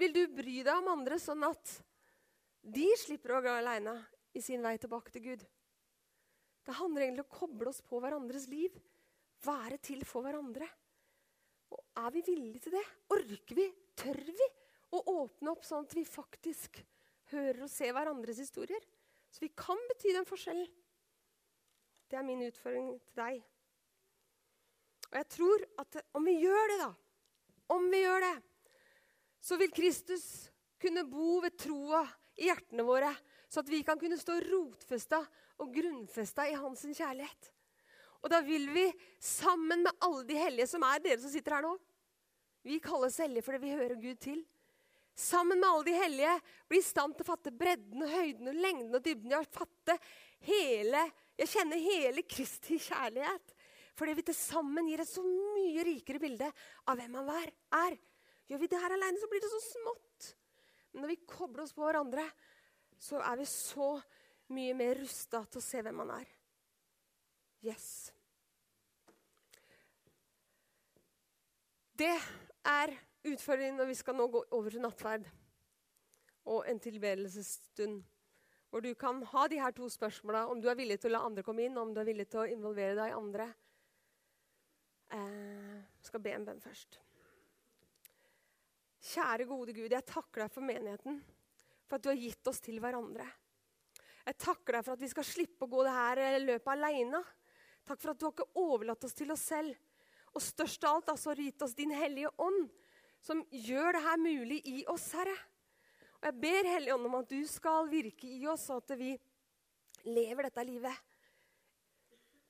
vil 0.00 0.14
du 0.14 0.22
bry 0.34 0.62
deg 0.64 0.74
om 0.74 0.92
andre 0.94 1.18
sånn 1.20 1.44
at 1.46 1.76
de 2.62 2.86
slipper 2.98 3.36
å 3.36 3.42
gå 3.44 3.52
aleine 3.52 3.94
i 4.38 4.42
sin 4.42 4.62
vei 4.64 4.76
tilbake 4.80 5.12
til 5.14 5.26
Gud. 5.26 5.42
Det 6.62 6.78
handler 6.78 7.04
egentlig 7.04 7.24
om 7.26 7.30
å 7.32 7.38
koble 7.40 7.70
oss 7.72 7.82
på 7.84 7.98
hverandres 8.00 8.46
liv. 8.50 8.74
Være 9.42 9.78
til 9.82 10.04
for 10.06 10.24
hverandre. 10.24 10.68
Er 11.98 12.10
vi 12.14 12.22
villige 12.24 12.64
til 12.64 12.76
det? 12.76 12.84
Orker 13.12 13.56
vi? 13.58 13.66
Tør 13.98 14.18
vi 14.24 14.48
å 14.96 15.02
åpne 15.12 15.52
opp 15.52 15.64
sånn 15.66 15.84
at 15.84 15.96
vi 15.96 16.04
faktisk 16.08 16.80
hører 17.32 17.64
og 17.66 17.72
ser 17.72 17.92
hverandres 17.96 18.40
historier? 18.40 18.80
Så 19.32 19.44
vi 19.44 19.50
kan 19.56 19.80
bety 19.90 20.12
den 20.16 20.28
forskjellen. 20.28 20.68
Det 22.08 22.18
er 22.20 22.26
min 22.26 22.44
utfordring 22.44 22.94
til 23.08 23.20
deg. 23.20 23.42
Og 25.12 25.18
jeg 25.20 25.28
tror 25.36 25.66
at 25.80 26.00
om 26.16 26.28
vi 26.28 26.38
gjør 26.40 26.72
det, 26.72 26.80
da 26.86 26.92
Om 27.72 27.86
vi 27.88 28.02
gjør 28.02 28.20
det, 28.20 28.34
så 29.40 29.56
vil 29.56 29.70
Kristus 29.72 30.24
kunne 30.82 31.06
bo 31.08 31.38
ved 31.40 31.54
troa 31.56 32.02
i 32.36 32.50
hjertene 32.50 32.84
våre, 32.84 33.08
så 33.48 33.62
at 33.62 33.70
vi 33.70 33.80
kan 33.86 34.00
kunne 34.00 34.18
stå 34.20 34.34
rotfesta 34.44 35.22
og 35.62 35.72
grunnfesta 35.72 36.44
i 36.50 36.56
hans 36.58 36.84
kjærlighet. 36.84 37.48
Og 38.22 38.30
da 38.30 38.40
vil 38.46 38.68
vi, 38.70 38.86
sammen 39.18 39.82
med 39.82 40.04
alle 40.06 40.24
de 40.28 40.38
hellige 40.38 40.68
som 40.70 40.84
er 40.86 41.02
dere 41.02 41.20
som 41.22 41.32
sitter 41.32 41.56
her 41.56 41.64
nå 41.66 41.72
Vi 42.66 42.78
kalles 42.82 43.18
hellige 43.18 43.42
fordi 43.46 43.62
vi 43.64 43.74
hører 43.74 43.98
Gud 43.98 44.20
til. 44.22 44.44
Sammen 45.18 45.60
med 45.60 45.68
alle 45.68 45.88
de 45.90 45.96
hellige 45.98 46.36
bli 46.70 46.78
i 46.80 46.84
stand 46.86 47.16
til 47.16 47.26
å 47.26 47.32
fatte 47.32 47.52
bredden, 47.52 48.04
og 48.04 48.12
høyden, 48.12 48.48
og 48.48 48.60
lengden 48.64 48.96
og 48.96 49.02
dybden. 49.04 49.34
Jeg, 49.34 49.50
fatte 49.52 49.96
hele, 50.46 51.02
jeg 51.36 51.50
kjenner 51.52 51.82
hele 51.82 52.24
Kristi 52.24 52.78
kjærlighet. 52.80 53.52
Fordi 53.98 54.14
vi 54.16 54.24
til 54.24 54.38
sammen 54.38 54.88
gir 54.88 55.02
et 55.04 55.10
så 55.10 55.24
mye 55.26 55.84
rikere 55.84 56.22
bilde 56.22 56.48
av 56.88 56.96
hvem 56.96 57.18
han 57.20 57.32
er. 57.82 57.98
Gjør 58.48 58.62
vi 58.62 58.70
det 58.72 58.80
her 58.80 58.94
alene, 58.96 59.20
så 59.20 59.28
blir 59.28 59.42
det 59.42 59.52
så 59.52 59.60
smått. 59.66 60.30
Men 60.92 61.04
når 61.04 61.12
vi 61.12 61.22
kobler 61.28 61.66
oss 61.66 61.74
på 61.76 61.84
hverandre, 61.84 62.24
så 63.00 63.20
er 63.20 63.36
vi 63.40 63.48
så 63.48 63.94
mye 64.52 64.76
mer 64.76 65.00
rusta 65.02 65.42
til 65.48 65.60
å 65.60 65.64
se 65.64 65.82
hvem 65.84 66.02
han 66.04 66.14
er. 66.20 66.32
Yes. 67.62 68.10
Det 71.94 72.14
er 72.66 72.94
utfordringen 73.30 73.78
når 73.78 73.92
vi 73.92 73.98
skal 73.98 74.16
nå 74.18 74.26
gå 74.32 74.40
over 74.50 74.74
til 74.74 74.82
nattverd 74.82 75.28
og 76.50 76.64
en 76.66 76.80
tilbedelsesstund. 76.82 78.00
Hvor 78.72 78.80
du 78.80 78.94
kan 78.98 79.20
ha 79.30 79.46
de 79.52 79.60
her 79.60 79.74
to 79.76 79.86
spørsmåla 79.92 80.46
om 80.50 80.60
du 80.60 80.68
er 80.70 80.78
villig 80.78 80.98
til 80.98 81.12
å 81.12 81.18
la 81.18 81.26
andre 81.28 81.44
komme 81.46 81.66
inn, 81.66 81.76
om 81.78 81.92
du 81.92 82.00
er 82.00 82.08
villig 82.08 82.26
til 82.32 82.42
å 82.42 82.48
involvere 82.50 82.96
deg 82.98 83.12
i 83.12 83.18
andre. 83.18 83.46
Eh, 85.12 85.82
skal 86.02 86.22
be 86.24 86.32
en 86.32 86.46
bønn 86.48 86.62
først. 86.64 86.98
Kjære, 89.02 89.46
gode 89.50 89.74
Gud, 89.76 89.92
jeg 89.92 90.08
takker 90.08 90.44
deg 90.44 90.54
for 90.54 90.64
menigheten. 90.64 91.20
For 91.84 91.98
at 91.98 92.06
du 92.06 92.10
har 92.10 92.18
gitt 92.18 92.48
oss 92.48 92.62
til 92.64 92.80
hverandre. 92.80 93.26
Jeg 94.22 94.38
takker 94.40 94.78
deg 94.78 94.86
for 94.86 94.94
at 94.96 95.02
vi 95.02 95.10
skal 95.10 95.26
slippe 95.26 95.66
å 95.66 95.70
gå 95.70 95.84
det 95.84 95.94
her 95.94 96.22
løpet 96.40 96.72
aleine. 96.72 97.22
Takk 97.88 98.00
for 98.00 98.12
at 98.12 98.20
du 98.20 98.26
har 98.28 98.34
ikke 98.34 98.62
overlatt 98.62 99.04
oss 99.06 99.16
til 99.18 99.32
oss 99.34 99.44
selv. 99.52 99.76
Og 100.32 100.44
størst 100.44 100.84
av 100.88 100.98
alt 100.98 101.12
altså, 101.12 101.30
har 101.30 101.40
du 101.40 101.44
gitt 101.46 101.64
oss 101.64 101.76
din 101.76 101.92
hellige 101.94 102.30
ånd, 102.40 102.68
som 103.22 103.42
gjør 103.50 103.98
det 103.98 104.04
her 104.06 104.20
mulig 104.22 104.60
i 104.68 104.84
oss, 104.90 105.10
Herre. 105.14 105.34
Og 106.22 106.28
jeg 106.28 106.38
ber 106.42 106.68
Hellige 106.70 106.94
Ånd 106.94 107.06
om 107.08 107.16
at 107.18 107.30
du 107.30 107.40
skal 107.50 107.88
virke 107.90 108.28
i 108.30 108.44
oss, 108.50 108.68
og 108.70 108.84
at 108.84 108.94
vi 108.98 109.12
lever 110.06 110.46
dette 110.46 110.64
livet 110.66 111.10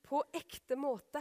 på 0.05 0.21
ekte 0.37 0.77
måte 0.77 1.21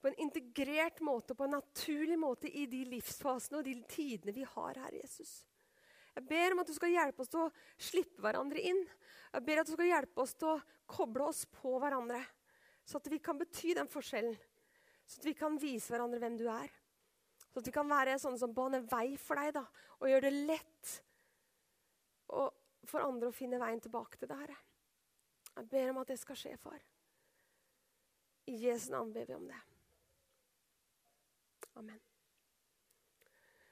på 0.00 0.08
en 0.08 0.14
integrert 0.14 1.00
måte, 1.00 1.34
på 1.34 1.44
en 1.44 1.58
naturlig 1.58 2.18
måte 2.18 2.48
i 2.48 2.64
de 2.66 2.84
livsfasene 2.88 3.60
og 3.60 3.66
de 3.66 3.76
tidene 3.90 4.32
vi 4.32 4.46
har 4.48 4.78
her, 4.80 4.94
Jesus. 4.96 5.42
Jeg 6.16 6.26
ber 6.26 6.54
om 6.54 6.62
at 6.62 6.70
du 6.70 6.74
skal 6.74 6.94
hjelpe 6.94 7.22
oss 7.22 7.30
til 7.32 7.44
å 7.44 7.50
slippe 7.78 8.24
hverandre 8.24 8.62
inn. 8.70 8.80
Jeg 9.30 9.44
ber 9.46 9.60
at 9.60 9.68
du 9.68 9.74
skal 9.76 9.90
hjelpe 9.90 10.24
oss 10.24 10.32
til 10.40 10.54
å 10.54 10.60
koble 10.90 11.28
oss 11.28 11.44
på 11.60 11.76
hverandre, 11.82 12.22
så 12.90 12.98
at 12.98 13.10
vi 13.12 13.20
kan 13.22 13.38
bety 13.38 13.74
den 13.78 13.90
forskjellen. 13.90 14.34
Så 15.06 15.20
at 15.20 15.28
vi 15.28 15.34
kan 15.38 15.58
vise 15.62 15.92
hverandre 15.92 16.18
hvem 16.22 16.38
du 16.40 16.48
er. 16.50 16.72
Så 17.50 17.62
at 17.62 17.68
vi 17.70 17.74
kan 17.74 17.90
være 17.90 18.18
sånne 18.18 18.40
som 18.40 18.54
baner 18.54 18.82
vei 18.90 19.14
for 19.18 19.38
deg 19.38 19.54
da, 19.54 19.64
og 20.00 20.10
gjøre 20.10 20.26
det 20.26 20.46
lett 20.50 20.92
for 22.90 23.02
andre 23.04 23.30
å 23.30 23.34
finne 23.34 23.58
veien 23.62 23.82
tilbake 23.82 24.18
til 24.18 24.30
det 24.30 24.38
Herre. 24.42 24.58
Jeg 25.56 25.70
ber 25.70 25.90
om 25.92 26.02
at 26.02 26.12
det 26.12 26.18
skal 26.20 26.38
skje, 26.38 26.54
far. 26.58 26.78
I 28.50 28.54
Jesu 28.66 28.90
navn 28.94 29.10
ber 29.14 29.26
vi 29.28 29.38
om 29.38 29.50
det. 29.50 29.58
Amen. 31.78 32.09